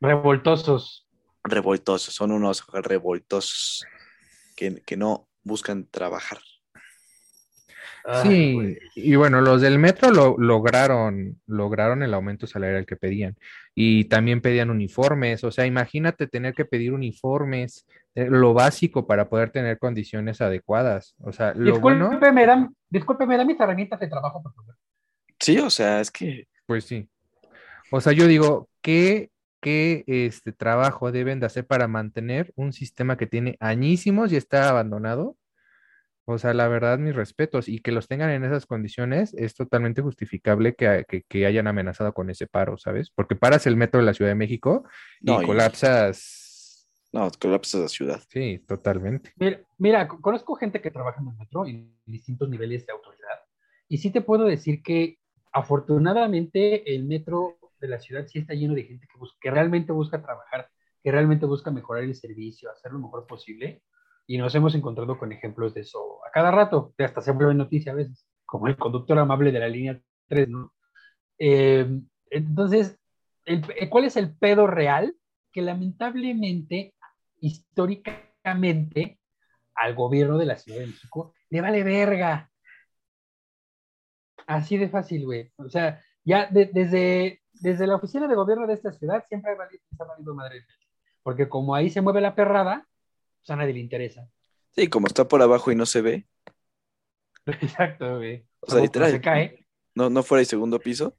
Revoltosos. 0.00 1.06
Revoltosos, 1.44 2.14
son 2.14 2.32
unos 2.32 2.66
revoltosos 2.72 3.84
que, 4.56 4.82
que 4.84 4.96
no 4.96 5.28
buscan 5.44 5.86
trabajar. 5.86 6.38
Sí, 8.22 8.78
y 8.94 9.16
bueno, 9.16 9.40
los 9.40 9.60
del 9.60 9.80
metro 9.80 10.12
lo 10.12 10.36
lograron, 10.38 11.40
lograron 11.46 12.04
el 12.04 12.14
aumento 12.14 12.46
salarial 12.46 12.86
que 12.86 12.96
pedían. 12.96 13.36
Y 13.74 14.04
también 14.04 14.40
pedían 14.40 14.70
uniformes. 14.70 15.42
O 15.42 15.50
sea, 15.50 15.66
imagínate 15.66 16.28
tener 16.28 16.54
que 16.54 16.64
pedir 16.64 16.92
uniformes, 16.92 17.84
eh, 18.14 18.28
lo 18.30 18.54
básico 18.54 19.06
para 19.08 19.28
poder 19.28 19.50
tener 19.50 19.78
condiciones 19.78 20.40
adecuadas. 20.40 21.16
O 21.20 21.32
sea, 21.32 21.52
lo 21.54 21.80
bueno, 21.80 22.04
Discúlpeme, 22.04 22.46
da, 22.46 22.70
discúlpeme, 22.88 23.36
da 23.36 23.44
mis 23.44 23.58
herramientas 23.58 23.98
de 23.98 24.06
trabajo, 24.06 24.40
por 24.40 24.54
favor. 24.54 24.76
Sí, 25.40 25.58
o 25.58 25.70
sea, 25.70 26.00
es 26.00 26.10
que 26.10 26.46
pues 26.66 26.84
sí. 26.84 27.08
O 27.92 28.00
sea, 28.00 28.12
yo 28.12 28.26
digo, 28.26 28.68
¿qué, 28.82 29.30
qué 29.60 30.04
este 30.06 30.52
trabajo 30.52 31.12
deben 31.12 31.40
de 31.40 31.46
hacer 31.46 31.66
para 31.66 31.88
mantener 31.88 32.52
un 32.56 32.72
sistema 32.72 33.16
que 33.16 33.26
tiene 33.26 33.56
añísimos 33.60 34.32
y 34.32 34.36
está 34.36 34.68
abandonado? 34.68 35.36
O 36.28 36.38
sea, 36.38 36.54
la 36.54 36.66
verdad, 36.66 36.98
mis 36.98 37.14
respetos, 37.14 37.68
y 37.68 37.78
que 37.78 37.92
los 37.92 38.08
tengan 38.08 38.30
en 38.30 38.44
esas 38.44 38.66
condiciones 38.66 39.32
es 39.34 39.54
totalmente 39.54 40.02
justificable 40.02 40.74
que, 40.74 41.04
que- 41.08 41.22
que 41.22 41.46
hayan 41.46 41.68
amenazado 41.68 42.12
con 42.14 42.30
ese 42.30 42.48
paro, 42.48 42.76
¿sabes? 42.78 43.10
Porque 43.10 43.36
paras 43.36 43.66
el 43.68 43.76
metro 43.76 44.00
de 44.00 44.06
la 44.06 44.14
Ciudad 44.14 44.32
de 44.32 44.34
México 44.34 44.84
y 45.20 45.26
No, 45.26 45.42
colapsas. 45.42 46.90
no, 47.12 47.30
colapsa 47.40 47.78
la 47.78 47.88
ciudad. 47.88 48.20
Sí, 48.28 48.58
totalmente. 48.66 49.32
Mira, 49.36 49.60
mira, 49.78 50.08
co- 50.08 50.20
conozco 50.20 50.56
gente 50.56 50.80
que 50.80 50.90
trabaja 50.90 51.20
en 51.20 51.28
el 51.28 51.36
metro 51.36 51.64
en 51.64 51.96
distintos 52.04 52.48
niveles 52.48 52.84
de 52.86 52.92
autoridad 52.92 53.40
y 53.88 53.98
sí 53.98 54.10
te 54.10 54.20
puedo 54.20 54.46
decir 54.46 54.82
que 54.82 55.18
afortunadamente 55.56 56.94
el 56.94 57.04
metro 57.04 57.56
de 57.80 57.88
la 57.88 57.98
ciudad 57.98 58.26
sí 58.26 58.38
está 58.38 58.54
lleno 58.54 58.74
de 58.74 58.84
gente 58.84 59.06
que, 59.10 59.18
bus- 59.18 59.36
que 59.40 59.50
realmente 59.50 59.92
busca 59.92 60.22
trabajar, 60.22 60.68
que 61.02 61.10
realmente 61.10 61.46
busca 61.46 61.70
mejorar 61.70 62.04
el 62.04 62.14
servicio, 62.14 62.70
hacer 62.70 62.92
lo 62.92 62.98
mejor 62.98 63.26
posible 63.26 63.82
y 64.26 64.38
nos 64.38 64.54
hemos 64.54 64.74
encontrado 64.74 65.18
con 65.18 65.32
ejemplos 65.32 65.72
de 65.74 65.80
eso 65.82 66.18
a 66.26 66.30
cada 66.30 66.50
rato, 66.50 66.92
hasta 66.98 67.20
se 67.20 67.32
vuelve 67.32 67.54
noticia 67.54 67.92
a 67.92 67.94
veces, 67.94 68.26
como 68.44 68.66
el 68.68 68.76
conductor 68.76 69.18
amable 69.18 69.52
de 69.52 69.60
la 69.60 69.68
línea 69.68 70.00
3, 70.28 70.48
¿no? 70.48 70.72
Eh, 71.38 71.86
entonces, 72.30 72.98
el- 73.44 73.62
eh, 73.78 73.88
¿cuál 73.88 74.04
es 74.04 74.16
el 74.16 74.34
pedo 74.36 74.66
real? 74.66 75.14
Que 75.52 75.62
lamentablemente, 75.62 76.94
históricamente, 77.40 79.18
al 79.74 79.94
gobierno 79.94 80.38
de 80.38 80.46
la 80.46 80.56
Ciudad 80.56 80.80
de 80.80 80.86
México 80.88 81.32
le 81.50 81.60
vale 81.60 81.82
verga. 81.84 82.50
Así 84.46 84.76
de 84.76 84.88
fácil, 84.88 85.24
güey. 85.24 85.52
O 85.56 85.68
sea, 85.68 86.00
ya 86.24 86.46
de- 86.46 86.70
desde, 86.72 87.42
desde 87.54 87.86
la 87.86 87.96
oficina 87.96 88.28
de 88.28 88.34
gobierno 88.34 88.66
de 88.66 88.74
esta 88.74 88.92
ciudad 88.92 89.24
siempre 89.28 89.52
ha 89.52 89.56
valido, 89.56 89.82
ha 89.98 90.04
valido 90.04 90.34
madre. 90.34 90.64
Porque 91.22 91.48
como 91.48 91.74
ahí 91.74 91.90
se 91.90 92.00
mueve 92.00 92.20
la 92.20 92.34
perrada, 92.34 92.86
pues 93.40 93.50
a 93.50 93.56
nadie 93.56 93.74
le 93.74 93.80
interesa. 93.80 94.28
Sí, 94.74 94.88
como 94.88 95.06
está 95.06 95.26
por 95.26 95.42
abajo 95.42 95.72
y 95.72 95.76
no 95.76 95.86
se 95.86 96.00
ve, 96.02 96.26
Exacto, 97.46 98.16
güey. 98.16 98.44
O 98.60 98.70
sea, 98.70 98.80
literal. 98.80 99.10
Se 99.10 99.20
cae. 99.20 99.66
no, 99.94 100.10
no 100.10 100.22
fuera 100.22 100.40
el 100.40 100.46
segundo 100.46 100.78
piso. 100.80 101.16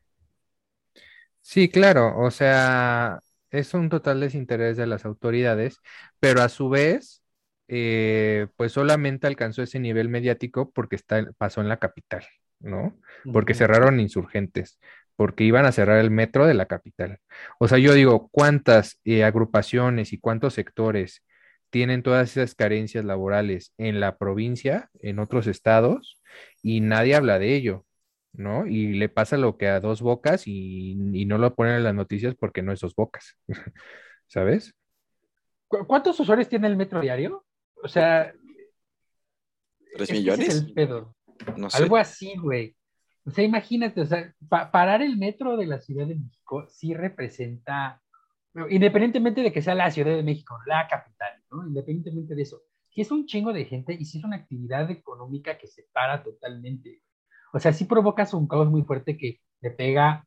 Sí, 1.42 1.70
claro, 1.70 2.20
o 2.20 2.30
sea, 2.32 3.20
es 3.52 3.74
un 3.74 3.90
total 3.90 4.20
desinterés 4.20 4.76
de 4.76 4.86
las 4.88 5.06
autoridades, 5.06 5.80
pero 6.20 6.42
a 6.42 6.50
su 6.50 6.68
vez, 6.70 7.24
eh, 7.70 8.48
pues 8.58 8.74
solamente 8.74 9.28
alcanzó 9.28 9.64
ese 9.64 9.80
nivel 9.80 10.10
mediático 10.10 10.72
porque 10.72 10.98
está, 10.98 11.26
pasó 11.38 11.62
en 11.62 11.70
la 11.70 11.78
capital, 11.78 12.26
¿no? 12.60 12.98
Porque 13.32 13.54
cerraron 13.54 14.00
insurgentes, 14.00 14.80
porque 15.16 15.44
iban 15.44 15.66
a 15.66 15.72
cerrar 15.72 16.00
el 16.00 16.12
metro 16.12 16.46
de 16.48 16.54
la 16.54 16.66
capital. 16.68 17.20
O 17.60 17.68
sea, 17.68 17.78
yo 17.80 17.94
digo, 17.94 18.30
¿cuántas 18.32 19.00
eh, 19.06 19.24
agrupaciones 19.24 20.14
y 20.14 20.20
cuántos 20.20 20.54
sectores 20.56 21.24
tienen 21.70 22.04
todas 22.04 22.32
esas 22.38 22.56
carencias 22.56 23.04
laborales 23.06 23.74
en 23.78 24.00
la 24.00 24.18
provincia, 24.18 24.90
en 25.02 25.20
otros 25.20 25.48
estados, 25.48 26.22
y 26.62 26.82
nadie 26.82 27.16
habla 27.16 27.40
de 27.40 27.56
ello, 27.56 27.86
¿no? 28.34 28.68
Y 28.68 28.94
le 28.94 29.10
pasa 29.10 29.38
lo 29.38 29.58
que 29.58 29.68
a 29.68 29.80
dos 29.80 30.02
bocas 30.02 30.44
y, 30.48 30.92
y 31.14 31.26
no 31.26 31.38
lo 31.38 31.56
ponen 31.56 31.76
en 31.76 31.84
las 31.84 31.96
noticias 31.96 32.36
porque 32.36 32.62
no 32.62 32.72
es 32.72 32.80
dos 32.80 32.96
bocas, 32.96 33.38
¿sabes? 34.28 34.74
¿Cu- 35.68 35.86
¿Cuántos 35.88 36.20
usuarios 36.20 36.50
tiene 36.50 36.68
el 36.68 36.78
metro 36.78 37.02
diario? 37.02 37.46
O 37.84 37.88
sea, 37.88 38.34
¿Tres 39.92 40.12
millones? 40.12 40.50
es 40.50 40.56
el 40.56 40.72
pedo. 40.74 41.16
No 41.58 41.70
sé. 41.70 41.84
Algo 41.84 41.98
así, 41.98 42.36
güey. 42.38 42.76
O 43.26 43.32
sea, 43.32 43.44
imagínate, 43.44 44.02
o 44.02 44.06
sea, 44.06 44.34
pa- 44.48 44.72
parar 44.72 45.02
el 45.02 45.18
metro 45.18 45.58
de 45.58 45.66
la 45.66 45.80
Ciudad 45.80 46.08
de 46.08 46.16
México 46.16 46.66
sí 46.70 46.94
representa, 46.94 48.02
independientemente 48.70 49.42
de 49.42 49.52
que 49.52 49.62
sea 49.62 49.76
la 49.76 49.92
Ciudad 49.92 50.16
de 50.16 50.24
México, 50.24 50.58
la 50.66 50.88
capital, 50.88 51.34
¿no? 51.52 51.68
Independientemente 51.68 52.36
de 52.36 52.42
eso, 52.42 52.62
sí 52.90 53.02
es 53.02 53.12
un 53.12 53.26
chingo 53.26 53.52
de 53.54 53.66
gente 53.66 53.94
y 54.00 54.06
sí 54.06 54.20
es 54.20 54.24
una 54.24 54.38
actividad 54.38 54.90
económica 54.90 55.58
que 55.58 55.68
se 55.68 55.84
para 55.92 56.24
totalmente. 56.24 57.02
O 57.54 57.60
sea, 57.60 57.74
sí 57.74 57.86
provocas 57.86 58.34
un 58.34 58.48
caos 58.48 58.70
muy 58.70 58.84
fuerte 58.84 59.18
que 59.18 59.42
le 59.62 59.72
pega, 59.72 60.26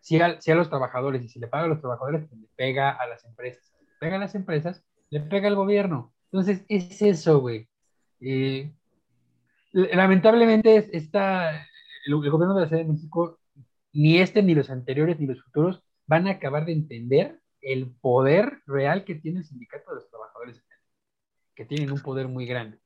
sí 0.00 0.20
a, 0.20 0.40
sí 0.40 0.50
a 0.50 0.54
los 0.54 0.68
trabajadores, 0.68 1.22
y 1.24 1.28
si 1.28 1.40
le 1.40 1.48
paga 1.48 1.64
a 1.64 1.68
los 1.68 1.80
trabajadores, 1.80 2.26
pues 2.28 2.40
le 2.40 2.48
pega 2.56 2.90
a 2.90 3.06
las 3.06 3.24
empresas. 3.24 3.64
Si 3.76 3.84
le 3.84 3.90
pega 3.98 4.16
a 4.16 4.20
las 4.20 4.34
empresas, 4.34 4.84
le 5.10 5.20
pega 5.20 5.48
al 5.48 5.56
gobierno. 5.56 6.12
Entonces, 6.30 6.64
es 6.68 7.02
eso, 7.02 7.40
güey. 7.40 7.68
Eh, 8.20 8.72
lamentablemente 9.76 10.76
es- 10.76 10.88
esta, 10.92 11.66
el, 12.06 12.14
gobierno 12.14 12.54
de 12.54 12.62
la 12.62 12.68
Ciudad 12.68 12.82
de 12.82 12.92
México, 12.92 13.38
ni 13.92 14.18
este, 14.18 14.42
ni 14.42 14.54
los 14.54 14.70
anteriores, 14.70 15.18
ni 15.18 15.26
los 15.26 15.42
futuros, 15.42 15.82
van 16.06 16.26
a 16.26 16.32
acabar 16.32 16.64
de 16.64 16.72
entender 16.72 17.40
el 17.60 17.90
poder 18.00 18.62
real 18.66 19.04
que 19.04 19.16
tiene 19.16 19.40
el 19.40 19.44
sindicato 19.44 19.90
de 19.90 19.96
los 19.96 20.08
trabajadores, 20.08 20.62
que 21.54 21.64
tienen 21.64 21.92
un 21.92 22.00
poder 22.00 22.28
muy 22.28 22.46
grande, 22.46 22.78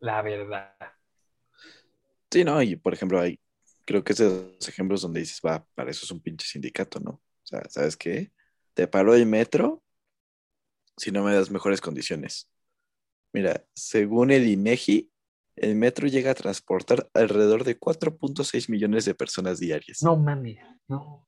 la 0.00 0.22
verdad. 0.22 0.74
Sí, 2.30 2.44
no, 2.44 2.62
y 2.62 2.76
por 2.76 2.94
ejemplo, 2.94 3.20
hay, 3.20 3.38
creo 3.84 4.02
que 4.02 4.12
es 4.12 4.18
de 4.18 4.54
los 4.54 4.68
ejemplos 4.68 5.02
donde 5.02 5.20
dices, 5.20 5.40
va, 5.44 5.66
para 5.74 5.90
eso 5.90 6.04
es 6.04 6.10
un 6.10 6.20
pinche 6.20 6.46
sindicato, 6.46 6.98
¿no? 7.00 7.10
O 7.10 7.46
sea, 7.46 7.62
¿sabes 7.68 7.96
qué? 7.96 8.32
Te 8.74 8.86
paro 8.86 9.14
el 9.14 9.26
metro 9.26 9.82
si 10.96 11.10
no 11.10 11.24
me 11.24 11.34
das 11.34 11.50
mejores 11.50 11.80
condiciones. 11.80 12.48
Mira, 13.32 13.66
según 13.74 14.30
el 14.30 14.46
INEGI, 14.46 15.11
el 15.56 15.74
metro 15.74 16.06
llega 16.06 16.30
a 16.30 16.34
transportar 16.34 17.08
alrededor 17.14 17.64
de 17.64 17.78
4.6 17.78 18.70
millones 18.70 19.04
de 19.04 19.14
personas 19.14 19.58
diarias. 19.58 20.02
No 20.02 20.16
mames, 20.16 20.58
no. 20.88 21.26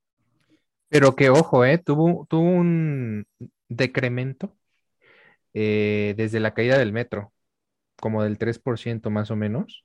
Pero 0.88 1.16
que 1.16 1.30
ojo, 1.30 1.64
¿eh? 1.64 1.78
Tuvo, 1.78 2.26
tuvo 2.28 2.42
un 2.42 3.26
decremento 3.68 4.56
eh, 5.52 6.14
desde 6.16 6.40
la 6.40 6.54
caída 6.54 6.78
del 6.78 6.92
metro, 6.92 7.32
como 7.96 8.22
del 8.22 8.38
3% 8.38 9.10
más 9.10 9.30
o 9.30 9.36
menos, 9.36 9.84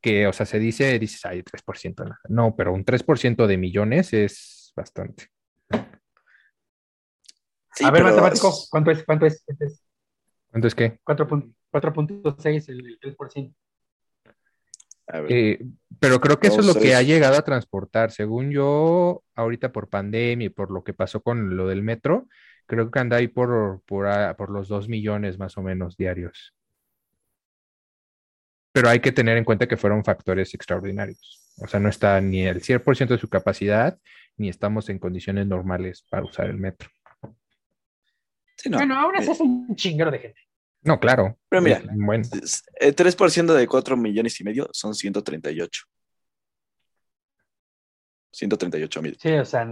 que, 0.00 0.26
o 0.26 0.32
sea, 0.32 0.46
se 0.46 0.58
dice, 0.58 0.98
dices, 0.98 1.24
ay, 1.24 1.42
3%, 1.42 2.04
no, 2.04 2.16
no, 2.28 2.56
pero 2.56 2.72
un 2.72 2.84
3% 2.84 3.46
de 3.46 3.56
millones 3.56 4.12
es 4.12 4.72
bastante. 4.76 5.28
Sí, 7.74 7.84
a 7.84 7.90
ver, 7.90 8.04
matemático, 8.04 8.52
¿cuánto 8.70 8.90
es? 8.90 9.02
¿Cuánto 9.04 9.26
es? 9.26 9.42
¿Cuánto 9.44 9.64
es? 9.64 9.84
¿Cuánto 10.50 10.68
es 10.68 10.74
qué? 10.74 11.00
4.6, 11.04 11.54
el, 12.68 12.98
el 13.02 13.16
3%. 13.16 13.54
A 15.06 15.20
ver, 15.20 15.32
Eh, 15.32 15.58
pero 16.00 16.20
creo 16.20 16.38
que 16.38 16.48
eso 16.48 16.60
es 16.60 16.66
lo 16.66 16.74
que 16.74 16.94
ha 16.94 17.02
llegado 17.02 17.36
a 17.36 17.44
transportar. 17.44 18.10
Según 18.10 18.50
yo, 18.50 19.22
ahorita 19.34 19.72
por 19.72 19.88
pandemia 19.88 20.46
y 20.46 20.50
por 20.50 20.70
lo 20.70 20.82
que 20.82 20.94
pasó 20.94 21.22
con 21.22 21.56
lo 21.56 21.68
del 21.68 21.82
metro, 21.82 22.26
creo 22.66 22.90
que 22.90 22.98
anda 22.98 23.18
ahí 23.18 23.28
por, 23.28 23.82
por, 23.86 24.06
ah, 24.06 24.34
por 24.36 24.50
los 24.50 24.68
2 24.68 24.88
millones 24.88 25.38
más 25.38 25.56
o 25.58 25.62
menos 25.62 25.96
diarios. 25.96 26.54
Pero 28.72 28.88
hay 28.88 29.00
que 29.00 29.12
tener 29.12 29.36
en 29.36 29.44
cuenta 29.44 29.68
que 29.68 29.76
fueron 29.76 30.04
factores 30.04 30.52
extraordinarios. 30.54 31.44
O 31.58 31.68
sea, 31.68 31.78
no 31.78 31.88
está 31.88 32.20
ni 32.20 32.42
el 32.42 32.60
100% 32.60 33.08
de 33.08 33.18
su 33.18 33.28
capacidad, 33.28 33.98
ni 34.36 34.48
estamos 34.48 34.88
en 34.88 34.98
condiciones 34.98 35.46
normales 35.46 36.04
para 36.10 36.24
usar 36.24 36.46
el 36.46 36.56
metro. 36.56 36.90
sí, 38.56 38.68
no. 38.68 38.78
bueno, 38.78 38.98
ahora 38.98 39.20
Eh, 39.20 39.30
es 39.30 39.40
un 39.40 39.76
chinguero 39.76 40.10
de 40.10 40.18
gente. 40.18 40.40
No, 40.84 41.00
claro. 41.00 41.38
Pero 41.48 41.62
mira, 41.62 41.82
bueno, 41.94 42.24
El 42.78 42.94
3% 42.94 43.54
de 43.54 43.66
4 43.66 43.96
millones 43.96 44.38
y 44.40 44.44
medio 44.44 44.68
son 44.72 44.94
138. 44.94 45.82
138 48.32 49.02
mil. 49.02 49.16
Sí, 49.18 49.32
o 49.32 49.44
sea, 49.44 49.66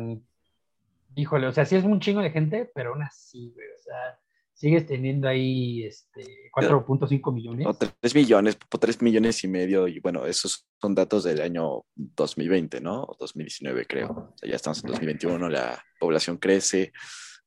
híjole, 1.15 1.47
o 1.49 1.53
sea, 1.53 1.67
sí 1.67 1.77
es 1.77 1.85
un 1.85 2.01
chingo 2.01 2.21
de 2.21 2.31
gente, 2.31 2.71
pero 2.75 2.91
aún 2.91 3.03
así, 3.03 3.53
güey, 3.55 3.67
o 3.69 3.83
sea, 3.83 4.19
sigues 4.55 4.87
teniendo 4.87 5.29
ahí 5.29 5.85
este 5.85 6.51
4.5 6.55 7.35
millones. 7.35 7.67
No, 7.67 7.75
3 7.75 8.15
millones, 8.15 8.57
3 8.57 9.03
millones 9.03 9.45
y 9.45 9.49
medio, 9.49 9.89
y 9.89 10.01
bueno, 10.01 10.25
esos 10.25 10.67
son 10.81 10.95
datos 10.95 11.25
del 11.25 11.41
año 11.41 11.85
2020, 11.95 12.81
¿no? 12.81 13.03
O 13.03 13.17
2019, 13.19 13.87
creo. 13.87 14.11
O 14.11 14.35
sea, 14.37 14.49
ya 14.49 14.57
estamos 14.57 14.83
en 14.83 14.91
2021, 14.93 15.49
la 15.51 15.85
población 15.99 16.39
crece, 16.39 16.93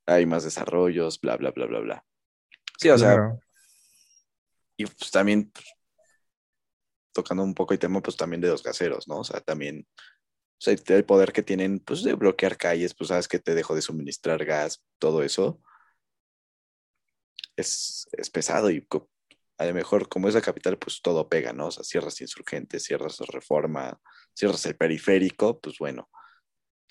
hay 0.05 0.25
más 0.25 0.43
desarrollos, 0.43 1.19
bla, 1.19 1.37
bla, 1.37 1.51
bla, 1.51 1.65
bla, 1.65 1.79
bla. 1.79 2.05
Sí, 2.77 2.89
o 2.89 2.97
sea. 2.97 3.39
Y 4.77 4.85
pues 4.85 5.11
también, 5.11 5.51
pues, 5.51 5.65
tocando 7.13 7.43
un 7.43 7.53
poco 7.53 7.73
el 7.73 7.79
tema, 7.79 8.01
pues 8.01 8.17
también 8.17 8.41
de 8.41 8.49
los 8.49 8.63
gaseros, 8.63 9.07
¿no? 9.07 9.19
O 9.19 9.23
sea, 9.23 9.39
también 9.41 9.87
sea, 10.59 10.75
el 10.97 11.05
poder 11.05 11.33
que 11.33 11.43
tienen, 11.43 11.79
pues, 11.79 12.03
de 12.03 12.13
bloquear 12.15 12.57
calles, 12.57 12.95
pues, 12.95 13.09
sabes 13.09 13.27
que 13.27 13.39
te 13.39 13.55
dejo 13.55 13.75
de 13.75 13.81
suministrar 13.83 14.45
gas, 14.45 14.83
todo 14.99 15.23
eso, 15.23 15.61
es, 17.55 18.07
es 18.13 18.29
pesado 18.29 18.69
y 18.69 18.85
a 19.57 19.65
lo 19.65 19.73
mejor 19.73 20.09
como 20.09 20.27
es 20.27 20.35
la 20.35 20.41
capital, 20.41 20.77
pues 20.77 21.01
todo 21.01 21.29
pega, 21.29 21.53
¿no? 21.53 21.67
O 21.67 21.71
sea, 21.71 21.83
cierras 21.83 22.19
insurgentes, 22.21 22.83
cierras 22.83 23.17
reforma, 23.31 23.99
cierras 24.33 24.65
el 24.65 24.75
periférico, 24.75 25.59
pues 25.61 25.77
bueno, 25.79 26.09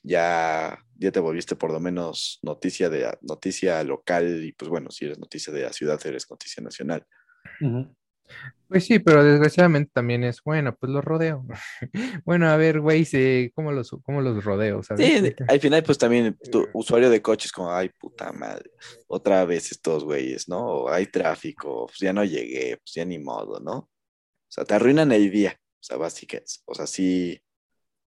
ya, 0.03 0.79
ya 0.97 1.13
te 1.13 1.21
volviste 1.21 1.57
por 1.57 1.73
lo 1.73 1.81
menos 1.81 2.41
noticia 2.43 2.91
de 2.91 3.17
noticia 3.23 3.83
local 3.85 4.45
y 4.45 4.53
pues 4.53 4.71
bueno, 4.71 4.91
si 4.91 5.07
eres 5.07 5.19
noticia 5.19 5.53
de 5.53 5.63
la 5.63 5.73
ciudad, 5.75 6.01
eres 6.07 6.31
noticia 6.31 6.63
nacional. 6.63 7.07
Pues 8.69 8.87
sí, 8.87 8.99
pero 8.99 9.23
desgraciadamente 9.23 9.91
también 9.93 10.25
es, 10.25 10.43
bueno, 10.43 10.75
pues 10.75 10.91
los 10.91 11.05
rodeo. 11.05 11.47
Bueno, 12.25 12.49
a 12.49 12.57
ver, 12.57 12.81
güey, 12.81 13.07
¿cómo 13.55 13.71
los, 13.71 13.91
cómo 14.03 14.21
los 14.21 14.43
rodeo, 14.43 14.83
sabes? 14.83 15.07
Sí, 15.07 15.35
al 15.47 15.61
final 15.61 15.83
pues 15.83 15.99
también 15.99 16.37
tu 16.51 16.67
usuario 16.73 17.11
de 17.11 17.23
coches 17.23 17.53
como, 17.53 17.71
ay, 17.71 17.91
puta 17.91 18.33
madre, 18.33 18.71
otra 19.07 19.45
vez 19.45 19.71
estos 19.71 20.05
güeyes, 20.05 20.49
¿no? 20.49 20.65
O 20.67 20.89
hay 20.91 21.07
tráfico, 21.07 21.87
pues 21.87 21.99
ya 21.99 22.13
no 22.13 22.25
llegué, 22.25 22.79
pues 22.79 22.95
ya 22.95 23.05
ni 23.05 23.19
modo, 23.19 23.61
¿no? 23.61 23.77
O 23.77 23.91
sea, 24.49 24.65
te 24.65 24.75
arruinan 24.75 25.13
el 25.13 25.31
día, 25.31 25.57
o 25.81 25.83
sea, 25.83 25.97
básicamente, 25.97 26.53
o 26.65 26.75
sea, 26.75 26.87
sí, 26.87 27.41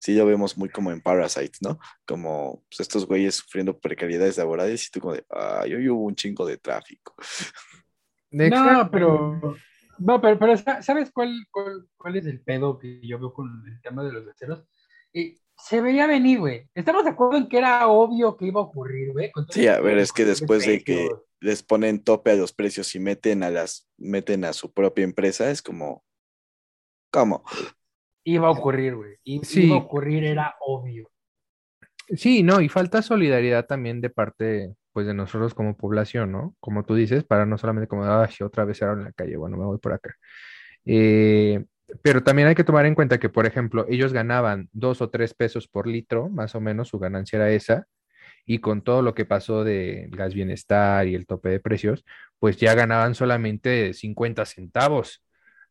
sí 0.01 0.15
lo 0.15 0.27
vemos 0.27 0.57
muy 0.57 0.71
como 0.71 0.91
en 0.91 1.01
Parasites, 1.01 1.61
¿no? 1.63 1.79
Como 2.07 2.65
pues, 2.69 2.81
estos 2.81 3.07
güeyes 3.07 3.37
sufriendo 3.37 3.79
precariedades 3.79 4.39
laborales 4.39 4.87
y 4.87 4.91
tú 4.91 5.01
como 5.01 5.15
de, 5.15 5.25
ay, 5.31 5.75
hoy 5.75 5.89
hubo 5.89 6.05
un 6.05 6.15
chingo 6.15 6.47
de 6.47 6.57
tráfico. 6.57 7.15
No, 8.31 8.89
pero, 8.91 9.57
no, 9.99 10.21
pero, 10.21 10.39
pero 10.39 10.57
sa- 10.57 10.83
¿sabes 10.83 11.11
cuál, 11.13 11.47
cuál, 11.51 11.89
cuál 11.97 12.17
es 12.17 12.27
el 12.27 12.41
pedo 12.41 12.79
que 12.79 13.01
yo 13.07 13.19
veo 13.19 13.33
con 13.33 13.65
el 13.67 13.81
tema 13.81 14.05
de 14.05 14.13
los 14.13 14.29
aceros? 14.29 14.65
Eh, 15.13 15.39
se 15.57 15.81
veía 15.81 16.07
venir, 16.07 16.39
güey. 16.39 16.69
Estamos 16.75 17.05
de 17.05 17.11
acuerdo 17.11 17.39
en 17.39 17.49
que 17.49 17.59
era 17.59 17.89
obvio 17.89 18.37
que 18.37 18.47
iba 18.47 18.61
a 18.61 18.65
ocurrir, 18.65 19.13
güey. 19.13 19.33
Sí, 19.51 19.67
a 19.67 19.81
ver, 19.81 19.99
es 19.99 20.13
que 20.13 20.25
después 20.25 20.65
de 20.65 20.85
que 20.85 21.09
les 21.41 21.63
ponen 21.63 22.03
tope 22.03 22.31
a 22.33 22.37
los 22.37 22.53
precios 22.53 22.95
y 22.95 23.01
meten 23.01 23.43
a 23.43 23.51
las, 23.51 23.89
meten 23.97 24.45
a 24.45 24.53
su 24.53 24.73
propia 24.73 25.05
empresa, 25.05 25.51
es 25.51 25.63
como, 25.63 26.05
¿cómo? 27.11 27.43
Iba 28.25 28.49
a 28.49 28.51
ocurrir, 28.53 28.95
güey. 28.95 29.17
Sí. 29.43 29.67
Iba 29.67 29.77
a 29.77 29.79
ocurrir, 29.79 30.25
era 30.25 30.55
obvio. 30.61 31.11
Sí, 32.17 32.43
no, 32.43 32.61
y 32.61 32.69
falta 32.69 33.03
solidaridad 33.03 33.67
también 33.67 34.01
de 34.01 34.11
parte, 34.11 34.75
pues, 34.99 35.07
de 35.07 35.15
nosotros 35.15 35.55
como 35.55 35.77
población, 35.77 36.33
¿no? 36.33 36.57
Como 36.59 36.85
tú 36.85 36.97
dices, 36.97 37.23
para 37.23 37.47
no 37.47 37.57
solamente 37.57 37.87
como, 37.87 38.05
ay, 38.05 38.31
otra 38.45 38.65
vez 38.65 38.79
cerraron 38.79 39.05
la 39.05 39.13
calle, 39.13 39.37
bueno, 39.37 39.57
me 39.57 39.65
voy 39.65 39.79
por 39.79 39.93
acá. 39.93 40.17
Eh, 40.85 41.65
pero 42.03 42.25
también 42.25 42.49
hay 42.49 42.57
que 42.57 42.65
tomar 42.65 42.85
en 42.85 42.97
cuenta 42.97 43.19
que, 43.21 43.29
por 43.29 43.47
ejemplo, 43.47 43.87
ellos 43.89 44.13
ganaban 44.13 44.69
dos 44.73 45.01
o 45.01 45.09
tres 45.09 45.35
pesos 45.35 45.69
por 45.69 45.87
litro, 45.87 46.29
más 46.31 46.57
o 46.57 46.61
menos, 46.61 46.89
su 46.89 46.99
ganancia 46.99 47.37
era 47.37 47.51
esa, 47.51 47.87
y 48.47 48.59
con 48.61 48.83
todo 48.83 49.03
lo 49.03 49.15
que 49.15 49.25
pasó 49.27 49.65
de 49.65 50.09
gas 50.11 50.35
bienestar 50.35 51.07
y 51.09 51.15
el 51.15 51.27
tope 51.27 51.51
de 51.51 51.61
precios, 51.61 52.05
pues 52.41 52.57
ya 52.57 52.75
ganaban 52.75 53.15
solamente 53.15 53.95
50 53.95 54.47
centavos. 54.47 55.23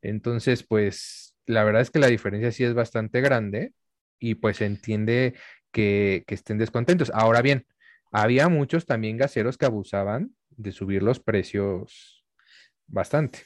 Entonces, 0.01 0.63
pues, 0.63 1.35
la 1.47 1.65
verdad 1.65 1.81
es 1.81 1.91
que 1.91 1.99
la 1.99 2.07
diferencia 2.07 2.51
sí 2.53 2.63
es 2.63 2.73
bastante 2.73 3.21
grande 3.21 3.73
y 4.19 4.35
pues 4.35 4.57
se 4.57 4.65
entiende 4.67 5.35
que, 5.71 6.23
que 6.27 6.35
estén 6.35 6.57
descontentos. 6.59 7.11
Ahora 7.13 7.41
bien, 7.41 7.65
había 8.11 8.49
muchos 8.49 8.85
también 8.85 9.17
gaseros 9.17 9.57
que 9.57 9.65
abusaban 9.65 10.35
de 10.51 10.71
subir 10.71 11.03
los 11.03 11.19
precios 11.19 12.25
bastante. 12.87 13.39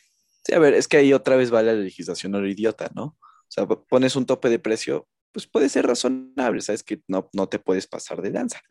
Sí, 0.43 0.53
a 0.53 0.59
ver, 0.59 0.74
es 0.74 0.88
que 0.88 0.97
ahí 0.97 1.14
otra 1.14 1.36
vez 1.36 1.53
va 1.53 1.62
la 1.62 1.74
legislación 1.74 2.32
lo 2.34 2.47
idiota, 2.47 2.89
¿no? 2.95 3.03
O 3.05 3.47
sea, 3.47 3.68
pones 3.68 4.16
un 4.16 4.26
tope 4.26 4.49
de 4.49 4.59
precio, 4.59 5.07
pues 5.32 5.47
puede 5.47 5.70
ser 5.70 5.86
razonable, 5.88 6.62
sabes 6.62 6.84
que 6.84 7.01
no, 7.07 7.30
no 7.34 7.47
te 7.47 7.59
puedes 7.59 7.88
pasar 7.88 8.22
de 8.22 8.32
lanza, 8.32 8.62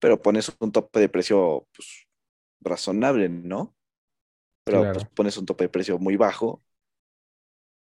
pero 0.00 0.22
pones 0.22 0.50
un 0.60 0.72
tope 0.72 1.00
de 1.00 1.08
precio, 1.08 1.68
pues, 1.74 2.06
razonable, 2.60 3.28
¿no? 3.28 3.76
Pero 4.64 4.80
Claro. 4.82 4.92
pues, 4.92 5.06
pones 5.14 5.36
un 5.38 5.46
tope 5.46 5.64
de 5.64 5.68
precio 5.70 5.98
muy 5.98 6.16
bajo, 6.16 6.62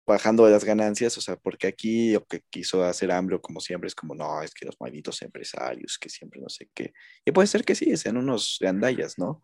bajando 0.07 0.49
las 0.49 0.65
ganancias, 0.65 1.17
o 1.19 1.21
sea, 1.21 1.37
porque 1.37 1.67
aquí 1.69 2.13
lo 2.13 2.25
que 2.25 2.43
quiso 2.51 2.85
hacer 2.85 3.13
AMLO, 3.13 3.41
como 3.41 3.61
siempre, 3.61 3.89
es 3.89 3.95
como, 3.95 4.15
no, 4.15 4.43
es 4.43 4.53
que 4.55 4.67
los 4.67 4.81
malditos 4.81 5.23
empresarios, 5.23 5.99
que 5.99 6.09
siempre 6.09 6.41
no 6.41 6.49
sé 6.49 6.69
qué. 6.75 6.93
Y 7.25 7.33
puede 7.33 7.47
ser 7.49 7.65
que 7.65 7.75
sí, 7.75 7.97
sean 7.97 8.17
unos 8.17 8.59
gandallas, 8.61 9.19
¿no? 9.19 9.43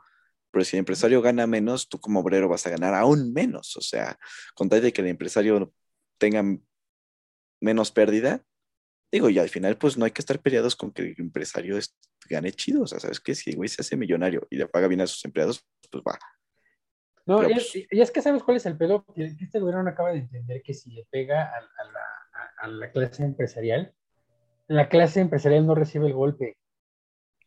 Pero 0.52 0.64
si 0.64 0.76
el 0.76 0.80
empresario 0.80 1.22
gana 1.22 1.46
menos, 1.46 1.88
tú 1.88 2.00
como 2.00 2.20
obrero 2.20 2.48
vas 2.48 2.66
a 2.66 2.70
ganar 2.70 2.94
aún 2.94 3.32
menos. 3.34 3.76
O 3.76 3.80
sea, 3.82 4.18
con 4.54 4.68
tal 4.68 4.82
de 4.82 4.92
que 4.92 5.02
el 5.02 5.08
empresario 5.08 5.72
tenga 6.18 6.42
menos 7.60 7.90
pérdida, 7.90 8.44
digo, 9.12 9.30
y 9.30 9.38
al 9.38 9.48
final, 9.50 9.78
pues 9.78 9.96
no 9.98 10.06
hay 10.06 10.12
que 10.12 10.22
estar 10.22 10.40
peleados 10.40 10.76
con 10.76 10.92
que 10.92 11.02
el 11.02 11.16
empresario 11.18 11.78
es- 11.78 11.96
gane 12.30 12.52
chido. 12.52 12.82
O 12.84 12.86
sea, 12.86 13.00
¿sabes 13.00 13.20
qué? 13.20 13.34
Si 13.34 13.50
el 13.50 13.56
güey 13.56 13.68
se 13.70 13.82
hace 13.82 13.96
millonario 13.96 14.46
y 14.50 14.56
le 14.58 14.68
paga 14.68 14.88
bien 14.88 15.00
a 15.02 15.06
sus 15.08 15.24
empleados, 15.26 15.64
pues 15.90 16.04
va. 16.06 16.18
No, 17.28 17.48
y, 17.48 17.52
pues- 17.52 17.76
y 17.76 18.00
es 18.00 18.10
que 18.10 18.22
sabes 18.22 18.42
cuál 18.42 18.56
es 18.56 18.66
el 18.66 18.76
pedo, 18.76 19.04
que, 19.14 19.24
este 19.24 19.60
gobierno 19.60 19.82
no 19.84 19.90
acaba 19.90 20.10
de 20.12 20.18
entender 20.18 20.62
que 20.62 20.74
si 20.74 20.90
le 20.90 21.06
pega 21.10 21.42
a, 21.44 21.56
a 21.56 21.84
la, 21.84 22.00
a- 22.32 22.64
a 22.64 22.68
la 22.68 22.90
clase 22.90 23.22
empresarial, 23.22 23.92
la 24.66 24.88
clase 24.88 25.20
empresarial 25.20 25.66
no 25.66 25.74
recibe 25.74 26.06
el 26.06 26.14
golpe. 26.14 26.56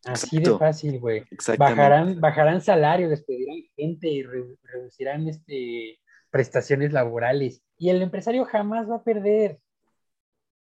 Así 0.05 0.37
de 0.39 0.57
fácil, 0.57 0.99
güey. 0.99 1.25
Bajarán, 1.57 2.19
bajarán 2.21 2.61
salario, 2.61 3.09
despedirán 3.09 3.57
gente 3.75 4.07
y 4.07 4.23
re- 4.23 4.55
reducirán 4.63 5.27
este, 5.27 5.99
prestaciones 6.31 6.91
laborales. 6.93 7.61
Y 7.77 7.89
el 7.89 8.01
empresario 8.01 8.45
jamás 8.45 8.89
va 8.89 8.95
a 8.97 9.03
perder. 9.03 9.59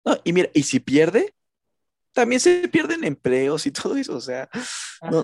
No, 0.05 0.16
y 0.25 0.33
mira, 0.33 0.49
y 0.55 0.62
si 0.64 0.81
pierde, 0.81 1.35
también 2.12 2.41
se 2.41 2.66
pierden 2.69 3.05
empleos 3.05 3.66
y 3.66 3.71
todo 3.71 3.97
eso. 3.97 4.16
O 4.16 4.21
sea, 4.21 4.49
no. 5.09 5.23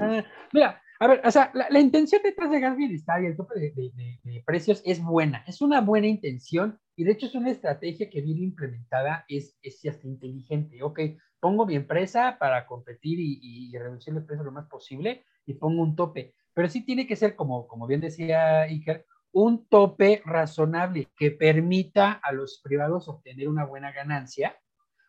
Mira, 0.53 0.81
a 1.01 1.07
ver, 1.09 1.21
o 1.25 1.31
sea, 1.31 1.51
la, 1.55 1.67
la 1.71 1.81
intención 1.81 2.23
detrás 2.23 2.51
de 2.51 2.61
gas 2.61 2.77
bienestar 2.77 3.23
y 3.23 3.27
el 3.27 3.37
tope 3.37 3.59
de, 3.59 3.71
de- 3.73 3.93
de- 3.95 4.21
de 4.23 4.43
precios 4.47 4.83
es 4.85 5.03
buena, 5.03 5.45
es 5.47 5.61
una 5.61 5.81
buena 5.81 6.07
intención 6.07 6.79
y 6.97 7.05
de 7.05 7.13
hecho 7.13 7.27
es 7.27 7.35
una 7.35 7.51
estrategia 7.51 8.09
que 8.11 8.21
bien 8.23 8.39
implementada, 8.43 9.25
es, 9.29 9.57
es 9.63 9.85
hasta 9.87 10.07
inteligente. 10.07 10.83
Ok, 10.83 11.01
pongo 11.41 11.67
mi 11.67 11.75
empresa 11.75 12.37
para 12.39 12.67
competir 12.67 13.19
y, 13.21 13.39
y 13.43 13.79
reducir 13.79 14.15
el 14.15 14.25
precio 14.25 14.45
lo 14.45 14.53
más 14.53 14.69
posible 14.69 15.25
y 15.47 15.55
pongo 15.55 15.83
un 15.83 15.97
tope, 15.97 16.35
pero 16.55 16.69
sí 16.69 16.85
tiene 16.85 17.07
que 17.07 17.17
ser, 17.17 17.35
como, 17.37 17.67
como 17.67 17.87
bien 17.87 18.01
decía 18.01 18.63
Iker, 18.63 19.05
un 19.33 19.67
tope 19.67 20.23
razonable 20.25 21.09
que 21.17 21.33
permita 21.33 22.13
a 22.13 22.33
los 22.33 22.61
privados 22.63 23.09
obtener 23.09 23.49
una 23.49 23.65
buena 23.65 23.93
ganancia 23.93 24.57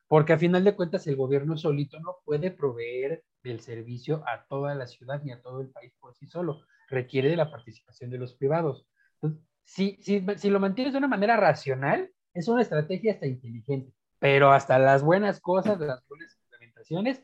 porque 0.07 0.33
a 0.33 0.37
final 0.37 0.63
de 0.63 0.75
cuentas 0.75 1.07
el 1.07 1.15
gobierno 1.15 1.57
solito 1.57 1.99
no 1.99 2.17
puede 2.25 2.51
proveer 2.51 3.23
del 3.45 3.61
servicio 3.61 4.23
a 4.27 4.45
toda 4.47 4.75
la 4.75 4.87
ciudad 4.87 5.21
ni 5.23 5.31
a 5.31 5.41
todo 5.41 5.61
el 5.61 5.69
país 5.69 5.93
por 5.99 6.15
sí 6.15 6.27
solo, 6.27 6.61
requiere 6.89 7.29
de 7.29 7.35
la 7.35 7.51
participación 7.51 8.09
de 8.09 8.17
los 8.17 8.33
privados. 8.33 8.87
Entonces, 9.21 9.41
si, 9.63 9.97
si, 10.01 10.25
si 10.37 10.49
lo 10.49 10.59
mantienes 10.59 10.93
de 10.93 10.97
una 10.97 11.07
manera 11.07 11.37
racional, 11.37 12.11
es 12.33 12.47
una 12.47 12.61
estrategia 12.61 13.13
hasta 13.13 13.27
inteligente, 13.27 13.93
pero 14.19 14.51
hasta 14.51 14.77
las 14.79 15.03
buenas 15.03 15.39
cosas, 15.39 15.79
las 15.79 16.05
buenas 16.07 16.35
implementaciones, 16.43 17.23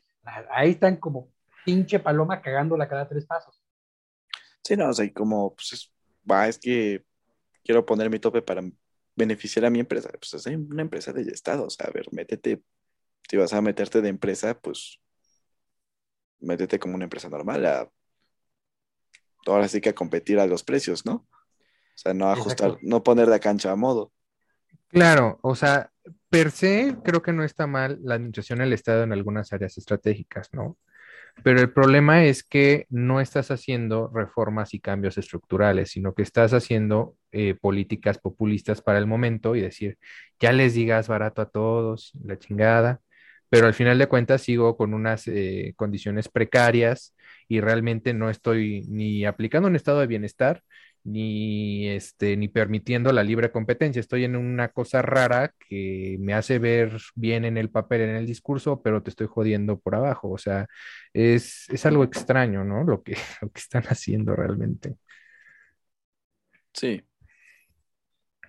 ahí 0.52 0.72
están 0.72 0.98
como 0.98 1.32
pinche 1.66 2.00
paloma 2.00 2.42
cagándola 2.42 2.88
cada 2.88 3.10
tres 3.10 3.26
pasos. 3.26 3.62
Sí, 4.64 4.78
no, 4.78 4.90
o 4.90 4.94
sea, 4.94 5.06
y 5.06 5.12
como, 5.12 5.56
pues, 5.56 5.74
es, 5.74 5.94
va, 6.30 6.48
es 6.48 6.58
que 6.58 7.04
quiero 7.64 7.86
poner 7.86 8.10
mi 8.10 8.20
tope 8.20 8.42
para 8.42 8.62
beneficiar 9.16 9.66
a 9.66 9.70
mi 9.70 9.80
empresa. 9.80 10.10
Pues 10.12 10.34
es 10.34 10.46
una 10.46 10.84
empresa 10.84 11.12
del 11.12 11.30
Estado, 11.30 11.66
o 11.66 11.70
sea, 11.70 11.88
a 11.88 11.92
ver, 11.92 12.06
métete, 12.12 12.62
si 13.28 13.38
vas 13.38 13.54
a 13.54 13.62
meterte 13.62 14.02
de 14.02 14.10
empresa, 14.10 14.58
pues, 14.60 15.01
métete 16.42 16.80
como 16.80 16.96
una 16.96 17.06
empresa 17.06 17.30
normal, 17.30 17.66
a, 17.66 17.90
ahora 19.46 19.68
sí 19.68 19.82
que 19.82 19.90
a 19.90 19.96
competir 19.96 20.40
a 20.40 20.48
los 20.48 20.64
precios, 20.64 21.06
¿no? 21.06 21.14
O 21.14 21.98
sea, 21.98 22.14
no 22.14 22.30
ajustar, 22.32 22.70
Exacto. 22.70 22.88
no 22.88 23.04
poner 23.04 23.28
la 23.28 23.40
cancha 23.40 23.72
a 23.72 23.76
modo. 23.76 24.12
Claro, 24.90 25.40
o 25.42 25.56
sea, 25.56 25.92
per 26.30 26.52
se 26.52 26.98
creo 27.04 27.22
que 27.22 27.34
no 27.34 27.44
está 27.44 27.68
mal 27.68 28.00
la 28.04 28.16
administración 28.16 28.60
del 28.60 28.74
Estado 28.74 29.04
en 29.04 29.14
algunas 29.14 29.54
áreas 29.54 29.78
estratégicas, 29.78 30.50
¿no? 30.54 30.78
Pero 31.44 31.62
el 31.62 31.72
problema 31.72 32.26
es 32.26 32.44
que 32.44 32.88
no 32.90 33.22
estás 33.22 33.52
haciendo 33.52 34.12
reformas 34.14 34.74
y 34.74 34.80
cambios 34.80 35.18
estructurales, 35.18 35.92
sino 35.92 36.14
que 36.14 36.24
estás 36.24 36.54
haciendo 36.54 37.16
eh, 37.32 37.56
políticas 37.56 38.18
populistas 38.18 38.82
para 38.82 39.00
el 39.00 39.08
momento 39.08 39.56
y 39.56 39.62
decir, 39.62 39.98
ya 40.40 40.52
les 40.52 40.74
digas 40.74 41.08
barato 41.08 41.42
a 41.42 41.50
todos, 41.50 42.12
la 42.24 42.38
chingada, 42.38 43.00
pero 43.52 43.68
al 43.68 43.76
final 43.76 44.00
de 44.00 44.08
cuentas 44.08 44.44
sigo 44.44 44.78
con 44.78 44.96
unas 44.96 45.28
eh, 45.30 45.76
condiciones 45.78 46.30
precarias 46.30 47.16
y 47.50 47.62
realmente 47.62 48.16
no 48.16 48.32
estoy 48.32 48.84
ni 48.90 49.26
aplicando 49.26 49.70
un 49.70 49.78
estado 49.78 50.02
de 50.02 50.08
bienestar 50.08 50.64
ni 51.04 51.88
este 51.90 52.38
ni 52.38 52.48
permitiendo 52.50 53.12
la 53.14 53.24
libre 53.24 53.52
competencia. 53.52 54.00
Estoy 54.00 54.24
en 54.26 54.36
una 54.38 54.70
cosa 54.70 55.02
rara 55.04 55.54
que 55.70 56.18
me 56.22 56.34
hace 56.36 56.60
ver 56.60 56.98
bien 57.16 57.46
en 57.46 57.58
el 57.58 57.70
papel, 57.72 58.02
en 58.02 58.16
el 58.16 58.28
discurso, 58.28 58.82
pero 58.84 59.04
te 59.04 59.10
estoy 59.12 59.28
jodiendo 59.28 59.80
por 59.80 59.96
abajo. 59.96 60.32
O 60.32 60.40
sea, 60.40 60.68
es, 61.14 61.68
es 61.70 61.86
algo 61.88 62.04
extraño, 62.06 62.64
¿no? 62.66 62.84
Lo 62.86 63.04
que, 63.04 63.16
lo 63.42 63.50
que 63.52 63.60
están 63.62 63.84
haciendo 63.86 64.36
realmente. 64.36 64.96
Sí. 66.74 67.02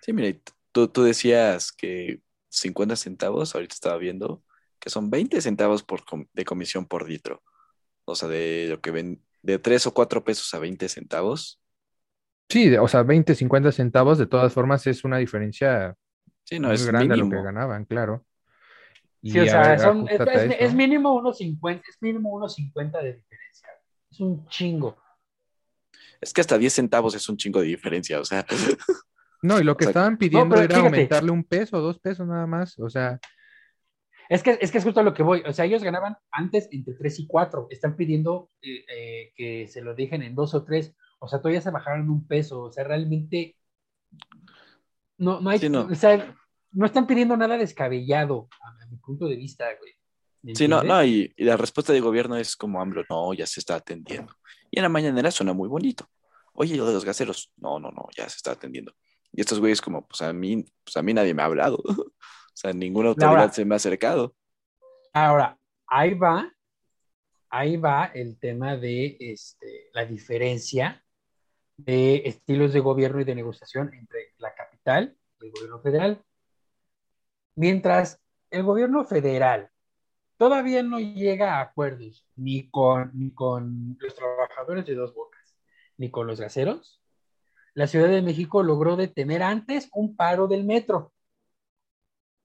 Sí, 0.03 0.12
mira, 0.12 0.36
tú, 0.72 0.88
tú 0.88 1.03
decías 1.05 1.72
que 1.72 2.20
50 2.48 2.96
centavos, 2.96 3.55
ahorita 3.55 3.74
estaba 3.74 3.96
viendo, 3.98 4.42
que 4.82 4.90
son 4.90 5.10
20 5.10 5.40
centavos 5.40 5.84
por 5.84 6.04
com- 6.04 6.26
de 6.32 6.44
comisión 6.44 6.86
por 6.86 7.08
litro. 7.08 7.40
O 8.04 8.16
sea, 8.16 8.28
de 8.28 8.66
lo 8.68 8.80
que 8.80 8.90
ven, 8.90 9.22
de 9.42 9.60
3 9.60 9.86
o 9.86 9.94
4 9.94 10.24
pesos 10.24 10.52
a 10.54 10.58
20 10.58 10.88
centavos. 10.88 11.60
Sí, 12.48 12.68
de- 12.68 12.80
o 12.80 12.88
sea, 12.88 13.04
20, 13.04 13.36
50 13.36 13.70
centavos, 13.70 14.18
de 14.18 14.26
todas 14.26 14.52
formas, 14.52 14.84
es 14.88 15.04
una 15.04 15.18
diferencia 15.18 15.94
Sí, 16.44 16.58
no, 16.58 16.66
muy 16.68 16.74
es 16.74 16.84
grande 16.84 17.14
a 17.14 17.16
lo 17.16 17.24
mínimo. 17.24 17.40
que 17.40 17.44
ganaban, 17.46 17.84
claro. 17.84 18.26
Sí, 19.22 19.38
Y 19.38 19.38
o 19.38 19.42
a 19.44 19.46
sea, 19.46 19.68
ver, 19.68 19.78
son- 19.78 20.08
es, 20.58 20.74
mínimo 20.74 21.14
unos 21.14 21.38
50, 21.38 21.84
es 21.88 21.96
mínimo 22.02 22.30
unos 22.30 22.54
50 22.56 22.98
de 22.98 23.12
diferencia. 23.14 23.68
Es 24.10 24.18
un 24.20 24.48
chingo. 24.48 24.96
Es 26.20 26.32
que 26.32 26.40
hasta 26.40 26.58
10 26.58 26.72
centavos 26.72 27.14
es 27.14 27.28
un 27.28 27.36
chingo 27.36 27.60
de 27.60 27.66
diferencia, 27.68 28.18
o 28.20 28.24
sea, 28.24 28.44
No, 29.42 29.60
y 29.60 29.64
lo 29.64 29.76
que 29.76 29.84
o 29.84 29.86
sea, 29.86 29.90
estaban 29.90 30.18
pidiendo 30.18 30.56
era 30.56 30.74
fíjate. 30.74 30.86
aumentarle 30.86 31.30
un 31.30 31.44
peso, 31.44 31.80
dos 31.80 32.00
pesos 32.00 32.26
nada 32.26 32.46
más. 32.48 32.76
O 32.80 32.90
sea, 32.90 33.18
Es 34.32 34.42
que, 34.42 34.56
es 34.62 34.72
que 34.72 34.78
es 34.78 34.84
justo 34.84 35.02
lo 35.02 35.12
que 35.12 35.22
voy. 35.22 35.42
O 35.46 35.52
sea, 35.52 35.66
ellos 35.66 35.82
ganaban 35.82 36.16
antes 36.30 36.66
entre 36.72 36.94
3 36.94 37.18
y 37.18 37.26
4. 37.26 37.66
Están 37.68 37.96
pidiendo 37.96 38.48
eh, 38.62 38.82
eh, 38.88 39.32
que 39.36 39.68
se 39.68 39.82
lo 39.82 39.94
dejen 39.94 40.22
en 40.22 40.34
2 40.34 40.54
o 40.54 40.64
3. 40.64 40.96
O 41.18 41.28
sea, 41.28 41.38
todavía 41.40 41.60
se 41.60 41.70
bajaron 41.70 42.08
un 42.08 42.26
peso. 42.26 42.62
O 42.62 42.72
sea, 42.72 42.82
realmente 42.82 43.58
no, 45.18 45.38
no 45.42 45.50
hay, 45.50 45.58
Sí, 45.58 45.68
no. 45.68 45.82
o 45.82 45.94
sea, 45.94 46.34
no 46.70 46.86
están 46.86 47.06
pidiendo 47.06 47.36
nada 47.36 47.58
descabellado, 47.58 48.48
a, 48.62 48.86
mi 48.86 48.96
punto 48.96 49.26
de 49.26 49.36
vista, 49.36 49.66
güey. 49.78 49.92
¿Me 50.40 50.54
sí, 50.54 50.66
no, 50.66 50.82
no, 50.82 51.04
y, 51.04 51.30
y 51.36 51.44
la 51.44 51.58
respuesta 51.58 51.92
del 51.92 52.00
gobierno 52.00 52.36
es 52.38 52.56
como 52.56 52.80
AMLO, 52.80 53.04
no, 53.10 53.34
ya 53.34 53.46
se 53.46 53.60
está 53.60 53.74
atendiendo. 53.74 54.34
Y 54.70 54.78
en 54.78 54.82
la 54.82 54.88
mañanera 54.88 55.30
suena 55.30 55.52
muy 55.52 55.68
bonito. 55.68 56.08
Oye, 56.54 56.74
lo 56.78 56.86
de 56.86 56.94
los 56.94 57.04
gaseros, 57.04 57.52
no, 57.58 57.78
no, 57.78 57.90
no, 57.90 58.08
ya 58.16 58.26
se 58.30 58.36
está 58.36 58.52
atendiendo. 58.52 58.94
Y 59.30 59.42
estos 59.42 59.60
güeyes 59.60 59.82
como, 59.82 60.08
pues 60.08 60.22
a 60.22 60.32
mí, 60.32 60.64
pues 60.84 60.96
a 60.96 61.02
mí 61.02 61.12
nadie 61.12 61.34
me 61.34 61.42
ha 61.42 61.46
hablado. 61.46 61.82
O 62.53 62.57
sea, 62.57 62.72
ninguna 62.72 63.11
autoridad 63.11 63.32
Laura. 63.32 63.53
se 63.53 63.64
me 63.64 63.74
ha 63.74 63.76
acercado. 63.76 64.34
Ahora, 65.12 65.59
ahí 65.86 66.14
va, 66.14 66.53
ahí 67.50 67.76
va 67.76 68.07
el 68.14 68.38
tema 68.38 68.76
de 68.76 69.16
este, 69.20 69.90
la 69.92 70.05
diferencia 70.05 71.03
de 71.76 72.22
estilos 72.26 72.72
de 72.72 72.80
gobierno 72.80 73.20
y 73.20 73.24
de 73.24 73.34
negociación 73.34 73.92
entre 73.94 74.34
la 74.38 74.55
capital 74.55 75.16
y 75.40 75.46
el 75.46 75.53
gobierno 75.53 75.80
federal. 75.80 76.22
Mientras 77.55 78.20
el 78.50 78.62
gobierno 78.62 79.05
federal 79.05 79.70
todavía 80.36 80.82
no 80.82 80.98
llega 80.98 81.59
a 81.59 81.61
acuerdos 81.61 82.26
ni 82.36 82.68
con, 82.70 83.11
ni 83.14 83.32
con 83.32 83.96
los 84.00 84.14
trabajadores 84.14 84.86
de 84.86 84.94
dos 84.94 85.14
bocas, 85.14 85.57
ni 85.96 86.11
con 86.11 86.26
los 86.26 86.40
gaseros, 86.40 87.03
la 87.74 87.86
Ciudad 87.86 88.09
de 88.09 88.22
México 88.22 88.62
logró 88.62 88.96
detener 88.96 89.42
antes 89.42 89.88
un 89.92 90.14
paro 90.14 90.46
del 90.46 90.64
metro. 90.64 91.12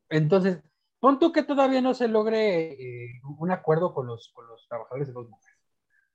Entonces, 0.09 0.59
pon 0.99 1.19
tú 1.19 1.31
que 1.31 1.43
todavía 1.43 1.81
no 1.81 1.93
se 1.93 2.07
logre 2.07 2.73
eh, 2.73 3.21
un 3.37 3.51
acuerdo 3.51 3.93
con 3.93 4.07
los, 4.07 4.31
con 4.33 4.47
los 4.47 4.67
trabajadores 4.67 5.07
de 5.07 5.13
dos 5.13 5.29
bocas, 5.29 5.53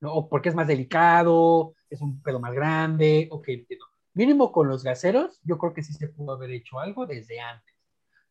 ¿no? 0.00 0.28
Porque 0.28 0.48
es 0.48 0.54
más 0.54 0.66
delicado, 0.66 1.74
es 1.90 2.00
un 2.00 2.22
pedo 2.22 2.40
más 2.40 2.52
grande, 2.54 3.28
ok, 3.30 3.48
entiendo. 3.48 3.86
Mínimo 4.14 4.52
con 4.52 4.68
los 4.68 4.84
gaseros, 4.84 5.40
yo 5.44 5.58
creo 5.58 5.72
que 5.74 5.82
sí 5.82 5.92
se 5.92 6.08
pudo 6.08 6.32
haber 6.32 6.50
hecho 6.50 6.78
algo 6.80 7.06
desde 7.06 7.40
antes. 7.40 7.74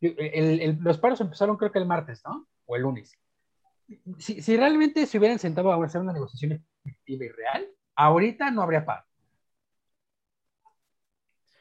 El- 0.02 0.80
los 0.82 0.98
paros 0.98 1.22
empezaron 1.22 1.58
creo 1.58 1.72
que 1.72 1.80
el 1.80 1.86
martes, 1.86 2.22
¿no? 2.26 2.48
O 2.66 2.76
el 2.76 2.84
lunes. 2.84 3.18
Si, 4.20 4.42
si 4.42 4.58
realmente 4.58 5.06
se 5.06 5.18
hubieran 5.18 5.40
sentado 5.40 5.72
a 5.72 5.86
hacer 5.86 6.02
una 6.02 6.14
negociación 6.14 6.66
efectiva 6.84 7.26
y 7.26 7.30
real, 7.30 7.68
ahorita 7.96 8.50
no 8.52 8.62
habría 8.64 8.86
paro. 8.86 9.04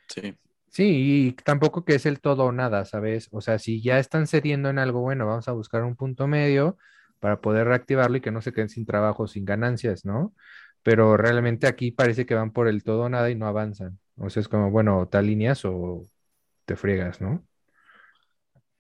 Sí. 0.09 0.37
Sí, 0.71 1.29
y 1.29 1.33
tampoco 1.33 1.85
que 1.85 1.95
es 1.97 2.07
el 2.07 2.21
todo 2.21 2.45
o 2.47 2.53
nada, 2.53 2.85
¿sabes? 2.87 3.29
O 3.33 3.41
sea, 3.41 3.59
si 3.59 3.83
ya 3.83 3.99
están 3.99 4.27
cediendo 4.27 4.71
en 4.71 4.79
algo, 4.79 5.01
bueno, 5.01 5.27
vamos 5.27 5.49
a 5.49 5.53
buscar 5.53 5.85
un 5.85 5.97
punto 5.97 6.27
medio 6.27 6.79
para 7.21 7.41
poder 7.41 7.67
reactivarlo 7.69 8.17
y 8.17 8.21
que 8.23 8.31
no 8.31 8.43
se 8.43 8.53
queden 8.53 8.71
sin 8.71 8.87
trabajo, 8.87 9.29
sin 9.29 9.45
ganancias, 9.45 10.05
¿no? 10.05 10.35
Pero 10.83 11.17
realmente 11.17 11.67
aquí 11.67 11.91
parece 11.93 12.27
que 12.27 12.35
van 12.35 12.53
por 12.53 12.69
el 12.69 12.83
todo 12.85 13.03
o 13.03 13.09
nada 13.11 13.31
y 13.31 13.35
no 13.35 13.47
avanzan. 13.47 13.99
O 14.17 14.31
sea, 14.31 14.41
es 14.41 14.49
como, 14.49 14.71
bueno, 14.71 15.09
te 15.09 15.19
alineas 15.19 15.65
o 15.65 16.09
te 16.65 16.77
friegas, 16.77 17.21
¿no? 17.21 17.47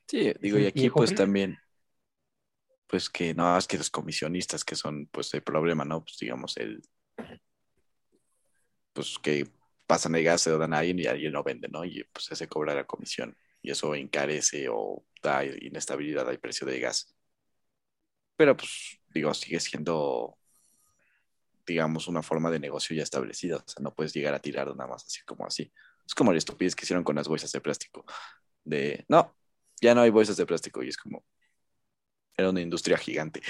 Sí, 0.06 0.32
digo, 0.40 0.56
Sí, 0.56 0.62
y 0.62 0.64
y 0.64 0.66
aquí 0.66 0.90
pues 0.90 1.14
también, 1.14 1.58
pues 2.86 3.08
que 3.10 3.34
no, 3.34 3.56
es 3.56 3.68
que 3.68 3.78
los 3.78 3.90
comisionistas 3.90 4.64
que 4.64 4.74
son 4.74 5.06
pues 5.12 5.32
el 5.34 5.42
problema, 5.42 5.84
¿no? 5.84 6.02
Pues 6.02 6.18
digamos 6.18 6.56
el, 6.56 6.82
pues 8.92 9.18
que 9.22 9.48
pasan 9.90 10.14
el 10.14 10.22
gas, 10.22 10.42
se 10.42 10.50
lo 10.50 10.58
dan 10.58 10.72
a 10.72 10.78
alguien 10.78 11.00
y 11.00 11.06
alguien 11.06 11.32
lo 11.32 11.42
vende, 11.42 11.66
¿no? 11.66 11.84
Y 11.84 12.04
pues 12.12 12.26
se 12.26 12.46
cobra 12.46 12.76
la 12.76 12.84
comisión 12.86 13.36
y 13.60 13.72
eso 13.72 13.92
encarece 13.96 14.68
o 14.70 15.04
da 15.20 15.44
inestabilidad 15.44 16.28
al 16.28 16.38
precio 16.38 16.64
del 16.64 16.80
gas. 16.80 17.12
Pero 18.36 18.56
pues 18.56 19.00
digo, 19.08 19.34
sigue 19.34 19.58
siendo, 19.58 20.38
digamos, 21.66 22.06
una 22.06 22.22
forma 22.22 22.52
de 22.52 22.60
negocio 22.60 22.94
ya 22.94 23.02
establecida, 23.02 23.56
o 23.56 23.64
sea, 23.66 23.82
no 23.82 23.92
puedes 23.92 24.14
llegar 24.14 24.32
a 24.32 24.38
tirar 24.38 24.68
nada 24.76 24.88
más 24.88 25.04
así 25.04 25.22
como 25.24 25.44
así. 25.44 25.72
Es 26.06 26.14
como 26.14 26.30
la 26.30 26.38
estupidez 26.38 26.76
que 26.76 26.84
hicieron 26.84 27.02
con 27.02 27.16
las 27.16 27.26
bolsas 27.26 27.50
de 27.50 27.60
plástico, 27.60 28.04
de, 28.62 29.04
no, 29.08 29.36
ya 29.80 29.92
no 29.92 30.02
hay 30.02 30.10
bolsas 30.10 30.36
de 30.36 30.46
plástico 30.46 30.84
y 30.84 30.88
es 30.88 30.96
como, 30.96 31.24
era 32.36 32.50
una 32.50 32.60
industria 32.60 32.96
gigante. 32.96 33.42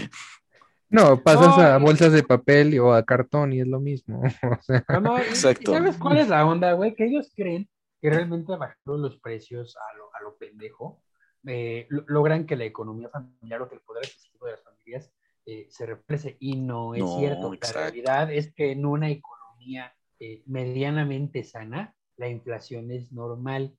No, 0.90 1.22
pasas 1.22 1.56
No, 1.56 1.62
a 1.62 1.78
bolsas 1.78 2.12
de 2.12 2.22
papel 2.22 2.78
o 2.80 2.92
a 2.92 3.04
cartón 3.04 3.52
y 3.52 3.60
es 3.60 3.66
lo 3.68 3.80
mismo. 3.80 4.20
O 4.58 4.62
sea, 4.62 4.84
No, 5.00 5.18
Exacto. 5.18 5.72
¿Sabes 5.72 5.96
cuál 5.96 6.18
es 6.18 6.28
la 6.28 6.44
onda, 6.44 6.72
güey? 6.72 6.94
Que 6.94 7.04
ellos 7.06 7.32
creen 7.34 7.68
que 8.02 8.10
realmente 8.10 8.50
bajaron 8.56 9.02
los 9.02 9.18
precios 9.20 9.76
a 9.76 9.96
lo, 9.96 10.04
a 10.14 10.20
lo 10.22 10.36
pendejo. 10.36 11.02
eh, 11.46 11.86
lo- 11.90 12.04
logran 12.08 12.44
que 12.46 12.56
la 12.56 12.64
economía 12.64 13.08
familiar 13.08 13.62
o 13.62 13.68
que 13.68 13.76
el 13.76 13.80
poder 13.82 14.04
adquisitivo 14.04 14.46
de 14.46 14.52
las 14.52 14.62
familias 14.62 15.12
eh, 15.46 15.66
se 15.70 15.86
represe. 15.86 16.36
Y 16.40 16.56
no 16.56 16.94
es 16.94 17.00
No, 17.00 17.18
cierto. 17.18 17.54
exacto. 17.54 17.78
La 17.78 17.84
realidad 17.86 18.32
es 18.32 18.52
que 18.52 18.72
en 18.72 18.84
una 18.84 19.08
economía 19.10 19.94
eh, 20.18 20.42
medianamente 20.46 21.44
sana, 21.44 21.94
la 22.16 22.28
inflación 22.28 22.90
es 22.90 23.10
normal. 23.12 23.74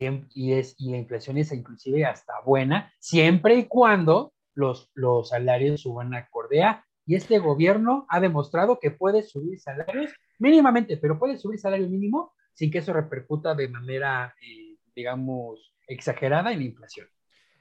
Y, 0.00 0.52
es, 0.52 0.76
y 0.78 0.90
la 0.92 0.98
inflación 0.98 1.38
es 1.38 1.50
inclusive 1.52 2.04
hasta 2.04 2.34
buena, 2.44 2.92
siempre 3.00 3.56
y 3.56 3.64
cuando 3.64 4.32
los, 4.58 4.90
los 4.94 5.28
salarios 5.28 5.82
suban 5.82 6.12
acorde 6.14 6.62
a. 6.64 6.84
Y 7.06 7.14
este 7.14 7.38
gobierno 7.38 8.06
ha 8.10 8.20
demostrado 8.20 8.78
que 8.80 8.90
puede 8.90 9.22
subir 9.22 9.60
salarios 9.60 10.12
mínimamente, 10.38 10.96
pero 10.96 11.18
puede 11.18 11.38
subir 11.38 11.58
salario 11.58 11.88
mínimo 11.88 12.34
sin 12.52 12.70
que 12.70 12.78
eso 12.78 12.92
repercuta 12.92 13.54
de 13.54 13.68
manera, 13.68 14.34
eh, 14.42 14.76
digamos, 14.94 15.74
exagerada 15.86 16.52
en 16.52 16.58
la 16.58 16.64
inflación. 16.64 17.06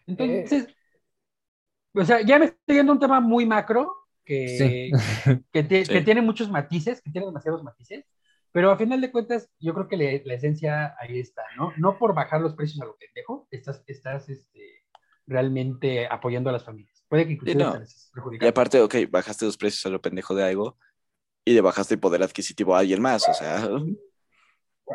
Entonces, 0.07 0.67
o 1.93 2.03
sea, 2.03 2.21
ya 2.21 2.39
me 2.39 2.45
estoy 2.45 2.75
yendo 2.77 2.91
a 2.91 2.95
un 2.95 2.99
tema 2.99 3.19
muy 3.21 3.45
macro 3.45 3.93
que, 4.25 4.47
Sí. 4.57 4.91
que, 5.53 5.63
ti- 5.63 5.85
Sí. 5.85 5.93
que 5.93 6.01
tiene 6.01 6.21
muchos 6.21 6.49
matices, 6.49 7.01
que 7.01 7.11
tiene 7.11 7.27
demasiados 7.27 7.63
matices, 7.63 8.05
pero 8.51 8.71
a 8.71 8.77
final 8.77 8.99
de 9.01 9.11
cuentas, 9.11 9.49
yo 9.59 9.73
creo 9.73 9.87
que 9.87 9.97
le- 9.97 10.23
la 10.25 10.33
esencia 10.33 10.95
ahí 10.99 11.19
está, 11.19 11.43
¿no? 11.57 11.73
No 11.77 11.97
por 11.99 12.13
bajar 12.15 12.41
los 12.41 12.55
precios 12.55 12.81
a 12.81 12.85
lo 12.85 12.97
pendejo, 12.97 13.47
estás, 13.51 13.83
estás 13.87 14.29
este, 14.29 14.76
realmente 15.27 16.07
apoyando 16.07 16.49
a 16.49 16.53
las 16.53 16.63
familias. 16.63 17.03
Puede 17.07 17.27
que 17.27 17.33
inclusive 17.33 17.63
no. 17.63 17.73
las 17.79 17.89
estés 17.89 18.11
Y 18.41 18.47
aparte, 18.47 18.81
ok, 18.81 18.95
bajaste 19.09 19.45
los 19.45 19.57
precios 19.57 19.85
a 19.85 19.89
lo 19.89 20.01
pendejo 20.01 20.33
de 20.33 20.43
algo 20.43 20.77
y 21.45 21.53
le 21.53 21.61
bajaste 21.61 21.93
el 21.93 21.99
poder 21.99 22.23
adquisitivo 22.23 22.75
a 22.75 22.79
alguien 22.79 23.01
más, 23.01 23.27
o 23.29 23.33
sea, 23.33 23.69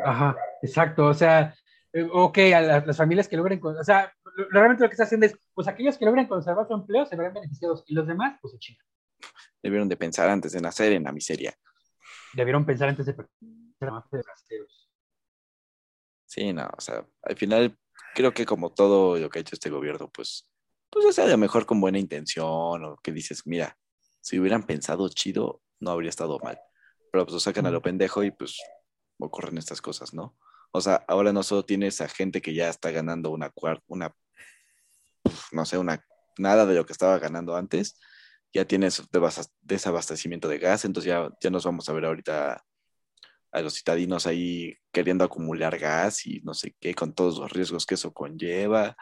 Ajá, 0.03 0.35
exacto, 0.61 1.05
o 1.05 1.13
sea, 1.13 1.55
eh, 1.93 2.07
ok, 2.11 2.37
a 2.55 2.61
las, 2.61 2.87
las 2.87 2.97
familias 2.97 3.27
que 3.27 3.37
logren, 3.37 3.59
o 3.63 3.83
sea, 3.83 4.11
realmente 4.49 4.83
lo 4.83 4.89
que 4.89 4.93
está 4.93 5.03
haciendo 5.03 5.25
es, 5.25 5.37
pues 5.53 5.67
aquellos 5.67 5.97
que 5.97 6.05
logren 6.05 6.27
conservar 6.27 6.67
su 6.67 6.73
empleo 6.73 7.05
se 7.05 7.15
verán 7.15 7.33
beneficiados 7.33 7.83
y 7.87 7.93
los 7.93 8.07
demás, 8.07 8.37
pues 8.41 8.53
se 8.53 8.59
chingan. 8.59 8.85
debieron 9.61 9.87
de 9.87 9.97
pensar 9.97 10.29
antes 10.29 10.51
de 10.51 10.61
nacer 10.61 10.93
en 10.93 11.03
la 11.03 11.11
miseria. 11.11 11.53
Debieron 12.33 12.65
pensar 12.65 12.89
antes 12.89 13.05
de 13.05 13.13
perder 13.13 13.31
la 13.79 13.91
mafia 13.91 14.17
de 14.17 14.23
rasteros. 14.23 14.89
Sí, 16.25 16.51
no, 16.51 16.67
o 16.75 16.81
sea, 16.81 17.05
al 17.21 17.35
final 17.35 17.77
creo 18.13 18.33
que 18.33 18.45
como 18.45 18.71
todo 18.71 19.17
lo 19.17 19.29
que 19.29 19.39
ha 19.39 19.41
hecho 19.41 19.55
este 19.55 19.69
gobierno, 19.69 20.09
pues, 20.11 20.47
pues 20.89 21.05
o 21.05 21.11
sea, 21.11 21.25
a 21.25 21.27
lo 21.27 21.37
mejor 21.37 21.65
con 21.65 21.81
buena 21.81 21.99
intención 21.99 22.83
o 22.83 22.97
que 23.03 23.11
dices, 23.11 23.43
mira, 23.45 23.77
si 24.21 24.39
hubieran 24.39 24.63
pensado 24.63 25.09
chido, 25.09 25.61
no 25.79 25.91
habría 25.91 26.09
estado 26.09 26.39
mal. 26.39 26.59
Pero 27.11 27.25
pues 27.25 27.33
lo 27.33 27.39
sacan 27.39 27.65
a 27.65 27.71
lo 27.71 27.81
pendejo 27.81 28.23
y 28.23 28.31
pues 28.31 28.59
ocurren 29.19 29.57
estas 29.57 29.81
cosas, 29.81 30.13
¿no? 30.13 30.37
O 30.71 30.81
sea, 30.81 31.03
ahora 31.07 31.33
no 31.33 31.43
solo 31.43 31.63
tienes 31.65 32.01
a 32.01 32.07
gente 32.07 32.41
que 32.41 32.53
ya 32.53 32.69
está 32.69 32.89
ganando 32.91 33.29
una 33.29 33.49
cuarta, 33.49 33.83
una, 33.87 34.15
no 35.51 35.65
sé, 35.65 35.77
una, 35.77 36.03
nada 36.37 36.65
de 36.65 36.75
lo 36.75 36.85
que 36.85 36.93
estaba 36.93 37.19
ganando 37.19 37.55
antes, 37.55 37.99
ya 38.51 38.65
tienes 38.65 39.03
desabastecimiento 39.61 40.47
de 40.47 40.59
gas, 40.59 40.85
entonces 40.85 41.09
ya, 41.09 41.29
ya 41.41 41.49
nos 41.49 41.65
vamos 41.65 41.89
a 41.89 41.93
ver 41.93 42.05
ahorita 42.05 42.63
a 43.53 43.61
los 43.61 43.75
citadinos 43.75 44.25
ahí 44.27 44.75
queriendo 44.91 45.23
acumular 45.23 45.77
gas 45.77 46.25
y 46.25 46.41
no 46.43 46.53
sé 46.53 46.75
qué, 46.79 46.93
con 46.95 47.13
todos 47.13 47.37
los 47.39 47.51
riesgos 47.51 47.85
que 47.85 47.93
eso 47.95 48.11
conlleva, 48.11 48.95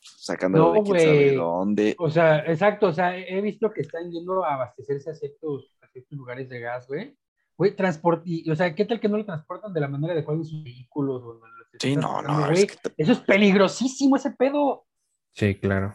sacándolo 0.00 0.66
No, 0.66 0.72
de 0.74 0.82
quién 0.82 1.00
sabe 1.00 1.32
dónde. 1.32 1.96
O 1.98 2.10
sea, 2.10 2.38
exacto, 2.46 2.86
o 2.88 2.92
sea, 2.92 3.16
he 3.16 3.40
visto 3.40 3.70
que 3.72 3.80
están 3.80 4.10
yendo 4.10 4.44
a 4.44 4.54
abastecerse 4.54 5.10
a 5.10 5.14
ciertos, 5.14 5.74
a 5.82 5.88
ciertos 5.88 6.16
lugares 6.18 6.48
de 6.48 6.60
gas, 6.60 6.86
güey. 6.86 7.16
Güey, 7.56 7.74
transporte, 7.74 8.22
y- 8.26 8.48
o 8.50 8.54
sea, 8.54 8.72
¿qué 8.74 8.84
tal 8.84 9.00
que 9.00 9.08
no 9.08 9.16
lo 9.16 9.24
transportan 9.24 9.72
de 9.72 9.80
la 9.80 9.88
manera 9.88 10.12
adecuada 10.12 10.38
en 10.38 10.44
sus 10.44 10.62
vehículos? 10.62 11.22
O 11.24 11.40
Sí, 11.80 11.96
no, 11.96 12.22
no, 12.22 12.46
güey? 12.48 12.62
es 12.64 12.66
que 12.66 12.76
te- 12.90 12.94
Eso 13.02 13.12
es 13.12 13.18
peligrosísimo, 13.20 14.16
ese 14.16 14.30
pedo. 14.32 14.86
sí, 15.32 15.54
claro. 15.56 15.94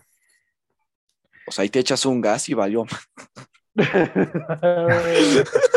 O 1.47 1.51
sea, 1.51 1.63
ahí 1.63 1.69
te 1.69 1.79
echas 1.79 2.05
un 2.05 2.19
gas 2.21 2.47
y 2.49 2.53
valió. 2.53 2.85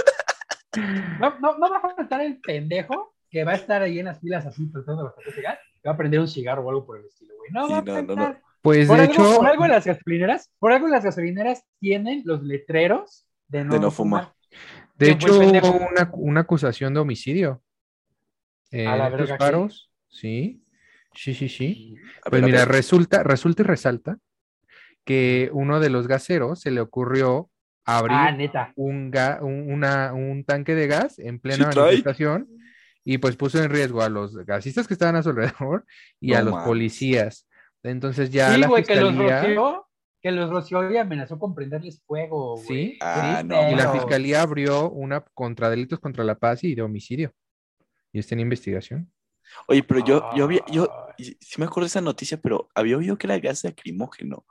No, 1.20 1.38
no, 1.40 1.58
no 1.58 1.70
va 1.70 1.78
a 1.78 1.94
faltar 1.96 2.20
el 2.20 2.38
pendejo 2.40 3.14
que 3.30 3.44
va 3.44 3.52
a 3.52 3.56
estar 3.56 3.82
ahí 3.82 3.98
en 3.98 4.06
las 4.06 4.20
filas 4.20 4.46
así 4.46 4.70
tratando 4.70 5.02
de 5.02 5.08
bajar 5.10 5.42
gas, 5.42 5.58
que 5.82 5.88
va 5.88 5.94
a 5.94 5.96
prender 5.96 6.20
un 6.20 6.28
cigarro 6.28 6.62
o 6.64 6.70
algo 6.70 6.86
por 6.86 6.98
el 6.98 7.06
estilo, 7.06 7.34
güey. 7.38 7.50
No, 7.52 7.66
Sí, 7.66 7.72
va 7.72 7.78
a 7.78 7.82
no, 7.82 8.02
no, 8.02 8.14
faltar. 8.16 8.42
Pues 8.62 8.88
Por 8.88 8.96
de 8.96 9.02
algo, 9.04 9.12
hecho, 9.14 9.36
por 9.36 9.46
algo 9.46 9.64
en 9.64 9.70
las 9.70 9.86
gasolineras, 9.86 10.52
por 10.58 10.72
algo 10.72 10.86
en 10.86 10.92
las 10.92 11.04
gasolineras 11.04 11.64
tienen 11.78 12.22
los 12.24 12.42
letreros 12.42 13.26
de 13.48 13.64
no, 13.64 13.74
De 13.74 13.80
no 13.80 13.90
fumar. 13.90 14.32
de 14.96 15.06
¿Quién 15.06 15.20
fue 15.20 15.30
hecho 15.30 15.38
pendejo? 15.38 15.68
hubo 15.68 15.86
una, 15.88 16.10
una 16.14 16.40
acusación 16.40 16.94
de 16.94 17.00
homicidio. 17.00 17.62
En 18.70 18.88
A 18.88 18.96
la 18.96 19.08
verga, 19.08 19.34
¿qué? 19.34 19.38
paros, 19.38 19.90
sí, 20.08 20.64
sí, 21.14 21.34
sí, 21.34 21.48
sí. 21.48 21.96
A 22.24 22.30
Pues 22.30 22.42
a 22.42 22.46
mira, 22.46 22.64
resulta, 22.64 23.22
resulta 23.22 23.62
y 23.62 23.66
resalta 23.66 24.18
que 25.04 25.50
uno 25.52 25.78
de 25.78 25.90
los 25.90 26.08
gaseros 26.08 26.60
se 26.60 26.72
le 26.72 26.80
ocurrió 26.80 27.48
abrir 27.86 28.16
Ah, 28.18 28.32
neta. 28.32 28.72
un, 28.76 29.10
ga- 29.12 29.40
un, 29.40 29.72
una- 29.72 30.12
un 30.12 30.44
tanque 30.44 30.74
de 30.74 30.86
gas 30.88 31.18
en 31.18 31.38
plena 31.38 31.70
Sí 31.72 31.78
manifestación 31.78 32.48
y 33.04 33.18
pues 33.18 33.36
puso 33.36 33.62
en 33.62 33.70
riesgo 33.70 34.02
a 34.02 34.08
los 34.08 34.36
gasistas 34.44 34.88
que 34.88 34.94
estaban 34.94 35.14
a 35.16 35.22
su 35.22 35.30
alrededor 35.30 35.84
y 36.20 36.34
a 36.34 36.38
No 36.40 36.46
los 36.46 36.54
mames. 36.54 36.66
policías. 36.68 37.48
Entonces 37.84 38.30
ya 38.30 38.52
Sí, 38.52 38.60
la 38.60 38.66
que 38.66 38.72
los 38.72 38.78
fiscalía, 39.14 39.40
roció, 39.42 39.86
que 40.20 40.30
los 40.32 40.50
roció 40.50 40.90
y 40.90 40.96
amenazó 40.96 41.38
con 41.38 41.54
prenderles 41.54 42.02
fuego, 42.04 42.56
güey. 42.56 42.66
sí, 42.66 42.98
Ah, 43.00 43.42
no, 43.44 43.70
y 43.70 43.76
la 43.76 43.92
fiscalía 43.92 44.42
abrió 44.42 44.90
una 44.90 45.20
contra 45.20 45.70
delitos 45.70 46.00
contra 46.00 46.24
la 46.24 46.34
paz 46.36 46.64
y 46.64 46.74
de 46.74 46.82
homicidio. 46.82 47.32
Y 48.12 48.18
está 48.18 48.34
en 48.34 48.40
investigación. 48.40 49.12
Oye, 49.68 49.84
pero 49.84 50.04
yo, 50.04 50.28
yo 50.34 50.42
había, 50.44 50.62
yo, 50.72 50.88
Ah. 50.90 51.14
sí 51.18 51.36
me 51.58 51.66
acuerdo 51.66 51.82
de 51.84 51.88
esa 51.88 52.00
noticia, 52.00 52.40
pero 52.40 52.68
había 52.74 52.96
oído 52.96 53.16
que 53.16 53.28
era 53.28 53.38
gas 53.38 53.62
lacrimógeno. 53.62 54.44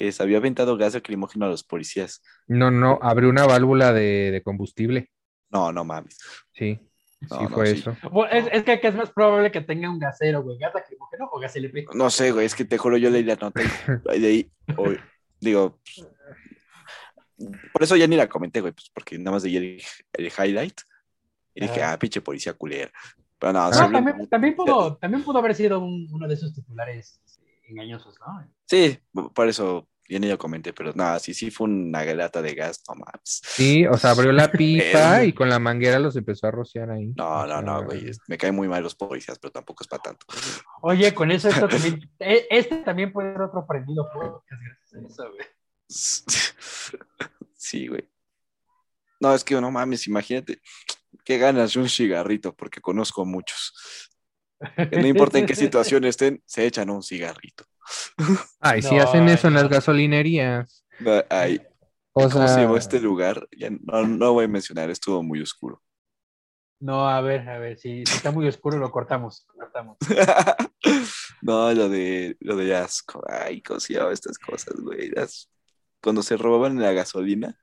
Que 0.00 0.12
se 0.12 0.22
había 0.22 0.38
aventado 0.38 0.78
gas 0.78 0.94
lacrimógeno 0.94 1.44
a 1.44 1.50
los 1.50 1.62
policías. 1.62 2.22
No, 2.46 2.70
no, 2.70 2.98
abrió 3.02 3.28
una 3.28 3.44
válvula 3.44 3.92
de, 3.92 4.30
de 4.30 4.42
combustible. 4.42 5.10
No, 5.50 5.72
no 5.72 5.84
mames. 5.84 6.16
Sí, 6.54 6.80
No, 7.20 7.36
sí 7.36 7.42
no, 7.42 7.48
fue 7.50 7.66
sí. 7.66 7.80
eso. 7.80 7.94
Bueno, 8.10 8.32
es, 8.32 8.46
es 8.50 8.62
que, 8.62 8.80
que 8.80 8.88
es 8.88 8.94
más 8.94 9.10
probable 9.10 9.52
que 9.52 9.60
tenga 9.60 9.90
un 9.90 9.98
gasero, 9.98 10.42
güey. 10.42 10.56
¿Gas 10.56 10.72
lacrimógeno 10.74 11.28
o 11.30 11.38
gas 11.38 11.54
LP? 11.54 11.84
No 11.92 12.08
sé, 12.08 12.32
güey, 12.32 12.46
es 12.46 12.54
que 12.54 12.64
te 12.64 12.78
juro, 12.78 12.96
yo 12.96 13.10
leí 13.10 13.24
la 13.24 13.36
nota 13.36 13.60
y 13.62 13.66
de 14.20 14.26
ahí, 14.26 14.50
hoy, 14.78 14.98
digo, 15.38 15.78
pues, 15.84 16.08
por 17.70 17.82
eso 17.82 17.94
ya 17.96 18.06
ni 18.06 18.16
la 18.16 18.26
comenté, 18.26 18.62
güey, 18.62 18.72
pues 18.72 18.90
porque 18.94 19.18
nada 19.18 19.32
más 19.32 19.44
leí 19.44 19.56
el, 19.58 19.82
el 20.14 20.26
highlight 20.32 20.80
y 21.54 21.60
dije, 21.60 21.82
Ajá. 21.82 21.92
ah, 21.92 21.98
pinche 21.98 22.22
policía 22.22 22.54
culera. 22.54 22.90
Pero 23.38 23.52
no, 23.52 23.68
No, 23.68 23.74
sí, 23.74 23.92
también, 23.92 24.28
también 24.30 24.56
pudo, 24.56 24.96
también 24.96 25.22
pudo 25.24 25.40
haber 25.40 25.54
sido 25.54 25.78
un- 25.80 26.08
uno 26.10 26.26
de 26.26 26.32
esos 26.34 26.54
titulares 26.54 27.20
engañosos, 27.68 28.18
¿no? 28.18 28.46
Sí, 28.70 28.98
por 29.34 29.48
eso 29.48 29.88
ya 30.08 30.18
ni 30.18 30.28
lo 30.28 30.38
comenté, 30.38 30.72
pero 30.72 30.92
nada, 30.94 31.18
sí, 31.18 31.34
sí 31.34 31.50
fue 31.50 31.68
una 31.68 32.04
lata 32.04 32.42
de 32.42 32.54
gas, 32.54 32.82
no 32.88 32.94
mames. 32.94 33.42
Sí, 33.44 33.86
o 33.86 33.96
sea, 33.96 34.10
abrió 34.10 34.32
la 34.32 34.50
pipa 34.52 35.24
y 35.24 35.32
con 35.32 35.48
la 35.48 35.58
manguera 35.58 35.98
los 35.98 36.16
empezó 36.16 36.46
a 36.46 36.50
rociar 36.50 36.90
ahí. 36.90 37.12
No, 37.16 37.46
no, 37.46 37.62
no, 37.62 37.84
güey, 37.84 38.10
me 38.26 38.36
caen 38.38 38.54
muy 38.54 38.66
mal 38.66 38.82
los 38.82 38.94
policías, 38.94 39.38
pero 39.38 39.52
tampoco 39.52 39.84
es 39.84 39.88
para 39.88 40.02
tanto. 40.02 40.26
Oye, 40.82 41.14
con 41.14 41.30
eso 41.30 41.48
esto 41.48 41.68
también, 41.68 42.10
e- 42.18 42.46
este 42.50 42.76
también 42.78 43.12
puede 43.12 43.32
ser 43.32 43.42
otro 43.42 43.66
prendido 43.66 44.08
gracias 44.48 44.94
a 44.94 45.06
eso, 45.06 45.32
güey. 45.32 45.46
Sí, 47.56 47.88
güey. 47.88 48.08
No, 49.20 49.34
es 49.34 49.44
que 49.44 49.60
no 49.60 49.70
mames, 49.70 50.06
imagínate 50.06 50.60
qué 51.24 51.36
ganas 51.38 51.74
de 51.74 51.80
un 51.80 51.88
cigarrito, 51.88 52.56
porque 52.56 52.80
conozco 52.80 53.24
muchos. 53.24 53.74
Que 54.76 54.96
no 54.96 55.06
importa 55.06 55.38
en 55.38 55.46
qué 55.46 55.54
situación 55.54 56.04
estén, 56.04 56.42
se 56.46 56.66
echan 56.66 56.90
un 56.90 57.02
cigarrito. 57.02 57.64
Ay, 58.60 58.82
si 58.82 58.94
No, 58.96 59.02
hacen 59.02 59.28
eso 59.28 59.48
en 59.48 59.54
las 59.54 59.68
gasolinerías. 59.68 60.84
No, 60.98 61.22
Ay, 61.30 61.60
O 62.12 62.28
¿Cómo 62.28 62.46
se 62.48 62.54
sea, 62.54 62.62
llamó 62.62 62.76
este 62.76 63.00
lugar? 63.00 63.48
Ya 63.56 63.70
no, 63.70 64.06
no 64.06 64.32
voy 64.32 64.44
a 64.44 64.48
mencionar, 64.48 64.90
estuvo 64.90 65.22
muy 65.22 65.40
oscuro. 65.40 65.82
No, 66.80 67.08
a 67.08 67.20
ver, 67.20 67.48
a 67.48 67.58
ver, 67.58 67.76
si, 67.76 68.04
si 68.06 68.16
está 68.16 68.30
muy 68.30 68.48
oscuro 68.48 68.78
lo 68.78 68.90
cortamos, 68.90 69.46
lo 69.48 69.54
cortamos. 69.54 69.98
no, 71.42 71.72
lo 71.74 71.88
de 71.90 72.36
lo 72.40 72.56
de 72.56 72.64
las, 72.64 73.02
co- 73.02 73.22
ay, 73.28 73.60
¿cómo 73.62 73.80
se 73.80 73.94
estas 74.12 74.38
cosas, 74.38 74.74
güey? 74.80 75.10
Las- 75.10 75.50
cuando 76.02 76.22
se 76.22 76.38
robaban 76.38 76.80
la 76.80 76.92
gasolina, 76.92 77.58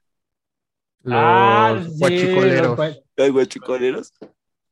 los 1.02 1.16
Ah, 1.16 1.82
sí, 1.84 2.00
guachicoleros. 2.00 2.78
gua- 2.78 3.04
los 3.16 3.32
guachicoleros, 3.32 4.14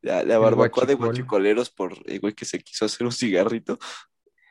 la, 0.02 0.24
la 0.24 0.38
barbacoa 0.38 0.86
de 0.86 0.94
guachicol. 0.94 1.08
guachicoleros 1.08 1.70
por 1.72 1.94
el 2.06 2.20
güey 2.20 2.34
que 2.34 2.46
se 2.46 2.60
quiso 2.60 2.86
hacer 2.86 3.06
un 3.08 3.12
cigarrito. 3.14 3.80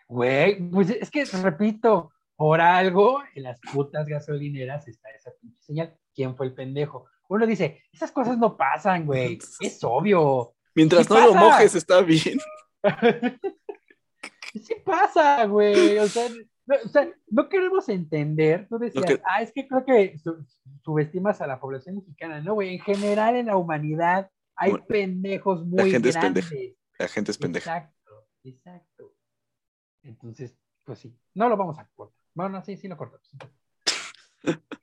Güey, 0.09 0.68
pues 0.70 0.90
es 0.90 1.11
que, 1.11 1.24
repito, 1.24 2.12
por 2.36 2.61
algo 2.61 3.22
en 3.34 3.42
las 3.44 3.59
putas 3.72 4.07
gasolineras 4.07 4.86
está 4.88 5.11
esa 5.11 5.30
pinche 5.40 5.61
señal. 5.62 5.96
¿Quién 6.14 6.36
fue 6.36 6.46
el 6.46 6.55
pendejo? 6.55 7.07
Uno 7.28 7.46
dice, 7.46 7.82
esas 7.92 8.12
cosas 8.12 8.38
no 8.38 8.57
pasan, 8.57 9.07
güey. 9.07 9.38
Es 9.61 9.82
obvio. 9.82 10.55
Mientras 10.74 11.07
¿Qué 11.09 11.14
no 11.14 11.20
lo 11.28 11.32
pasa? 11.32 11.44
mojes, 11.44 11.74
está 11.74 12.00
bien. 12.02 12.38
Sí 14.55 14.74
pasa, 14.84 15.44
güey. 15.46 15.98
O 15.98 16.07
sea, 16.07 16.28
no, 16.66 16.76
o 16.84 16.88
sea, 16.88 17.11
no 17.28 17.48
queremos 17.48 17.88
entender. 17.88 18.68
Tú 18.68 18.78
decías, 18.78 19.20
ah, 19.28 19.42
es 19.42 19.50
que 19.52 19.66
creo 19.66 19.84
que 19.84 20.16
su- 20.18 20.46
subestimas 20.84 21.40
a 21.40 21.46
la 21.48 21.59
población 21.59 21.96
mexicana. 21.96 22.40
No, 22.40 22.55
güey. 22.55 22.74
En 22.74 22.80
general, 22.80 23.34
en 23.34 23.46
la 23.46 23.57
humanidad 23.57 24.30
hay 24.55 24.70
Bueno, 24.70 24.86
pendejos 24.86 25.66
muy 25.66 25.90
gente 25.90 26.11
es 26.11 26.14
grandes. 26.14 26.48
pendeja. 26.48 26.74
La 27.00 27.09
gente 27.09 27.30
es 27.32 27.38
pendeja. 27.38 27.76
Exacto, 27.76 28.26
exacto. 28.44 28.93
Entonces, 30.05 30.55
pues 30.84 30.98
sí, 31.00 31.16
no 31.34 31.48
lo 31.48 31.57
vamos 31.57 31.78
a 31.78 31.88
cortar. 31.94 32.16
Bueno, 32.34 32.62
sí, 32.64 32.76
sí 32.76 32.88
lo 32.88 32.96
cortamos. 32.96 33.28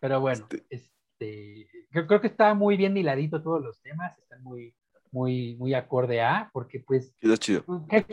Pero 0.00 0.20
bueno, 0.20 0.46
este, 0.68 1.68
yo 1.90 2.06
creo 2.06 2.20
que 2.20 2.26
está 2.26 2.54
muy 2.54 2.76
bien 2.76 2.96
hiladito 2.96 3.42
todos 3.42 3.62
los 3.62 3.80
temas, 3.80 4.18
están 4.18 4.42
muy, 4.42 4.74
muy, 5.10 5.56
muy 5.56 5.72
acorde 5.74 6.20
a, 6.20 6.50
porque 6.52 6.80
pues, 6.80 7.14
Chido, 7.20 7.36
chido. 7.36 7.64
qué, 7.88 8.06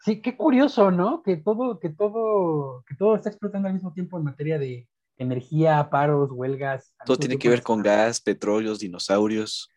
sí, 0.00 0.20
qué 0.20 0.36
curioso, 0.36 0.90
¿no? 0.92 1.22
Que 1.22 1.36
todo, 1.36 1.80
que 1.80 1.88
todo, 1.88 2.84
que 2.86 2.94
todo 2.94 3.16
está 3.16 3.28
explotando 3.28 3.66
al 3.68 3.74
mismo 3.74 3.92
tiempo 3.92 4.18
en 4.18 4.24
materia 4.24 4.58
de 4.58 4.88
energía, 5.16 5.90
paros, 5.90 6.30
huelgas. 6.30 6.94
Todo 7.04 7.16
tiene 7.16 7.38
que 7.38 7.48
ver 7.48 7.62
con 7.62 7.82
gas, 7.82 8.20
petróleos, 8.20 8.78
dinosaurios. 8.78 9.68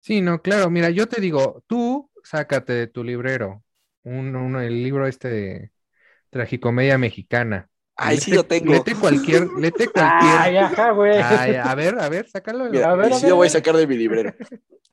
Sí, 0.00 0.20
no, 0.20 0.40
claro, 0.40 0.70
mira, 0.70 0.90
yo 0.90 1.08
te 1.08 1.20
digo, 1.20 1.62
tú 1.66 2.10
sácate 2.22 2.72
de 2.74 2.86
tu 2.86 3.02
librero 3.02 3.64
un, 4.06 4.34
un- 4.36 4.56
el 4.56 4.82
libro 4.82 5.06
este 5.06 5.28
de 5.28 5.70
Tragicomedia 6.30 6.98
Mexicana. 6.98 7.68
Ay, 7.96 8.16
Lete- 8.16 8.24
sí 8.24 8.32
lo 8.32 8.44
tengo. 8.44 8.72
Lete 8.72 8.94
cualquier, 8.94 9.48
lete 9.58 9.84
Ay, 9.94 10.54
cualquier. 10.54 10.64
ajá, 10.64 10.90
güey. 10.92 11.16
Ay, 11.18 11.54
a 11.56 11.74
ver, 11.74 11.98
a 11.98 12.08
ver, 12.08 12.28
sácalo. 12.28 12.66
Mira, 12.70 12.90
A 12.90 12.94
ver, 12.94 13.10
y 13.10 13.14
a 13.14 13.16
sí 13.16 13.22
ver, 13.22 13.30
lo 13.30 13.36
voy 13.36 13.46
a 13.46 13.50
sacar 13.50 13.74
de 13.76 13.86
mi 13.86 13.96
librero. 13.96 14.34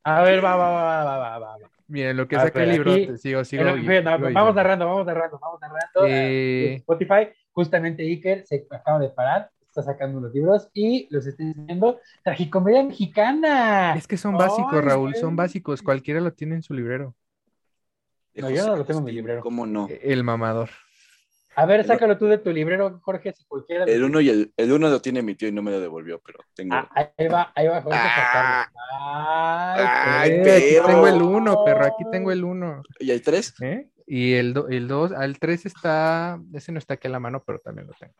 A 0.03 0.22
ver, 0.24 0.43
va, 0.43 0.55
va, 0.55 0.70
va, 0.72 0.84
va, 1.03 1.18
va, 1.18 1.39
va, 1.39 1.57
va. 1.57 1.70
Miren, 1.88 2.16
lo 2.18 2.28
que 2.28 2.38
Ah, 2.38 2.43
saca 2.43 2.64
el 2.64 2.72
libro, 2.72 2.93
aquí- 2.93 3.07
te 3.07 3.18
sigo, 3.18 3.43
sigo. 3.43 3.64
Pero, 3.64 3.76
no, 3.76 3.84
vamos 3.84 4.22
diciendo. 4.22 4.53
narrando, 4.53 4.86
vamos 4.88 5.05
narrando, 5.05 5.39
vamos 5.39 5.59
narrando. 5.61 6.05
Eh, 6.07 6.76
Spotify, 6.76 7.28
justamente 7.51 8.03
Iker 8.03 8.45
se 8.47 8.66
acaba 8.72 8.99
de 8.99 9.09
parar, 9.09 9.51
está 9.68 9.84
sacando 9.84 10.20
los 10.22 10.34
libros 10.34 10.70
y 10.74 11.07
los 11.11 11.26
está 11.28 11.43
enseñando. 11.43 11.99
Tragicomedia 12.24 12.84
mexicana. 12.84 13.95
Es 13.95 14.07
que 14.07 14.18
son 14.18 14.38
básicos, 14.38 14.74
Ay, 14.74 14.82
Raúl, 14.82 15.16
son 15.16 15.36
básicos, 15.36 15.82
cualquiera 15.82 16.22
lo 16.22 16.32
tiene 16.34 16.55
en 16.55 16.64
su 16.64 16.74
librero. 16.74 17.16
No, 18.36 18.50
yo 18.50 18.66
no 18.68 18.76
lo 18.76 18.86
tengo 18.86 19.00
en 19.00 19.06
mi 19.06 19.12
librero. 19.12 19.42
¿Cómo 19.42 19.66
no? 19.66 19.88
El 20.02 20.24
mamador. 20.24 20.70
A 21.56 21.68
ver, 21.68 21.86
sácalo 21.86 22.18
tú 22.18 22.26
de 22.26 22.40
tu 22.40 22.52
librero, 22.52 23.00
Jorge, 23.04 23.32
si 23.34 23.46
cualquiera. 23.46 23.86
El 23.86 24.04
uno 24.04 24.20
y 24.22 24.30
el, 24.30 24.54
el 24.58 24.72
uno 24.72 24.90
lo 24.90 25.02
tiene 25.04 25.22
mi 25.22 25.36
tío 25.36 25.48
y 25.48 25.52
no 25.52 25.62
me 25.62 25.70
lo 25.70 25.80
devolvió, 25.80 26.20
pero 26.26 26.40
tengo. 26.56 26.74
Ah, 26.74 26.90
ahí 27.16 27.28
va, 27.28 27.52
ahí 27.56 27.68
va, 27.68 27.80
Jorge. 27.82 28.00
Ah. 28.02 28.68
Ay, 30.22 30.42
perro. 30.44 30.82
aquí 30.82 30.88
tengo 30.92 31.08
el 31.08 31.22
uno, 31.22 31.64
perro, 31.64 31.86
aquí 31.86 32.04
tengo 32.12 32.32
el 32.32 32.44
uno. 32.44 32.82
¿Y 33.00 33.12
hay 33.12 33.20
tres? 33.20 33.54
¿eh? 33.62 33.88
Y 34.08 34.34
el, 34.34 34.54
do- 34.56 34.68
el 34.68 34.88
dos, 34.88 35.12
al 35.12 35.38
tres 35.38 35.68
está, 35.68 36.40
ese 36.54 36.72
no 36.72 36.80
está 36.80 36.96
aquí 36.96 37.08
a 37.08 37.12
la 37.12 37.20
mano, 37.20 37.44
pero 37.46 37.60
también 37.60 37.86
lo 37.88 37.94
tengo. 37.94 38.16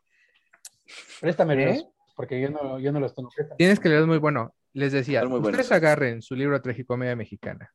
Préstamelos, 1.20 1.78
¿Eh? 1.78 1.86
porque 2.16 2.40
yo 2.40 2.52
no, 2.52 2.80
yo 2.80 2.92
no 2.92 3.00
los 3.00 3.16
tengo. 3.16 3.30
Préstame. 3.36 3.58
Tienes 3.58 3.80
que 3.80 3.90
leer 3.90 4.06
muy 4.06 4.20
bueno. 4.20 4.54
Les 4.74 4.92
decía, 4.92 5.24
ustedes 5.24 5.42
buenos. 5.42 5.72
agarren 5.72 6.22
su 6.22 6.36
libro 6.36 6.62
Tragicomedia 6.62 7.16
Mexicana, 7.16 7.74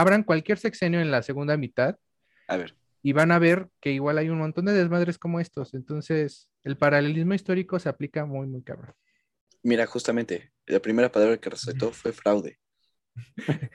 abran 0.00 0.22
cualquier 0.24 0.58
sexenio 0.58 1.00
en 1.00 1.10
la 1.10 1.22
segunda 1.22 1.56
mitad 1.56 1.96
A 2.48 2.56
ver. 2.56 2.74
y 3.02 3.12
van 3.12 3.32
a 3.32 3.38
ver 3.38 3.68
que 3.80 3.92
igual 3.92 4.18
hay 4.18 4.28
un 4.28 4.38
montón 4.38 4.64
de 4.66 4.72
desmadres 4.72 5.18
como 5.18 5.40
estos. 5.40 5.74
Entonces, 5.74 6.48
el 6.64 6.76
paralelismo 6.76 7.34
histórico 7.34 7.78
se 7.78 7.88
aplica 7.88 8.24
muy, 8.24 8.46
muy 8.46 8.62
cabrón. 8.62 8.94
Mira, 9.62 9.86
justamente, 9.86 10.52
la 10.66 10.80
primera 10.80 11.10
palabra 11.12 11.36
que 11.38 11.50
resaltó 11.50 11.92
fue 11.92 12.12
fraude. 12.12 12.58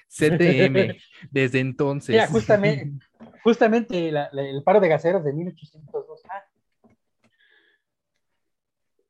CTM, 0.08 0.98
desde 1.32 1.60
entonces. 1.60 2.10
Mira, 2.10 2.28
justamente, 2.28 2.92
justamente 3.44 4.12
la- 4.12 4.30
la- 4.32 4.44
el 4.44 4.64
paro 4.64 4.80
de 4.80 4.88
gaseros 4.90 5.24
de 5.24 5.34
1802. 5.34 6.22
Ah, 6.30 6.44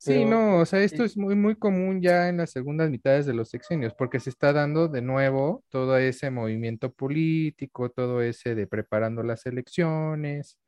Sí, 0.05 0.13
Pero- 0.13 0.29
no, 0.29 0.57
o 0.59 0.65
sea, 0.67 0.83
esto 0.83 1.03
es 1.03 1.17
muy, 1.17 1.33
muy 1.33 1.55
común 1.55 1.99
ya 1.99 2.29
en 2.29 2.37
las 2.37 2.51
segundas 2.51 2.91
mitades 2.91 3.25
de 3.25 3.33
los 3.33 3.49
sexenios, 3.49 3.95
porque 3.95 4.19
se 4.19 4.29
está 4.29 4.53
dando 4.53 4.87
de 4.87 5.01
nuevo 5.01 5.63
todo 5.69 5.97
ese 5.97 6.29
movimiento 6.29 6.91
político, 6.93 7.89
todo 7.89 8.21
ese 8.21 8.53
de 8.53 8.67
preparando 8.67 9.23
las 9.23 9.47
elecciones, 9.47 10.59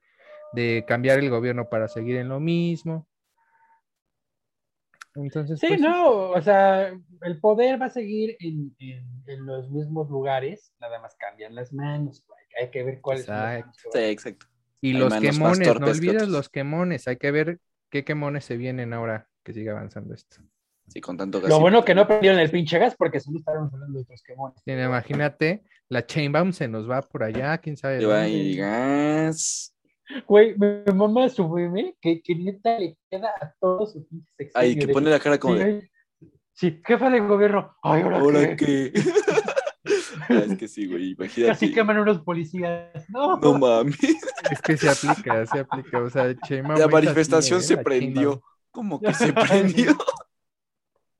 de 0.54 0.84
cambiar 0.88 1.20
el 1.20 1.30
gobierno 1.30 1.70
para 1.70 1.88
seguir 1.88 2.16
en 2.16 2.30
lo 2.30 2.40
mismo. 2.40 3.08
Entonces, 5.14 5.60
Sí, 5.60 5.68
pues, 5.68 5.82
no, 5.82 6.30
o 6.32 6.42
sea, 6.42 6.88
el 7.22 7.40
poder 7.40 7.80
va 7.80 7.86
a 7.86 7.90
seguir 7.92 8.36
en, 8.40 8.76
en- 8.80 9.24
en 9.28 9.46
los 9.46 9.70
mismos 9.70 10.10
lugares, 10.10 10.74
nada 10.80 11.00
más 11.00 11.16
cambian 11.16 11.54
las 11.54 11.72
manos. 11.74 12.26
Hay 12.60 12.72
que 12.72 12.84
ver 12.84 13.02
cuáles 13.02 13.26
son 13.26 13.36
las 13.36 13.58
Exacto. 13.60 13.68
manos 13.84 13.94
Sí, 13.94 14.00
exacto. 14.12 14.46
Y 14.82 14.88
Hay 14.94 15.00
los 15.00 15.14
quemones, 15.14 15.68
no 15.68 15.74
que 15.86 15.92
olvides 15.92 16.28
los 16.28 16.50
quemones. 16.50 17.08
Hay 17.08 17.18
que 17.18 17.32
ver 17.32 17.60
qué 17.90 18.04
quemones 18.04 18.46
se 18.46 18.58
vienen 18.58 18.94
ahora 18.94 19.28
que 19.44 19.54
siga 19.54 19.72
avanzando 19.74 20.14
esto. 20.14 20.38
Sí, 20.88 21.02
con 21.02 21.18
tanto 21.18 21.42
gas. 21.42 21.50
Lo 21.50 21.60
bueno 21.60 21.84
que 21.84 21.94
no 21.94 22.08
prendieron 22.08 22.40
el 22.40 22.50
pinche 22.50 22.80
gas 22.80 22.96
porque 22.98 23.20
si 23.20 23.30
no 23.32 23.40
estaríamos 23.40 23.74
hablando 23.74 23.98
de 24.00 24.04
otros 24.04 24.24
quemones. 24.24 24.62
Imagínate, 24.66 25.64
la 25.90 26.06
Chainbaum 26.06 26.54
se 26.54 26.68
nos 26.68 26.90
va 26.90 27.02
por 27.02 27.24
allá, 27.24 27.58
quién 27.58 27.76
sabe. 27.76 28.00
Lleva 28.00 28.22
dónde. 28.22 28.28
ahí 28.32 28.56
gas. 28.56 29.74
Güey, 30.26 30.56
mi 30.58 30.94
mamá 30.94 31.28
su 31.28 31.50
bebé 31.52 31.98
que, 32.00 32.22
que 32.22 32.36
neta 32.36 32.80
le 32.80 32.98
queda 33.12 33.30
a 33.42 33.54
todos 33.60 33.92
sus 33.92 34.06
pinches 34.06 34.52
Ay, 34.56 34.78
que 34.78 34.88
de- 34.88 34.94
pone 34.94 35.10
la 35.10 35.20
cara 35.20 35.38
como 35.38 35.56
Sí, 35.56 35.60
de. 35.64 35.92
Sí, 36.54 36.82
jefa 36.86 37.10
de 37.10 37.20
gobierno. 37.20 37.76
Ay, 37.84 38.02
ahora, 38.04 38.20
¿Ahora 38.20 38.56
qué? 38.56 38.92
qué? 38.94 39.02
Ah, 40.30 40.44
es 40.46 40.58
que 40.58 40.68
sí, 40.68 40.86
güey, 40.88 41.12
imagínate. 41.12 41.52
Casi 41.54 41.72
queman 41.74 42.00
unos 42.00 42.22
policías. 42.22 43.10
No, 43.10 43.38
No 43.38 43.58
mames. 43.58 43.98
Es 44.52 44.62
que 44.62 44.78
se 44.78 44.90
aplica, 44.90 45.46
se 45.46 45.60
aplica. 45.60 46.00
O 46.00 46.10
sea, 46.10 46.36
Chainbaum 46.40 46.80
La 46.80 46.86
así, 46.86 46.94
manifestación 46.94 47.60
¿eh? 47.60 47.64
se 47.64 47.76
La 47.76 47.84
prendió. 47.84 48.14
Chainbaum. 48.32 48.42
¿Cómo 48.72 49.00
que 49.02 49.14
se 49.14 49.34
prendió? 49.34 49.98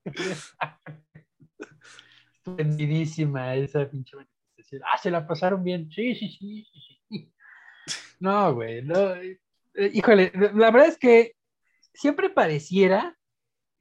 Prendidísima 2.44 3.54
esa 3.56 3.88
pinche 3.90 4.16
manifestación. 4.16 4.82
Ah, 4.86 4.98
se 4.98 5.10
la 5.10 5.26
pasaron 5.26 5.62
bien. 5.62 5.90
Sí, 5.90 6.14
sí, 6.14 6.28
sí. 6.28 6.66
sí. 7.08 7.32
No, 8.20 8.54
güey. 8.54 8.82
No. 8.82 9.14
eh, 9.14 9.38
Híjole, 9.92 10.32
la 10.34 10.70
verdad 10.70 10.88
es 10.88 10.98
que 10.98 11.34
siempre 11.94 12.30
pareciera 12.30 13.16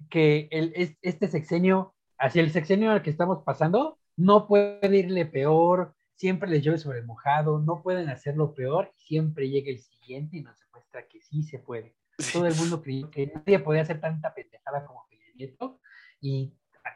que 0.09 0.47
el, 0.51 0.73
es- 0.75 0.97
este 1.01 1.27
sexenio, 1.27 1.95
hacia 2.19 2.41
el 2.41 2.51
sexenio 2.51 2.91
al 2.91 3.01
que 3.01 3.09
estamos 3.09 3.43
pasando, 3.43 3.97
no 4.17 4.47
puede 4.47 4.97
irle 4.97 5.25
peor, 5.25 5.93
siempre 6.15 6.49
les 6.49 6.63
llueve 6.63 6.79
sobre 6.79 6.99
el 6.99 7.05
mojado, 7.05 7.59
no 7.59 7.81
pueden 7.81 8.09
hacerlo 8.09 8.53
peor, 8.53 8.91
siempre 8.95 9.49
llega 9.49 9.69
el 9.71 9.79
siguiente 9.79 10.37
y 10.37 10.41
nos 10.41 10.59
demuestra 10.59 11.07
que 11.07 11.21
sí 11.21 11.43
se 11.43 11.59
puede. 11.59 11.95
Todo 12.33 12.47
el 12.47 12.55
mundo 12.55 12.81
creyó 12.81 13.09
que 13.11 13.27
nadie 13.27 13.59
podía 13.59 13.83
hacer 13.83 14.01
tanta 14.01 14.33
pendejada 14.33 14.83
como 14.85 15.05
Peña 15.09 15.25
Nieto 15.35 15.79
y 16.19 16.51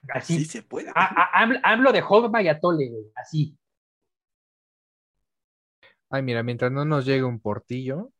así 0.09 0.39
Sí 0.39 0.45
se 0.45 0.63
puede. 0.63 0.89
a- 0.89 0.93
a- 0.95 1.61
hablo- 1.71 1.91
de 1.91 2.01
Hogma 2.01 2.41
y 2.41 2.47
Atole, 2.47 2.89
güey, 2.89 3.11
así. 3.15 3.55
Ay, 6.09 6.23
mira, 6.23 6.41
mientras 6.43 6.71
no 6.71 6.83
nos 6.85 7.05
llegue 7.05 7.23
un 7.23 7.39
portillo. 7.39 8.11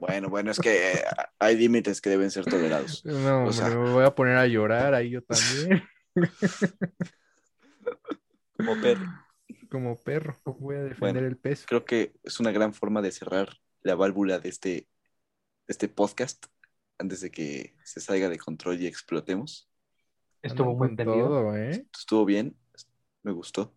Bueno, 0.00 0.28
bueno, 0.28 0.50
es 0.50 0.58
que 0.60 0.92
eh, 0.92 1.04
hay 1.38 1.56
límites 1.56 2.00
que 2.00 2.10
deben 2.10 2.30
ser 2.30 2.44
tolerados. 2.44 3.04
No, 3.04 3.38
hombre, 3.38 3.52
sea- 3.52 3.70
me 3.70 3.92
voy 3.92 4.04
a 4.04 4.14
poner 4.14 4.36
a 4.36 4.46
llorar 4.46 4.92
ahí 4.94 5.10
yo 5.10 5.22
también. 5.22 5.82
Como 8.56 8.80
perro. 8.80 9.06
Como 9.70 9.96
perro. 9.96 10.36
Voy 10.44 10.76
a 10.76 10.82
defender 10.82 11.14
Bueno. 11.14 11.28
el 11.28 11.36
peso. 11.36 11.66
Creo 11.68 11.84
que 11.84 12.14
es 12.22 12.40
una 12.40 12.52
gran 12.52 12.72
forma 12.72 13.02
de 13.02 13.12
cerrar 13.12 13.50
la 13.82 13.94
válvula 13.94 14.38
de 14.38 14.48
este, 14.48 14.70
de 14.70 14.86
este 15.68 15.88
podcast 15.88 16.46
antes 16.98 17.20
de 17.20 17.30
que 17.30 17.76
se 17.84 18.00
salga 18.00 18.28
de 18.28 18.38
control 18.38 18.80
y 18.80 18.86
explotemos. 18.86 19.70
Estuvo 20.42 20.74
muy 20.74 20.88
entendido. 20.88 21.56
¿eh? 21.56 21.86
Estuvo 21.92 22.24
bien, 22.24 22.56
me 23.22 23.32
gustó. 23.32 23.74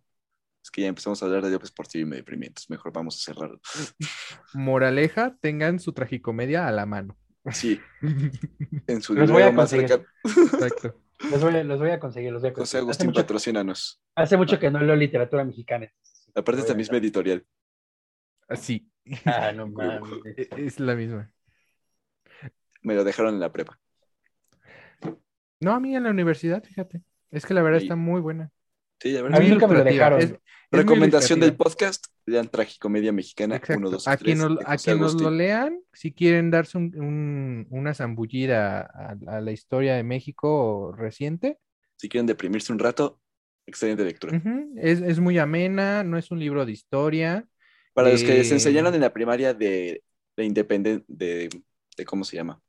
Es 0.62 0.70
que 0.70 0.82
ya 0.82 0.88
empezamos 0.88 1.22
a 1.22 1.26
hablar 1.26 1.42
de 1.44 1.50
López 1.50 1.70
Portillo 1.70 2.04
y 2.04 2.08
me 2.08 2.16
deprimí, 2.16 2.46
entonces 2.46 2.68
mejor 2.68 2.92
vamos 2.92 3.16
a 3.16 3.24
cerrarlo. 3.24 3.60
Moraleja, 4.54 5.36
tengan 5.40 5.80
su 5.80 5.92
tragicomedia 5.92 6.66
a 6.68 6.72
la 6.72 6.84
mano. 6.84 7.16
Sí, 7.52 7.80
en 8.86 9.00
su 9.00 9.14
Los 9.14 9.30
voy 9.30 9.42
a 9.42 9.46
libro 9.46 9.62
más 9.62 9.70
cercano. 9.70 10.04
Exacto. 10.24 11.00
Los 11.30 11.40
voy, 11.42 11.56
a, 11.56 11.64
los 11.64 11.78
voy 11.80 11.90
a 11.90 11.98
conseguir, 11.98 12.32
los 12.32 12.42
voy 12.42 12.50
a 12.50 12.54
José 12.54 12.78
conseguir. 12.78 12.80
Hace 12.80 12.84
Agustín, 12.84 13.06
mucho, 13.08 13.20
patrocínanos. 13.22 14.00
hace 14.14 14.36
mucho 14.36 14.58
que 14.58 14.70
no 14.70 14.80
leo 14.80 14.94
literatura 14.96 15.44
mexicana. 15.44 15.90
Aparte, 16.34 16.52
voy 16.52 16.60
esta 16.60 16.72
a- 16.72 16.76
misma 16.76 16.98
editorial. 16.98 17.44
Así. 18.48 18.88
Ah, 19.24 19.52
no 19.52 19.66
mames. 19.68 20.10
E- 20.36 20.48
Es 20.56 20.78
la 20.80 20.94
misma. 20.94 21.32
Me 22.82 22.94
lo 22.94 23.02
dejaron 23.04 23.34
en 23.34 23.40
la 23.40 23.52
prepa. 23.52 23.78
No, 25.60 25.72
a 25.72 25.80
mí 25.80 25.96
en 25.96 26.04
la 26.04 26.10
universidad, 26.10 26.62
fíjate. 26.62 27.02
Es 27.30 27.44
que 27.44 27.52
la 27.54 27.62
verdad 27.62 27.80
Sí. 27.80 27.86
está 27.86 27.96
muy 27.96 28.20
buena. 28.20 28.52
Sí, 29.00 29.16
a 29.16 29.22
ver. 29.22 29.34
A 29.34 29.38
mí 29.40 29.48
nunca 29.48 29.66
me 29.66 29.74
lo 29.74 29.84
dejaron. 29.84 30.20
Es- 30.20 30.34
Recomendación 30.70 31.40
del 31.40 31.56
podcast, 31.56 32.08
lean 32.26 32.46
Tragicomedia 32.48 33.10
Mexicana 33.10 33.56
Exacto. 33.56 33.78
1, 33.78 33.90
2 33.90 34.06
a 34.06 34.12
y 34.12 34.16
3. 34.18 34.24
quien, 34.24 34.38
nos, 34.54 34.58
a 34.66 34.76
quien 34.76 34.98
nos 35.00 35.18
lo 35.18 35.30
lean, 35.30 35.80
si 35.94 36.12
quieren 36.12 36.50
darse 36.50 36.76
un- 36.76 36.94
un- 37.00 37.66
una 37.70 37.94
zambullida 37.94 38.80
a, 38.82 39.16
a 39.28 39.40
la 39.40 39.50
historia 39.52 39.94
de 39.96 40.02
México 40.02 40.92
reciente, 40.94 41.58
Si 41.96 42.08
quieren 42.10 42.26
deprimirse 42.26 42.70
un 42.70 42.78
rato, 42.80 43.18
excelente 43.66 44.04
lectura. 44.04 44.42
es, 44.76 45.00
es 45.00 45.18
muy 45.20 45.38
amena, 45.38 46.04
no 46.04 46.18
es 46.18 46.30
un 46.30 46.38
libro 46.38 46.66
de 46.66 46.72
historia. 46.72 47.46
Para 47.94 48.10
los 48.10 48.22
que 48.22 48.34
les 48.34 48.50
Eh, 48.50 48.54
enseñaron 48.54 48.94
en 48.94 49.00
la 49.00 49.12
primaria 49.14 49.54
de, 49.54 50.02
de 50.36 50.44
independencia, 50.44 51.02
de, 51.08 51.48
de, 51.96 52.04
¿cómo 52.04 52.24
se 52.24 52.36
llama? 52.36 52.60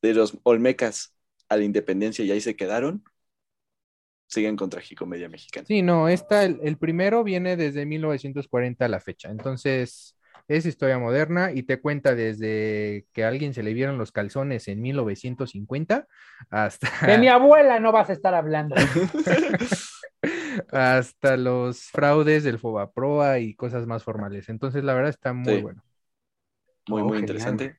De 0.00 0.14
los 0.14 0.38
Olmecas 0.44 1.14
a 1.50 1.58
la 1.58 1.64
independencia 1.64 2.24
y 2.24 2.30
ahí 2.32 2.40
se 2.40 2.56
quedaron, 2.56 3.04
siguen 4.28 4.56
con 4.56 4.70
Tragicomedia 4.70 5.28
Mexicana. 5.28 5.66
Sí, 5.66 5.82
no, 5.82 6.08
esta, 6.08 6.44
el, 6.44 6.60
el 6.62 6.78
primero 6.78 7.24
viene 7.24 7.56
desde 7.56 7.84
1940 7.84 8.86
a 8.86 8.88
la 8.88 9.00
fecha, 9.00 9.30
entonces 9.30 10.16
es 10.48 10.64
historia 10.64 10.98
moderna 10.98 11.52
y 11.52 11.64
te 11.64 11.78
cuenta 11.78 12.14
desde 12.14 13.04
que 13.12 13.24
a 13.24 13.28
alguien 13.28 13.52
se 13.52 13.62
le 13.62 13.74
vieron 13.74 13.98
los 13.98 14.10
calzones 14.10 14.66
en 14.68 14.80
1950 14.80 16.06
hasta, 16.48 16.88
De 17.06 17.18
mi 17.18 17.28
abuela 17.28 17.80
no 17.80 17.92
vas 17.92 18.08
a 18.08 18.14
estar 18.14 18.34
hablando. 18.34 18.74
hasta 20.72 21.36
los 21.36 21.82
fraudes 21.90 22.44
del 22.44 22.58
Fobaproa 22.58 23.38
y 23.40 23.54
cosas 23.54 23.86
más 23.86 24.04
formales. 24.04 24.48
Entonces, 24.48 24.84
la 24.84 24.94
verdad 24.94 25.10
está 25.10 25.32
muy 25.32 25.58
Sí. 25.58 25.62
bueno. 25.62 25.82
Muy, 26.86 27.02
Oh, 27.02 27.08
muy 27.08 27.18
genial. 27.18 27.20
interesante. 27.20 27.78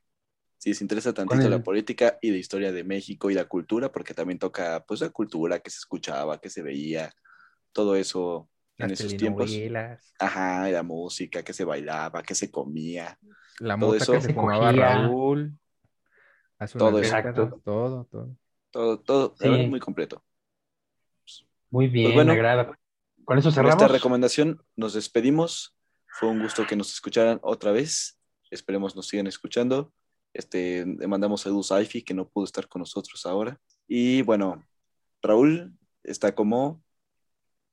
Si 0.59 0.69
les 0.69 0.81
interesa 0.81 1.13
Con 1.13 1.27
tantito 1.27 1.49
la 1.49 1.63
política 1.63 2.19
y 2.21 2.31
la 2.31 2.37
historia 2.37 2.71
de 2.71 2.83
México 2.83 3.31
y 3.31 3.33
la 3.33 3.45
cultura, 3.45 3.91
porque 3.91 4.13
también 4.13 4.37
toca 4.37 4.83
pues 4.85 4.99
la 5.01 5.09
cultura 5.09 5.59
que 5.59 5.71
se 5.71 5.77
escuchaba, 5.79 6.39
que 6.39 6.49
se 6.49 6.61
veía, 6.61 7.11
todo 7.71 7.95
eso 7.95 8.49
en 8.77 8.89
Las 8.89 8.99
esos 8.99 9.15
tiempos. 9.17 9.51
Ajá, 10.19 10.69
y 10.69 10.73
la 10.73 10.83
música, 10.83 11.43
que 11.43 11.53
se 11.53 11.63
bailaba, 11.63 12.21
que 12.23 12.35
se 12.35 12.51
comía. 12.51 13.17
la 13.59 13.77
todo 13.79 13.95
eso. 13.95 14.11
que 14.13 14.21
se 14.21 14.35
cogía. 14.35 14.71
Raúl. 14.73 15.57
Todo 16.77 16.99
Exacto. 16.99 17.61
Todo, 17.63 18.05
todo. 18.11 18.35
Todo, 18.71 18.99
todo, 18.99 19.35
Sí. 19.39 19.47
verdad, 19.49 19.67
muy 19.67 19.79
completo. 19.79 20.23
Muy 21.71 21.87
bien, 21.87 22.07
Pues 22.07 22.15
bueno, 22.15 22.33
me 22.33 22.39
agrada. 22.39 22.77
Con 23.23 23.37
eso 23.37 23.47
Con 23.47 23.53
cerramos. 23.53 23.81
esta 23.81 23.87
recomendación 23.87 24.61
nos 24.75 24.93
despedimos. 24.93 25.75
Fue 26.07 26.29
un 26.29 26.41
gusto 26.41 26.65
que 26.67 26.75
nos 26.75 26.91
escucharan 26.91 27.39
otra 27.43 27.71
vez. 27.71 28.19
Esperemos 28.51 28.95
nos 28.95 29.07
sigan 29.07 29.27
escuchando. 29.27 29.93
Este, 30.33 30.85
le 30.85 31.07
mandamos 31.07 31.45
a 31.45 31.75
Aifi, 31.77 32.01
que 32.03 32.13
no 32.13 32.27
pudo 32.27 32.45
estar 32.45 32.67
con 32.67 32.79
nosotros 32.81 33.25
ahora. 33.25 33.59
Y 33.87 34.21
bueno, 34.21 34.63
Raúl 35.21 35.73
está 36.03 36.33
como 36.35 36.81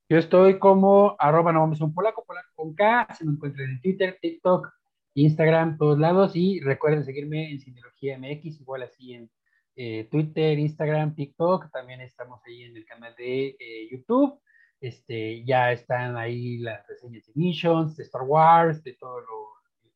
Yo 0.08 0.18
estoy 0.18 0.58
como 0.58 1.16
arroba 1.18 1.52
no 1.52 1.60
mames 1.60 1.80
un 1.80 1.92
polaco, 1.94 2.24
polaco 2.24 2.48
con 2.54 2.74
K, 2.74 3.08
se 3.16 3.24
me 3.24 3.32
encuentran 3.32 3.70
en 3.70 3.80
Twitter, 3.80 4.18
TikTok, 4.20 4.68
Instagram, 5.14 5.76
todos 5.78 5.98
lados, 5.98 6.32
y 6.34 6.60
recuerden 6.60 7.04
seguirme 7.04 7.50
en 7.50 7.60
Cineología 7.60 8.18
MX, 8.18 8.60
igual 8.60 8.82
así 8.82 9.14
en 9.14 9.30
eh, 9.76 10.08
Twitter, 10.10 10.58
Instagram, 10.58 11.14
TikTok, 11.14 11.70
también 11.70 12.00
estamos 12.00 12.40
ahí 12.46 12.62
en 12.62 12.76
el 12.76 12.84
canal 12.86 13.14
de 13.16 13.56
eh, 13.58 13.88
YouTube, 13.90 14.40
este, 14.80 15.44
ya 15.44 15.72
están 15.72 16.16
ahí 16.16 16.58
las 16.58 16.86
reseñas 16.86 17.26
de 17.26 17.32
Missions, 17.34 17.96
de 17.96 18.02
Star 18.04 18.22
Wars, 18.22 18.82
de 18.84 18.94
todo 18.94 19.20
lo, 19.20 19.26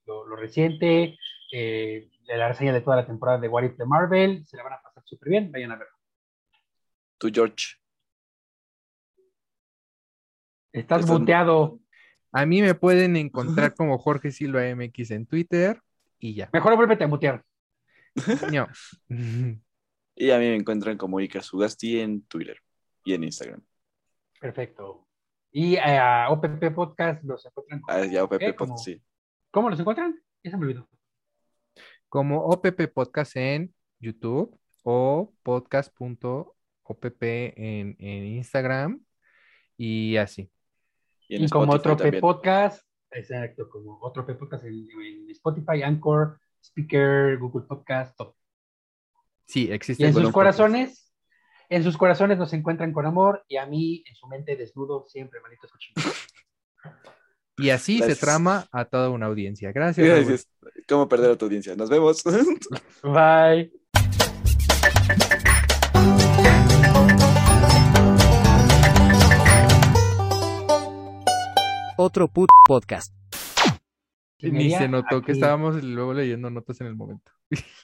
lo- 0.06 0.26
lo 0.26 0.36
reciente, 0.36 1.16
eh, 1.52 2.08
de 2.32 2.38
la 2.38 2.48
reseña 2.48 2.72
de 2.72 2.80
toda 2.80 2.96
la 2.96 3.06
temporada 3.06 3.38
de 3.38 3.48
What 3.48 3.64
If 3.64 3.76
de 3.76 3.86
Marvel, 3.86 4.46
se 4.46 4.56
la 4.56 4.62
van 4.62 4.74
a 4.74 4.82
pasar 4.82 5.02
súper 5.04 5.28
bien, 5.30 5.50
vayan 5.52 5.72
a 5.72 5.76
verlo. 5.76 5.94
tú, 7.18 7.28
George. 7.32 7.76
Estás 10.72 11.00
Estás- 11.00 11.18
muteado, 11.18 11.80
A 12.32 12.46
mí 12.46 12.62
me 12.62 12.74
pueden 12.74 13.16
encontrar 13.16 13.74
como 13.76 13.98
Jorge 13.98 14.30
Silva 14.30 14.62
MX 14.74 15.10
en 15.10 15.26
Twitter 15.26 15.80
y 16.18 16.34
ya. 16.34 16.48
mejor 16.52 16.76
vuélvete 16.76 17.04
a 17.04 17.08
mutear. 17.08 17.44
No. 18.52 18.66
Y 20.16 20.30
a 20.32 20.38
mí 20.38 20.44
me 20.44 20.56
encuentran 20.56 20.98
como 20.98 21.16
Iker 21.18 21.42
Sugasti 21.42 21.98
en 22.00 22.22
Twitter 22.26 22.58
y 23.04 23.14
en 23.14 23.24
Instagram. 23.24 23.62
Perfecto. 24.38 25.08
Y 25.50 25.76
eh, 25.76 25.80
a 25.98 26.28
OPP 26.30 26.74
Podcast 26.74 27.24
los 27.24 27.46
encuentran. 27.46 27.80
como- 27.80 27.98
Ah, 27.98 28.04
ya, 28.04 28.28
¿eh? 28.38 28.54
Como- 28.54 28.76
sí. 28.76 29.02
¿Cómo 29.50 29.70
los 29.70 29.80
encuentran? 29.80 30.20
Ya 30.44 30.50
se 30.50 30.56
me 30.58 30.64
olvidó. 30.66 30.88
Como 32.10 32.44
OPP 32.44 32.92
Podcast 32.92 33.36
en 33.36 33.72
YouTube 33.98 34.60
o 34.82 35.32
podcast.opp 35.42 37.22
en, 37.22 37.96
en 37.98 38.26
Instagram 38.26 39.00
y 39.78 40.16
así. 40.18 40.50
Y 41.28 41.36
en 41.36 41.44
Y 41.44 41.48
como 41.48 41.72
otro 41.72 41.96
P. 41.96 42.20
Podcast 42.20 42.84
Exacto, 43.12 43.68
como 43.68 43.98
otro 44.02 44.24
podcast 44.26 44.64
en, 44.64 44.88
en 45.00 45.30
Spotify, 45.30 45.82
Anchor, 45.82 46.38
Speaker, 46.62 47.38
Google 47.38 47.66
Podcast, 47.66 48.16
todo. 48.16 48.36
Sí, 49.46 49.66
Y 49.68 49.72
existe. 49.72 50.06
en 50.06 50.14
sus 50.14 50.30
corazones, 50.30 51.12
en 51.68 51.82
sus 51.82 51.96
corazones 51.96 52.38
nos 52.38 52.52
encuentran 52.52 52.92
con 52.92 53.06
amor 53.06 53.44
y 53.48 53.56
a 53.56 53.66
mí 53.66 54.04
en 54.06 54.14
su 54.14 54.28
mente 54.28 54.56
desnudo 54.56 55.06
siempre, 55.06 55.40
malitos 55.40 55.70
cochinos. 55.72 56.26
Y 57.60 57.70
así 57.70 57.98
Gracias. 57.98 58.18
se 58.18 58.26
trama 58.26 58.66
a 58.72 58.84
toda 58.86 59.10
una 59.10 59.26
audiencia. 59.26 59.72
Gracias. 59.72 60.06
Raúl. 60.06 60.24
Gracias. 60.24 60.48
¿Cómo 60.88 61.08
perder 61.08 61.32
a 61.32 61.36
tu 61.36 61.44
audiencia? 61.46 61.76
Nos 61.76 61.90
vemos. 61.90 62.22
Bye. 63.02 63.70
Otro 71.96 72.28
put 72.28 72.48
podcast. 72.66 73.14
Ni 74.42 74.70
se 74.70 74.88
notó 74.88 75.20
que 75.20 75.32
estábamos 75.32 75.82
luego 75.84 76.14
leyendo 76.14 76.48
notas 76.50 76.80
en 76.80 76.86
el 76.86 76.96
momento. 76.96 77.30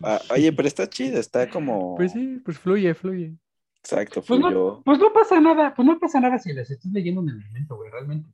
Ah, 0.03 0.21
oye, 0.31 0.53
pero 0.53 0.67
está 0.69 0.89
chido, 0.89 1.21
está 1.21 1.51
como. 1.51 1.97
Pues 1.97 2.13
sí, 2.13 2.41
pues 2.45 2.59
fluye, 2.59 2.95
fluye. 2.95 3.35
Exacto, 3.81 4.23
Pues 4.23 4.41
fluyó. 4.41 4.51
no, 4.51 4.83
pues 4.85 4.99
no 4.99 5.13
pasa 5.13 5.39
nada, 5.41 5.75
pues 5.75 5.87
no 5.87 5.99
pasa 5.99 6.19
nada 6.19 6.39
si 6.39 6.53
las 6.53 6.71
estás 6.71 6.91
leyendo 6.93 7.21
en 7.21 7.29
el 7.29 7.39
momento, 7.47 7.77
güey, 7.77 7.91
realmente. 7.91 8.29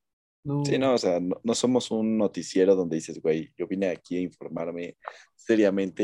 No, 0.44 0.64
Sí, 0.64 0.78
no, 0.78 0.94
o 0.94 0.98
sea, 0.98 1.20
no, 1.20 1.40
no 1.44 1.54
somos 1.54 1.90
un 1.90 2.18
noticiero 2.18 2.74
donde 2.74 2.96
dices, 2.96 3.20
güey, 3.20 3.52
yo 3.56 3.66
vine 3.66 3.88
aquí 3.88 4.16
a 4.16 4.20
informarme 4.20 4.96
seriamente 5.36 6.00